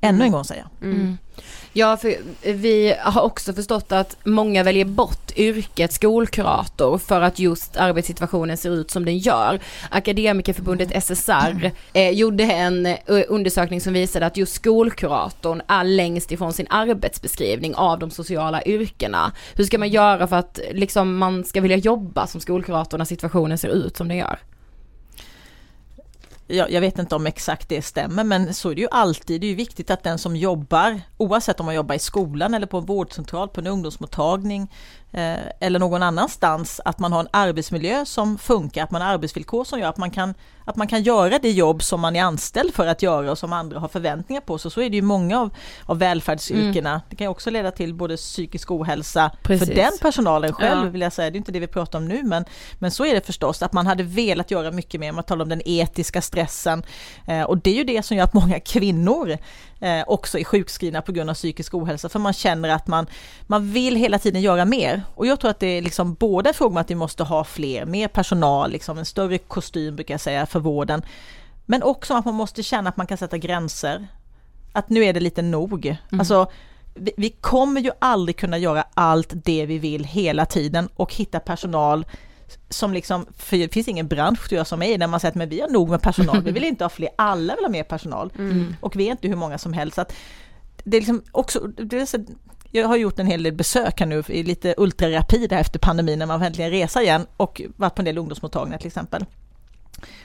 ännu 0.00 0.24
en 0.24 0.32
gång 0.32 0.44
säga. 0.44 0.68
Mm. 0.82 1.18
Ja, 1.72 1.96
för 1.96 2.16
vi 2.52 2.94
har 3.00 3.22
också 3.22 3.52
förstått 3.52 3.92
att 3.92 4.16
många 4.24 4.62
väljer 4.62 4.84
bort 4.84 5.32
yrket 5.36 5.92
skolkurator 5.92 6.98
för 6.98 7.20
att 7.20 7.38
just 7.38 7.76
arbetssituationen 7.76 8.56
ser 8.56 8.70
ut 8.70 8.90
som 8.90 9.04
den 9.04 9.18
gör. 9.18 9.60
Akademikerförbundet 9.90 11.04
SSR 11.04 11.70
eh, 11.92 12.10
gjorde 12.10 12.44
en 12.44 12.86
eh, 12.86 12.96
undersökning 13.28 13.80
som 13.80 13.92
visade 13.92 14.26
att 14.26 14.36
just 14.36 14.54
skolkuratorn 14.54 15.62
är 15.68 15.84
längst 15.84 16.32
ifrån 16.32 16.52
sin 16.52 16.66
arbetsbeskrivning 16.70 17.74
av 17.74 17.98
de 17.98 18.10
sociala 18.10 18.62
yrkena. 18.62 19.32
Hur 19.54 19.64
ska 19.64 19.78
man 19.78 19.88
göra 19.88 20.26
för 20.26 20.36
att 20.36 20.60
liksom 20.72 21.16
man 21.16 21.44
ska 21.44 21.60
vilja 21.60 21.76
jobba 21.76 22.26
som 22.26 22.40
skolkurator 22.40 22.98
när 22.98 23.04
situationen 23.04 23.58
ser 23.58 23.68
ut 23.68 23.96
som 23.96 24.08
den 24.08 24.16
gör? 24.16 24.38
Jag, 26.50 26.70
jag 26.70 26.80
vet 26.80 26.98
inte 26.98 27.14
om 27.14 27.26
exakt 27.26 27.68
det 27.68 27.82
stämmer, 27.82 28.24
men 28.24 28.54
så 28.54 28.70
är 28.70 28.74
det 28.74 28.80
ju 28.80 28.88
alltid. 28.90 29.40
Det 29.40 29.46
är 29.46 29.48
ju 29.48 29.54
viktigt 29.54 29.90
att 29.90 30.02
den 30.02 30.18
som 30.18 30.36
jobbar, 30.36 31.00
oavsett 31.16 31.60
om 31.60 31.66
man 31.66 31.74
jobbar 31.74 31.94
i 31.94 31.98
skolan 31.98 32.54
eller 32.54 32.66
på 32.66 32.78
en 32.78 32.84
vårdcentral, 32.84 33.48
på 33.48 33.60
en 33.60 33.66
ungdomsmottagning 33.66 34.72
eh, 35.12 35.38
eller 35.60 35.78
någon 35.78 36.02
annanstans, 36.02 36.80
att 36.84 36.98
man 36.98 37.12
har 37.12 37.20
en 37.20 37.28
arbetsmiljö 37.30 38.04
som 38.04 38.38
funkar, 38.38 38.84
att 38.84 38.90
man 38.90 39.02
har 39.02 39.08
arbetsvillkor 39.08 39.64
som 39.64 39.80
gör 39.80 39.88
att 39.88 39.96
man 39.96 40.10
kan, 40.10 40.34
att 40.70 40.76
man 40.76 40.86
kan 40.86 41.02
göra 41.02 41.38
det 41.38 41.50
jobb 41.50 41.82
som 41.82 42.00
man 42.00 42.16
är 42.16 42.22
anställd 42.22 42.74
för 42.74 42.86
att 42.86 43.02
göra 43.02 43.30
och 43.30 43.38
som 43.38 43.52
andra 43.52 43.78
har 43.78 43.88
förväntningar 43.88 44.40
på. 44.40 44.58
Så, 44.58 44.70
så 44.70 44.80
är 44.80 44.90
det 44.90 44.96
ju 44.96 45.02
många 45.02 45.40
av, 45.40 45.50
av 45.86 45.98
välfärdsyrkena. 45.98 47.02
Det 47.10 47.16
kan 47.16 47.24
ju 47.24 47.28
också 47.30 47.50
leda 47.50 47.70
till 47.70 47.94
både 47.94 48.16
psykisk 48.16 48.70
ohälsa 48.70 49.30
Precis. 49.42 49.68
för 49.68 49.74
den 49.74 49.92
personalen 50.00 50.52
själv, 50.52 50.84
Ja. 50.84 50.90
vill 50.90 51.00
jag 51.00 51.12
säga. 51.12 51.30
Det 51.30 51.36
är 51.36 51.38
inte 51.38 51.52
det 51.52 51.60
vi 51.60 51.66
pratar 51.66 51.98
om 51.98 52.08
nu, 52.08 52.22
men, 52.22 52.44
men 52.78 52.90
så 52.90 53.04
är 53.04 53.14
det 53.14 53.26
förstås, 53.26 53.62
att 53.62 53.72
man 53.72 53.86
hade 53.86 54.02
velat 54.02 54.50
göra 54.50 54.70
mycket 54.70 55.00
mer. 55.00 55.12
Man 55.12 55.24
talar 55.24 55.42
om 55.42 55.48
den 55.48 55.62
etiska 55.64 56.22
stressen 56.22 56.82
eh, 57.26 57.42
och 57.42 57.58
det 57.58 57.70
är 57.70 57.74
ju 57.74 57.84
det 57.84 58.02
som 58.02 58.16
gör 58.16 58.24
att 58.24 58.34
många 58.34 58.60
kvinnor 58.60 59.38
eh, 59.80 60.04
också 60.06 60.38
är 60.38 60.44
sjukskrivna 60.44 61.02
på 61.02 61.12
grund 61.12 61.30
av 61.30 61.34
psykisk 61.34 61.74
ohälsa, 61.74 62.08
för 62.08 62.18
man 62.18 62.32
känner 62.32 62.68
att 62.68 62.86
man, 62.86 63.06
man 63.46 63.72
vill 63.72 63.96
hela 63.96 64.18
tiden 64.18 64.42
göra 64.42 64.64
mer. 64.64 65.02
Och 65.14 65.26
jag 65.26 65.40
tror 65.40 65.50
att 65.50 65.60
det 65.60 65.66
är 65.66 65.82
liksom 65.82 66.16
fråga 66.54 66.66
om 66.66 66.76
att 66.76 66.90
vi 66.90 66.94
måste 66.94 67.22
ha 67.24 67.44
fler, 67.44 67.84
mer 67.86 68.08
personal, 68.08 68.70
liksom 68.70 68.98
en 68.98 69.04
större 69.04 69.38
kostym 69.38 69.96
brukar 69.96 70.14
jag 70.14 70.20
säga 70.20 70.46
för 70.46 70.59
vården, 70.60 71.02
men 71.66 71.82
också 71.82 72.14
att 72.14 72.24
man 72.24 72.34
måste 72.34 72.62
känna 72.62 72.88
att 72.88 72.96
man 72.96 73.06
kan 73.06 73.18
sätta 73.18 73.38
gränser. 73.38 74.08
Att 74.72 74.88
nu 74.88 75.04
är 75.04 75.12
det 75.12 75.20
lite 75.20 75.42
nog. 75.42 75.96
Alltså, 76.12 76.50
vi, 76.94 77.12
vi 77.16 77.30
kommer 77.30 77.80
ju 77.80 77.90
aldrig 77.98 78.36
kunna 78.36 78.58
göra 78.58 78.84
allt 78.94 79.32
det 79.44 79.66
vi 79.66 79.78
vill 79.78 80.04
hela 80.04 80.46
tiden 80.46 80.88
och 80.96 81.14
hitta 81.14 81.40
personal 81.40 82.06
som 82.68 82.92
liksom, 82.92 83.26
för 83.36 83.56
det 83.56 83.72
finns 83.72 83.88
ingen 83.88 84.08
bransch 84.08 84.48
tror 84.48 84.56
jag 84.56 84.66
som 84.66 84.82
är 84.82 84.86
i 84.86 84.96
där 84.96 85.06
man 85.06 85.20
säger 85.20 85.30
att 85.32 85.36
men 85.36 85.48
vi 85.48 85.60
har 85.60 85.68
nog 85.68 85.88
med 85.88 86.02
personal, 86.02 86.42
vi 86.42 86.50
vill 86.50 86.64
inte 86.64 86.84
ha 86.84 86.88
fler, 86.88 87.10
alla 87.16 87.54
vill 87.54 87.64
ha 87.64 87.70
mer 87.70 87.82
personal. 87.82 88.32
Och 88.80 88.96
vi 88.96 89.06
är 89.06 89.10
inte 89.10 89.28
hur 89.28 89.36
många 89.36 89.58
som 89.58 89.72
helst. 89.72 89.94
Så 89.94 90.00
att 90.00 90.12
det 90.84 90.96
är 90.96 91.00
liksom 91.00 91.22
också, 91.32 91.58
det 91.60 92.00
är 92.00 92.06
så, 92.06 92.18
jag 92.70 92.88
har 92.88 92.96
gjort 92.96 93.18
en 93.18 93.26
hel 93.26 93.42
del 93.42 93.52
besök 93.52 94.00
här 94.00 94.06
nu 94.06 94.22
i 94.28 94.42
lite 94.42 94.74
ultrarapid 94.76 95.52
efter 95.52 95.78
pandemin 95.78 96.18
när 96.18 96.26
man 96.26 96.42
äntligen 96.42 96.70
reser 96.70 97.00
igen 97.00 97.26
och 97.36 97.62
varit 97.76 97.94
på 97.94 98.00
en 98.00 98.04
del 98.04 98.18
ungdomsmottagningar 98.18 98.78
till 98.78 98.86
exempel. 98.86 99.24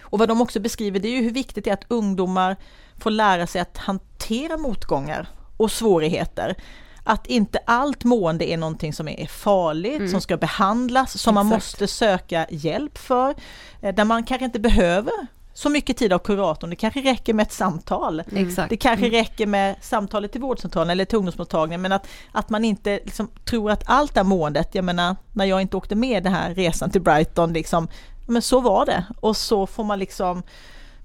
Och 0.01 0.19
vad 0.19 0.27
de 0.29 0.41
också 0.41 0.59
beskriver 0.59 0.99
det 0.99 1.07
är 1.07 1.11
ju 1.17 1.21
hur 1.23 1.31
viktigt 1.31 1.63
det 1.63 1.69
är 1.69 1.73
att 1.73 1.85
ungdomar 1.87 2.55
får 2.99 3.11
lära 3.11 3.47
sig 3.47 3.61
att 3.61 3.77
hantera 3.77 4.57
motgångar 4.57 5.27
och 5.57 5.71
svårigheter. 5.71 6.55
Att 7.03 7.27
inte 7.27 7.59
allt 7.65 8.03
mående 8.03 8.49
är 8.49 8.57
någonting 8.57 8.93
som 8.93 9.07
är 9.07 9.25
farligt, 9.27 10.11
som 10.11 10.21
ska 10.21 10.37
behandlas, 10.37 11.21
som 11.21 11.35
man 11.35 11.47
Exakt. 11.47 11.63
måste 11.63 11.87
söka 11.87 12.45
hjälp 12.49 12.97
för. 12.97 13.35
eh, 13.81 13.95
Där 13.95 14.05
man 14.05 14.23
kanske 14.23 14.45
inte 14.45 14.59
behöver 14.59 15.13
så 15.53 15.69
mycket 15.69 15.97
tid 15.97 16.13
av 16.13 16.19
kuratorn, 16.19 16.69
det 16.69 16.75
kanske 16.75 17.01
räcker 17.01 17.33
med 17.33 17.43
ett 17.43 17.53
samtal. 17.53 18.23
Exakt. 18.35 18.69
Det 18.69 18.77
kanske 18.77 19.09
räcker 19.09 19.47
med 19.47 19.75
samtalet 19.81 20.31
till 20.31 20.41
vårdcentralen 20.41 20.89
eller 20.89 21.05
till 21.05 21.17
ungdomsmottagningen 21.17 21.81
men 21.81 21.91
att, 21.91 22.07
att 22.31 22.49
man 22.49 22.65
inte 22.65 22.99
liksom 23.05 23.29
tror 23.45 23.71
att 23.71 23.83
allt 23.89 24.17
är 24.17 24.23
måendet, 24.23 24.75
jag 24.75 24.85
menar 24.85 25.15
när 25.33 25.45
jag 25.45 25.61
inte 25.61 25.77
åkte 25.77 25.95
med 25.95 26.23
den 26.23 26.33
här 26.33 26.53
resan 26.53 26.89
till 26.89 27.01
Brighton, 27.01 27.53
liksom, 27.53 27.87
men 28.25 28.41
så 28.41 28.59
var 28.61 28.85
det 28.85 29.05
och 29.19 29.37
så 29.37 29.67
får 29.67 29.83
man 29.83 29.99
liksom 29.99 30.43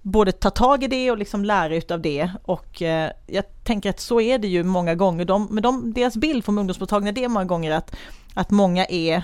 både 0.03 0.33
ta 0.33 0.51
tag 0.51 0.85
i 0.85 0.87
det 0.87 1.11
och 1.11 1.19
liksom 1.19 1.45
lära 1.45 1.75
utav 1.75 2.01
det 2.01 2.31
och 2.45 2.83
eh, 2.83 3.11
jag 3.27 3.45
tänker 3.65 3.91
att 3.91 4.01
så 4.01 4.21
är 4.21 4.39
det 4.39 4.49
ju 4.49 4.65
många 4.65 4.95
gånger. 4.95 5.25
De, 5.25 5.49
men 5.51 5.63
de, 5.63 5.93
deras 5.93 6.17
bild 6.17 6.45
från 6.45 6.59
ungdomsmottagningen 6.59 7.15
det 7.15 7.25
är 7.25 7.29
många 7.29 7.45
gånger 7.45 7.73
att, 7.73 7.97
att 8.35 8.51
många 8.51 8.87
är, 8.87 9.23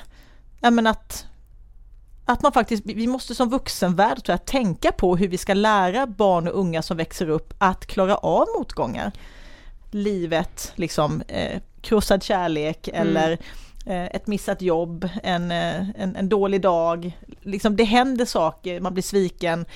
ja 0.60 0.70
men 0.70 0.86
att 0.86 1.26
att 2.28 2.42
man 2.42 2.52
faktiskt, 2.52 2.82
vi 2.86 3.06
måste 3.06 3.34
som 3.34 3.50
vuxenvärld 3.50 4.24
tror 4.24 4.32
jag, 4.32 4.44
tänka 4.44 4.92
på 4.92 5.16
hur 5.16 5.28
vi 5.28 5.38
ska 5.38 5.54
lära 5.54 6.06
barn 6.06 6.48
och 6.48 6.58
unga 6.58 6.82
som 6.82 6.96
växer 6.96 7.28
upp 7.28 7.54
att 7.58 7.86
klara 7.86 8.16
av 8.16 8.46
motgångar. 8.58 9.12
Livet, 9.90 10.72
liksom 10.74 11.22
eh, 11.28 11.60
krossad 11.80 12.22
kärlek 12.22 12.88
eller 12.88 13.30
eh, 13.30 13.38
Eh, 13.86 14.04
ett 14.04 14.26
missat 14.26 14.62
jobb, 14.62 15.08
en, 15.22 15.50
eh, 15.50 15.90
en, 15.90 16.16
en 16.16 16.28
dålig 16.28 16.60
dag. 16.60 17.18
Liksom 17.42 17.76
det 17.76 17.84
händer 17.84 18.24
saker, 18.24 18.80
man 18.80 18.92
blir 18.92 19.02
sviken. 19.02 19.66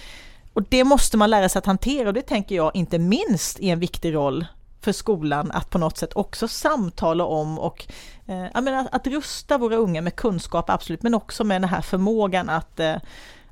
Och 0.53 0.63
det 0.63 0.85
måste 0.85 1.17
man 1.17 1.31
lära 1.31 1.49
sig 1.49 1.59
att 1.59 1.67
hantera 1.67 2.09
och 2.09 2.15
det 2.15 2.23
tänker 2.23 2.55
jag 2.55 2.71
inte 2.75 2.99
minst 2.99 3.61
är 3.61 3.73
en 3.73 3.81
viktig 3.81 4.15
roll 4.15 4.47
för 4.81 4.93
skolan 4.93 5.51
att 5.51 5.71
på 5.71 5.79
något 5.79 5.99
sätt 5.99 6.13
också 6.15 6.49
samtala 6.49 7.25
om 7.25 7.59
och 7.59 7.87
eh, 8.27 8.47
jag 8.55 8.65
menar, 8.65 8.89
att 8.93 9.07
rusta 9.07 9.59
våra 9.59 9.77
unga 9.77 10.01
med 10.01 10.17
kunskap 10.17 10.71
absolut, 10.71 11.03
men 11.03 11.15
också 11.15 11.45
med 11.45 11.63
den 11.63 11.71
här 11.71 11.81
förmågan 11.81 12.49
att, 12.49 12.81
eh, 12.81 12.97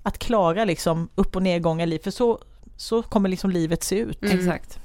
att 0.03 0.19
klara 0.19 0.65
liksom 0.65 1.09
upp 1.15 1.37
och 1.37 1.43
nedgångar 1.43 1.87
i 1.87 1.87
livet, 1.87 2.05
för 2.05 2.11
så, 2.11 2.39
så 2.79 3.03
kommer 3.03 3.29
liksom 3.29 3.51
livet 3.51 3.83
se 3.83 3.99
ut. 3.99 4.25
Exakt. 4.25 4.79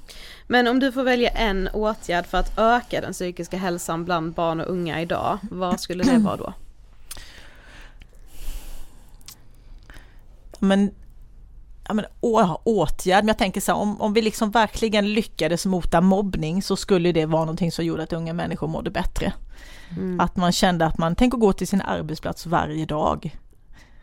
Men 0.48 0.68
om 0.68 0.80
du 0.80 0.92
får 0.92 1.04
välja 1.04 1.30
en 1.30 1.70
åtgärd 1.74 2.26
för 2.26 2.38
att 2.38 2.58
öka 2.58 3.02
den 3.02 3.14
psykiska 3.14 3.58
hälsan 3.58 4.06
bland 4.06 4.34
barn 4.34 4.60
och 4.60 4.70
unga 4.70 5.02
idag, 5.02 5.38
vad 5.52 5.80
skulle 5.80 6.04
det 6.04 6.18
vara 6.18 6.38
då? 6.38 6.54
Men, 10.60 10.92
ja, 11.88 11.94
men 11.94 12.06
å, 12.20 12.62
åtgärd, 12.64 13.24
men 13.24 13.28
jag 13.28 13.38
tänker 13.38 13.62
så 13.62 13.72
här, 13.72 13.80
om, 13.80 14.02
om 14.02 14.14
vi 14.14 14.22
liksom 14.22 14.52
verkligen 14.52 15.14
lyckades 15.14 15.66
mota 15.66 16.02
mobbning 16.02 16.62
så 16.62 16.76
skulle 16.76 17.12
det 17.12 17.26
vara 17.26 17.42
någonting 17.42 17.72
som 17.72 17.86
gjorde 17.86 18.04
att 18.04 18.14
unga 18.14 18.34
människor 18.34 18.68
mådde 18.68 18.92
bättre. 18.92 19.34
Att 20.20 20.36
man 20.36 20.52
kände 20.52 20.86
att 20.86 20.98
man, 20.98 21.16
tänk 21.16 21.34
att 21.34 21.40
gå 21.40 21.54
till 21.54 21.68
sin 21.68 21.82
arbetsplats 21.82 22.46
varje 22.46 22.86
dag 22.86 23.38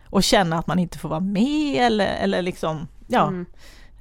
och 0.07 0.23
känna 0.23 0.59
att 0.59 0.67
man 0.67 0.79
inte 0.79 0.99
får 0.99 1.09
vara 1.09 1.21
med 1.21 1.87
eller, 1.87 2.07
eller 2.07 2.43
liksom, 2.43 2.89
ja. 3.07 3.29
Mm. 3.29 3.47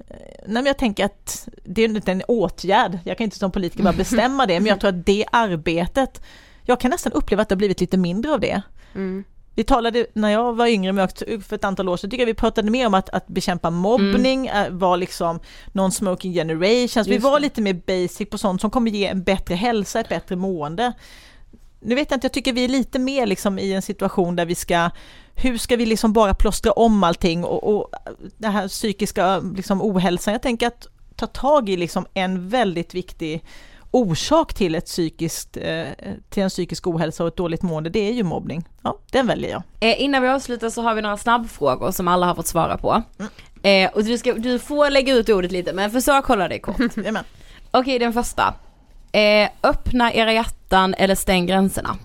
Nej 0.10 0.53
men 0.53 0.66
jag 0.66 0.78
tänker 0.78 1.05
att 1.05 1.49
det 1.64 1.82
är 1.82 1.89
inte 1.89 2.12
en 2.12 2.24
åtgärd, 2.28 2.99
jag 3.03 3.18
kan 3.18 3.24
inte 3.24 3.38
som 3.38 3.51
politiker 3.51 3.84
bara 3.84 3.93
bestämma 3.93 4.45
det, 4.45 4.60
men 4.60 4.68
jag 4.68 4.80
tror 4.80 4.89
att 4.89 5.05
det 5.05 5.26
arbetet, 5.32 6.22
jag 6.64 6.80
kan 6.80 6.91
nästan 6.91 7.12
uppleva 7.12 7.41
att 7.41 7.49
det 7.49 7.53
har 7.53 7.57
blivit 7.57 7.82
lite 7.82 7.97
mindre 7.97 8.34
av 8.34 8.39
det. 8.39 8.62
Mm. 8.95 9.24
Vi 9.55 9.64
talade, 9.64 10.05
när 10.14 10.30
jag 10.30 10.53
var 10.53 10.68
yngre 10.68 11.07
för 11.41 11.55
ett 11.55 11.64
antal 11.64 11.89
år 11.89 11.97
sedan, 11.97 12.10
tycker 12.10 12.22
jag 12.22 12.28
vi 12.28 12.34
pratade 12.34 12.72
mer 12.72 12.88
om 12.88 12.93
att, 12.93 13.10
att 13.10 13.28
bekämpa 13.28 13.70
mobbning, 13.70 14.47
eh, 14.47 14.70
var 14.70 14.97
liksom 14.97 15.39
non-smoking 15.74 16.34
generations, 16.34 17.07
vi 17.07 17.14
Just 17.14 17.24
var 17.24 17.39
det. 17.39 17.41
lite 17.41 17.62
mer 17.62 17.74
basic 17.74 18.30
på 18.30 18.38
sånt 18.38 18.62
som 18.62 18.72
kommer 18.72 18.91
ge 18.91 19.05
en 19.05 19.24
bättre 19.24 19.55
hälsa, 19.55 19.99
ett 19.99 20.10
bättre 20.10 20.36
mående. 20.36 20.93
Nu 21.80 21.95
vet 21.95 22.11
jag 22.11 22.17
inte, 22.17 22.25
jag 22.25 22.34
tycker 22.34 22.53
vi 22.53 22.63
är 22.63 22.67
lite 22.67 22.99
mer 22.99 23.25
liksom 23.25 23.59
i 23.59 23.73
en 23.73 23.82
situation 23.82 24.36
där 24.36 24.45
vi 24.45 24.55
ska, 24.55 24.89
hur 25.36 25.57
ska 25.57 25.75
vi 25.75 25.86
liksom 25.86 26.13
bara 26.13 26.34
plåstra 26.34 26.71
om 26.71 27.03
allting 27.03 27.43
och, 27.43 27.75
och 27.75 27.91
den 28.38 28.51
här 28.51 28.67
psykiska 28.67 29.39
liksom 29.39 29.82
ohälsan, 29.82 30.32
jag 30.32 30.41
tänker 30.41 30.67
att 30.67 30.88
ta 31.15 31.27
tag 31.27 31.69
i 31.69 31.77
liksom 31.77 32.05
en 32.13 32.49
väldigt 32.49 32.93
viktig 32.93 33.43
orsak 33.91 34.53
till, 34.53 34.75
ett 34.75 34.86
psykiskt, 34.86 35.57
eh, 35.57 35.88
till 36.30 36.43
en 36.43 36.49
psykisk 36.49 36.88
ohälsa 36.88 37.23
och 37.23 37.27
ett 37.27 37.36
dåligt 37.36 37.61
mående, 37.61 37.89
det 37.89 38.09
är 38.09 38.13
ju 38.13 38.23
mobbning. 38.23 38.67
Ja, 38.82 38.99
den 39.11 39.27
väljer 39.27 39.49
jag. 39.49 39.63
Eh, 39.80 40.01
innan 40.01 40.21
vi 40.21 40.30
avslutar 40.30 40.69
så 40.69 40.82
har 40.82 40.95
vi 40.95 41.01
några 41.01 41.17
snabbfrågor 41.17 41.91
som 41.91 42.07
alla 42.07 42.25
har 42.25 42.36
fått 42.36 42.47
svara 42.47 42.77
på. 42.77 43.03
Mm. 43.19 43.32
Eh, 43.63 43.95
och 43.95 44.03
du, 44.03 44.17
ska, 44.17 44.34
du 44.34 44.59
får 44.59 44.89
lägga 44.89 45.13
ut 45.13 45.30
ordet 45.30 45.51
lite 45.51 45.73
men 45.73 45.91
försök 45.91 46.25
hålla 46.25 46.47
dig 46.47 46.59
kort. 46.59 46.75
Okej, 46.82 47.23
okay, 47.71 47.99
den 47.99 48.13
första. 48.13 48.53
Eh, 49.12 49.49
öppna 49.64 50.14
era 50.14 50.34
hjärtan 50.34 50.93
eller 50.93 51.16
stäng 51.16 51.45
gränserna. 51.45 51.97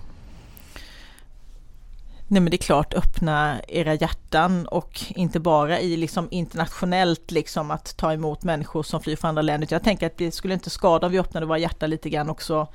Nej 2.27 2.41
men 2.41 2.51
det 2.51 2.55
är 2.55 2.65
klart, 2.65 2.93
öppna 2.93 3.61
era 3.67 3.93
hjärtan 3.93 4.67
och 4.67 5.03
inte 5.09 5.39
bara 5.39 5.79
i 5.79 5.97
liksom 5.97 6.27
internationellt 6.31 7.31
liksom 7.31 7.71
att 7.71 7.97
ta 7.97 8.13
emot 8.13 8.43
människor 8.43 8.83
som 8.83 9.01
flyr 9.01 9.15
från 9.15 9.29
andra 9.29 9.41
länder. 9.41 9.67
Jag 9.71 9.83
tänker 9.83 10.07
att 10.07 10.17
det 10.17 10.31
skulle 10.31 10.53
inte 10.53 10.69
skada 10.69 11.07
om 11.07 11.11
vi 11.11 11.19
öppnade 11.19 11.45
våra 11.45 11.57
hjärtan 11.57 11.89
lite 11.89 12.09
grann 12.09 12.29
också 12.29 12.67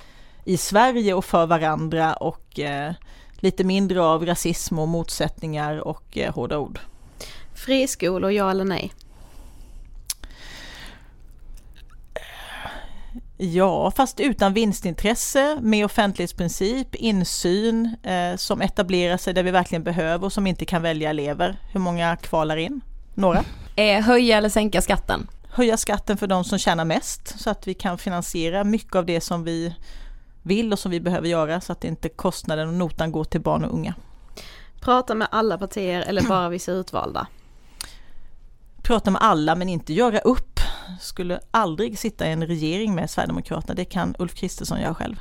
i 0.44 0.56
Sverige 0.56 1.14
och 1.14 1.24
för 1.24 1.46
varandra 1.46 2.14
och 2.14 2.60
eh, 2.60 2.92
lite 3.32 3.64
mindre 3.64 4.02
av 4.02 4.26
rasism 4.26 4.78
och 4.78 4.88
motsättningar 4.88 5.78
och 5.78 6.18
eh, 6.18 6.34
hårda 6.34 6.58
ord. 6.58 6.80
Friskolor, 7.54 8.30
ja 8.30 8.50
eller 8.50 8.64
nej? 8.64 8.92
Ja, 13.42 13.90
fast 13.90 14.20
utan 14.20 14.52
vinstintresse, 14.52 15.58
med 15.62 15.84
offentlighetsprincip, 15.84 16.94
insyn 16.94 17.96
eh, 18.02 18.36
som 18.36 18.60
etablerar 18.60 19.16
sig 19.16 19.34
där 19.34 19.42
vi 19.42 19.50
verkligen 19.50 19.84
behöver 19.84 20.24
och 20.24 20.32
som 20.32 20.46
inte 20.46 20.64
kan 20.64 20.82
välja 20.82 21.10
elever. 21.10 21.56
Hur 21.72 21.80
många 21.80 22.16
kvalar 22.16 22.56
in? 22.56 22.80
Några? 23.14 23.44
Eh, 23.76 24.02
höja 24.02 24.38
eller 24.38 24.48
sänka 24.48 24.82
skatten? 24.82 25.26
Höja 25.50 25.76
skatten 25.76 26.16
för 26.16 26.26
de 26.26 26.44
som 26.44 26.58
tjänar 26.58 26.84
mest 26.84 27.40
så 27.40 27.50
att 27.50 27.66
vi 27.68 27.74
kan 27.74 27.98
finansiera 27.98 28.64
mycket 28.64 28.96
av 28.96 29.06
det 29.06 29.20
som 29.20 29.44
vi 29.44 29.74
vill 30.42 30.72
och 30.72 30.78
som 30.78 30.90
vi 30.90 31.00
behöver 31.00 31.28
göra 31.28 31.60
så 31.60 31.72
att 31.72 31.84
inte 31.84 32.08
kostnaden 32.08 32.68
och 32.68 32.74
notan 32.74 33.12
går 33.12 33.24
till 33.24 33.40
barn 33.40 33.64
och 33.64 33.74
unga. 33.74 33.94
Prata 34.80 35.14
med 35.14 35.28
alla 35.30 35.58
partier 35.58 36.00
eller 36.00 36.22
bara 36.22 36.48
vissa 36.48 36.72
utvalda? 36.72 37.26
Prata 38.82 39.10
med 39.10 39.22
alla 39.22 39.54
men 39.54 39.68
inte 39.68 39.92
göra 39.92 40.18
upp 40.18 40.49
skulle 41.00 41.40
aldrig 41.50 41.98
sitta 41.98 42.28
i 42.28 42.32
en 42.32 42.46
regering 42.46 42.94
med 42.94 43.10
Sverigedemokraterna. 43.10 43.74
Det 43.74 43.84
kan 43.84 44.14
Ulf 44.18 44.34
Kristersson 44.34 44.80
göra 44.80 44.94
själv. 44.94 45.16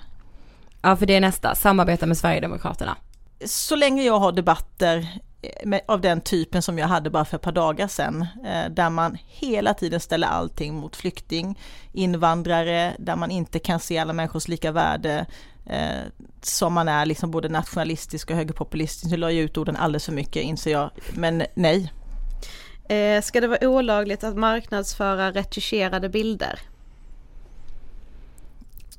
Ja, 0.82 0.95
för 0.95 1.05
det 1.05 1.15
är 1.15 1.22
nästa, 1.22 1.55
samarbeta 1.55 2.05
med 2.05 2.17
Sverigedemokraterna. 2.17 2.97
Så 3.45 3.76
länge 3.76 4.03
jag 4.03 4.20
har 4.20 4.32
debatter 4.32 5.22
med, 5.65 5.82
av 5.88 6.01
den 6.01 6.22
typen 6.22 6.61
som 6.61 6.80
jag 6.80 6.88
hade 6.88 7.09
bara 7.09 7.26
för 7.26 7.38
ett 7.38 7.43
par 7.43 7.51
dagar 7.51 7.88
sedan, 7.88 8.28
eh, 8.45 8.72
där 8.72 8.89
man 8.89 9.17
hela 9.28 9.74
tiden 9.74 9.99
ställer 9.99 10.28
allting 10.28 10.74
mot 10.74 10.95
flykting, 10.95 11.59
invandrare, 11.93 12.95
där 12.99 13.15
man 13.15 13.32
inte 13.32 13.59
kan 13.59 13.80
se 13.80 13.97
alla 13.97 14.13
människors 14.13 14.47
lika 14.47 14.72
värde, 14.72 15.26
eh, 15.65 16.01
som 16.41 16.74
man 16.74 16.88
är 16.88 17.05
liksom 17.05 17.32
både 17.32 17.49
nationalistisk 17.49 18.30
och 18.30 18.36
högerpopulistisk. 18.36 19.11
Nu 19.11 19.17
la 19.17 19.32
jag 19.32 19.43
ut 19.43 19.57
orden 19.57 19.76
alldeles 19.76 20.05
för 20.05 20.13
mycket 20.13 20.43
inser 20.43 20.72
jag, 20.72 20.91
men 21.13 21.43
nej, 21.53 21.91
Eh, 22.89 23.21
ska 23.21 23.41
det 23.41 23.47
vara 23.47 23.67
olagligt 23.67 24.23
att 24.23 24.37
marknadsföra 24.37 25.31
retuscherade 25.31 26.09
bilder? 26.09 26.59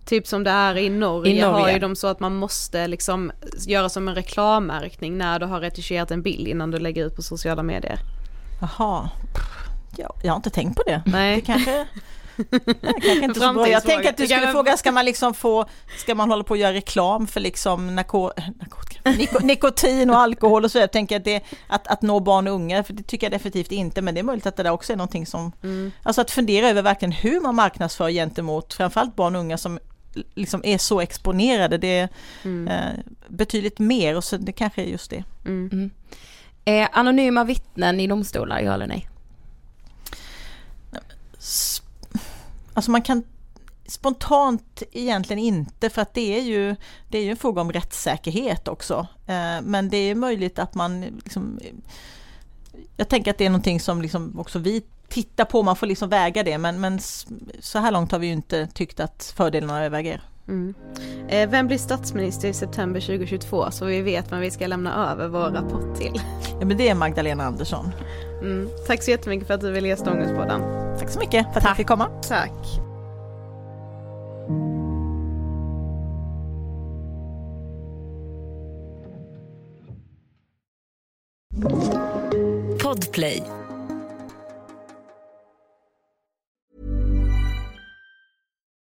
Typ 0.05 0.27
som 0.27 0.45
det 0.45 0.51
är 0.51 0.77
i 0.77 0.91
Norge, 0.91 1.33
I 1.33 1.41
Norge 1.41 1.63
har 1.63 1.71
ju 1.71 1.79
de 1.79 1.97
så 1.97 2.07
att 2.07 2.21
man 2.21 2.37
måste 2.37 2.87
liksom 2.87 3.33
göra 3.67 3.89
som 3.89 4.09
en 4.09 4.15
reklammärkning 4.15 5.19
när 5.19 5.39
du 5.39 5.47
har 5.47 5.61
retuscherat 5.61 6.11
en 6.11 6.23
bild 6.23 6.49
innan 6.49 6.71
du 6.71 6.79
lägger 6.79 7.07
ut 7.07 7.17
på 7.17 7.23
sociala 7.23 7.63
medier. 7.63 7.99
Jaha, 8.61 9.11
ja, 9.97 10.15
jag 10.23 10.33
har 10.33 10.37
inte 10.37 10.51
tänkt 10.51 10.77
på 10.77 10.83
det. 10.83 11.03
Nej. 11.07 11.37
Det 11.37 11.41
kanske 11.41 11.87
kanske 12.51 13.25
inte 13.25 13.41
så 13.41 13.53
bra. 13.53 13.69
Jag 13.69 13.83
tänker 13.83 14.09
att 14.09 14.17
du 14.17 14.27
skulle 14.27 14.53
fråga, 14.53 14.77
ska 14.77 14.93
man 14.93 15.05
liksom 15.05 15.35
få, 15.35 15.65
ska 15.99 16.15
man 16.15 16.31
hålla 16.31 16.45
på 16.45 16.55
att 16.55 16.61
göra 16.61 16.73
reklam 16.73 17.27
för 17.27 17.41
liksom 17.41 17.97
narko, 17.97 18.31
narkotika, 19.05 19.39
nikotin 19.39 20.11
och 20.11 20.19
alkohol 20.19 20.65
och 20.65 20.71
så? 20.71 20.79
Jag 20.79 20.93
tänker 20.93 21.17
att, 21.17 21.25
det, 21.25 21.43
att, 21.67 21.87
att 21.87 22.03
nå 22.03 22.21
barn 22.21 22.49
och 22.49 22.55
unga, 22.55 22.85
för 22.85 22.93
det 22.93 23.03
tycker 23.03 23.27
jag 23.27 23.33
definitivt 23.33 23.73
inte, 23.73 24.03
men 24.03 24.15
det 24.15 24.21
är 24.21 24.25
möjligt 24.25 24.47
att 24.47 24.57
det 24.57 24.63
där 24.63 24.71
också 24.71 24.93
är 24.93 24.97
någonting 24.97 25.27
som, 25.27 25.53
mm. 25.63 25.93
alltså 26.03 26.21
att 26.21 26.31
fundera 26.31 26.69
över 26.69 26.83
verkligen 26.83 27.13
hur 27.13 27.41
man 27.41 27.55
marknadsför 27.55 28.11
gentemot 28.11 28.75
framförallt 28.75 29.17
barn 29.17 29.37
och 29.37 29.41
unga 29.41 29.59
som 29.59 29.79
liksom 30.35 30.61
är 30.65 30.79
så 30.79 31.01
exponerade, 31.01 31.79
det 31.79 31.99
är 31.99 32.09
mm. 32.43 32.69
eh, 32.69 33.01
betydligt 33.29 33.79
mer 33.79 34.17
och 34.17 34.25
så 34.25 34.37
det 34.37 34.53
kanske 34.53 34.83
är 34.83 34.87
just 34.87 35.11
det. 35.11 35.25
Mm. 35.45 35.71
mm. 35.73 35.91
Eh, 36.65 36.89
anonyma 36.93 37.45
vittnen 37.45 38.01
i 38.01 38.07
domstolar, 38.07 38.61
ja 38.61 38.75
eller 38.75 38.87
nej? 38.87 39.09
Alltså 42.75 42.91
man 42.91 43.03
kan 43.03 43.25
spontant 43.91 44.83
egentligen 44.93 45.43
inte 45.43 45.91
för 45.91 46.03
att 46.03 46.15
det 46.15 46.39
är 46.39 46.43
ju, 46.43 46.77
det 47.09 47.19
är 47.19 47.23
ju 47.23 47.31
en 47.31 47.37
fråga 47.37 47.61
om 47.61 47.73
rättssäkerhet 47.73 48.69
också. 48.69 49.07
Eh, 49.27 49.63
men 49.63 49.89
det 49.89 49.97
är 49.97 50.15
möjligt 50.15 50.59
att 50.59 50.75
man 50.75 51.01
liksom, 51.01 51.61
jag 52.97 53.09
tänker 53.09 53.31
att 53.31 53.39
det 53.39 53.47
är 53.47 53.51
någonting 53.51 53.81
som 53.81 54.03
liksom 54.03 54.39
också 54.41 54.59
vi 54.59 54.83
tittar 55.09 55.45
på, 55.45 55.63
man 55.63 55.77
får 55.77 55.87
liksom 55.87 56.09
väga 56.09 56.43
det 56.43 56.59
men, 56.59 56.81
men 56.81 56.99
så 57.61 57.79
här 57.79 57.91
långt 57.91 58.13
har 58.13 58.19
vi 58.19 58.27
ju 58.27 58.33
inte 58.33 58.67
tyckt 58.67 59.01
att 59.01 59.33
fördelarna 59.37 59.85
överväger. 59.85 60.23
Mm. 60.49 60.75
Eh, 61.29 61.51
vem 61.51 61.67
blir 61.67 61.79
statsminister 61.79 62.49
i 62.49 62.53
september 62.53 63.01
2022 63.01 63.71
så 63.71 63.85
vi 63.85 64.03
vet 64.03 64.33
vem 64.33 64.41
vi 64.41 64.51
ska 64.51 64.67
lämna 64.67 65.11
över 65.13 65.29
vår 65.29 65.51
rapport 65.51 65.97
till? 65.97 66.23
Ja 66.61 66.67
men 66.67 66.77
det 66.77 66.89
är 66.89 66.95
Magdalena 66.95 67.45
Andersson. 67.45 67.91
Mm. 68.41 68.69
Tack 68.87 69.03
så 69.03 69.11
jättemycket 69.11 69.47
för 69.47 69.55
att 69.55 69.61
du 69.61 69.71
ville 69.71 69.89
gästa 69.89 70.13
Ångestpodden. 70.13 70.63
Tack 70.99 71.11
så 71.11 71.21
mycket 71.21 71.43
för 71.43 71.51
att 71.51 71.55
Tack. 71.55 71.71
jag 71.71 71.77
fick 71.77 71.87
komma. 71.87 72.09
Tack. 72.29 72.90
Podplay. 82.79 83.60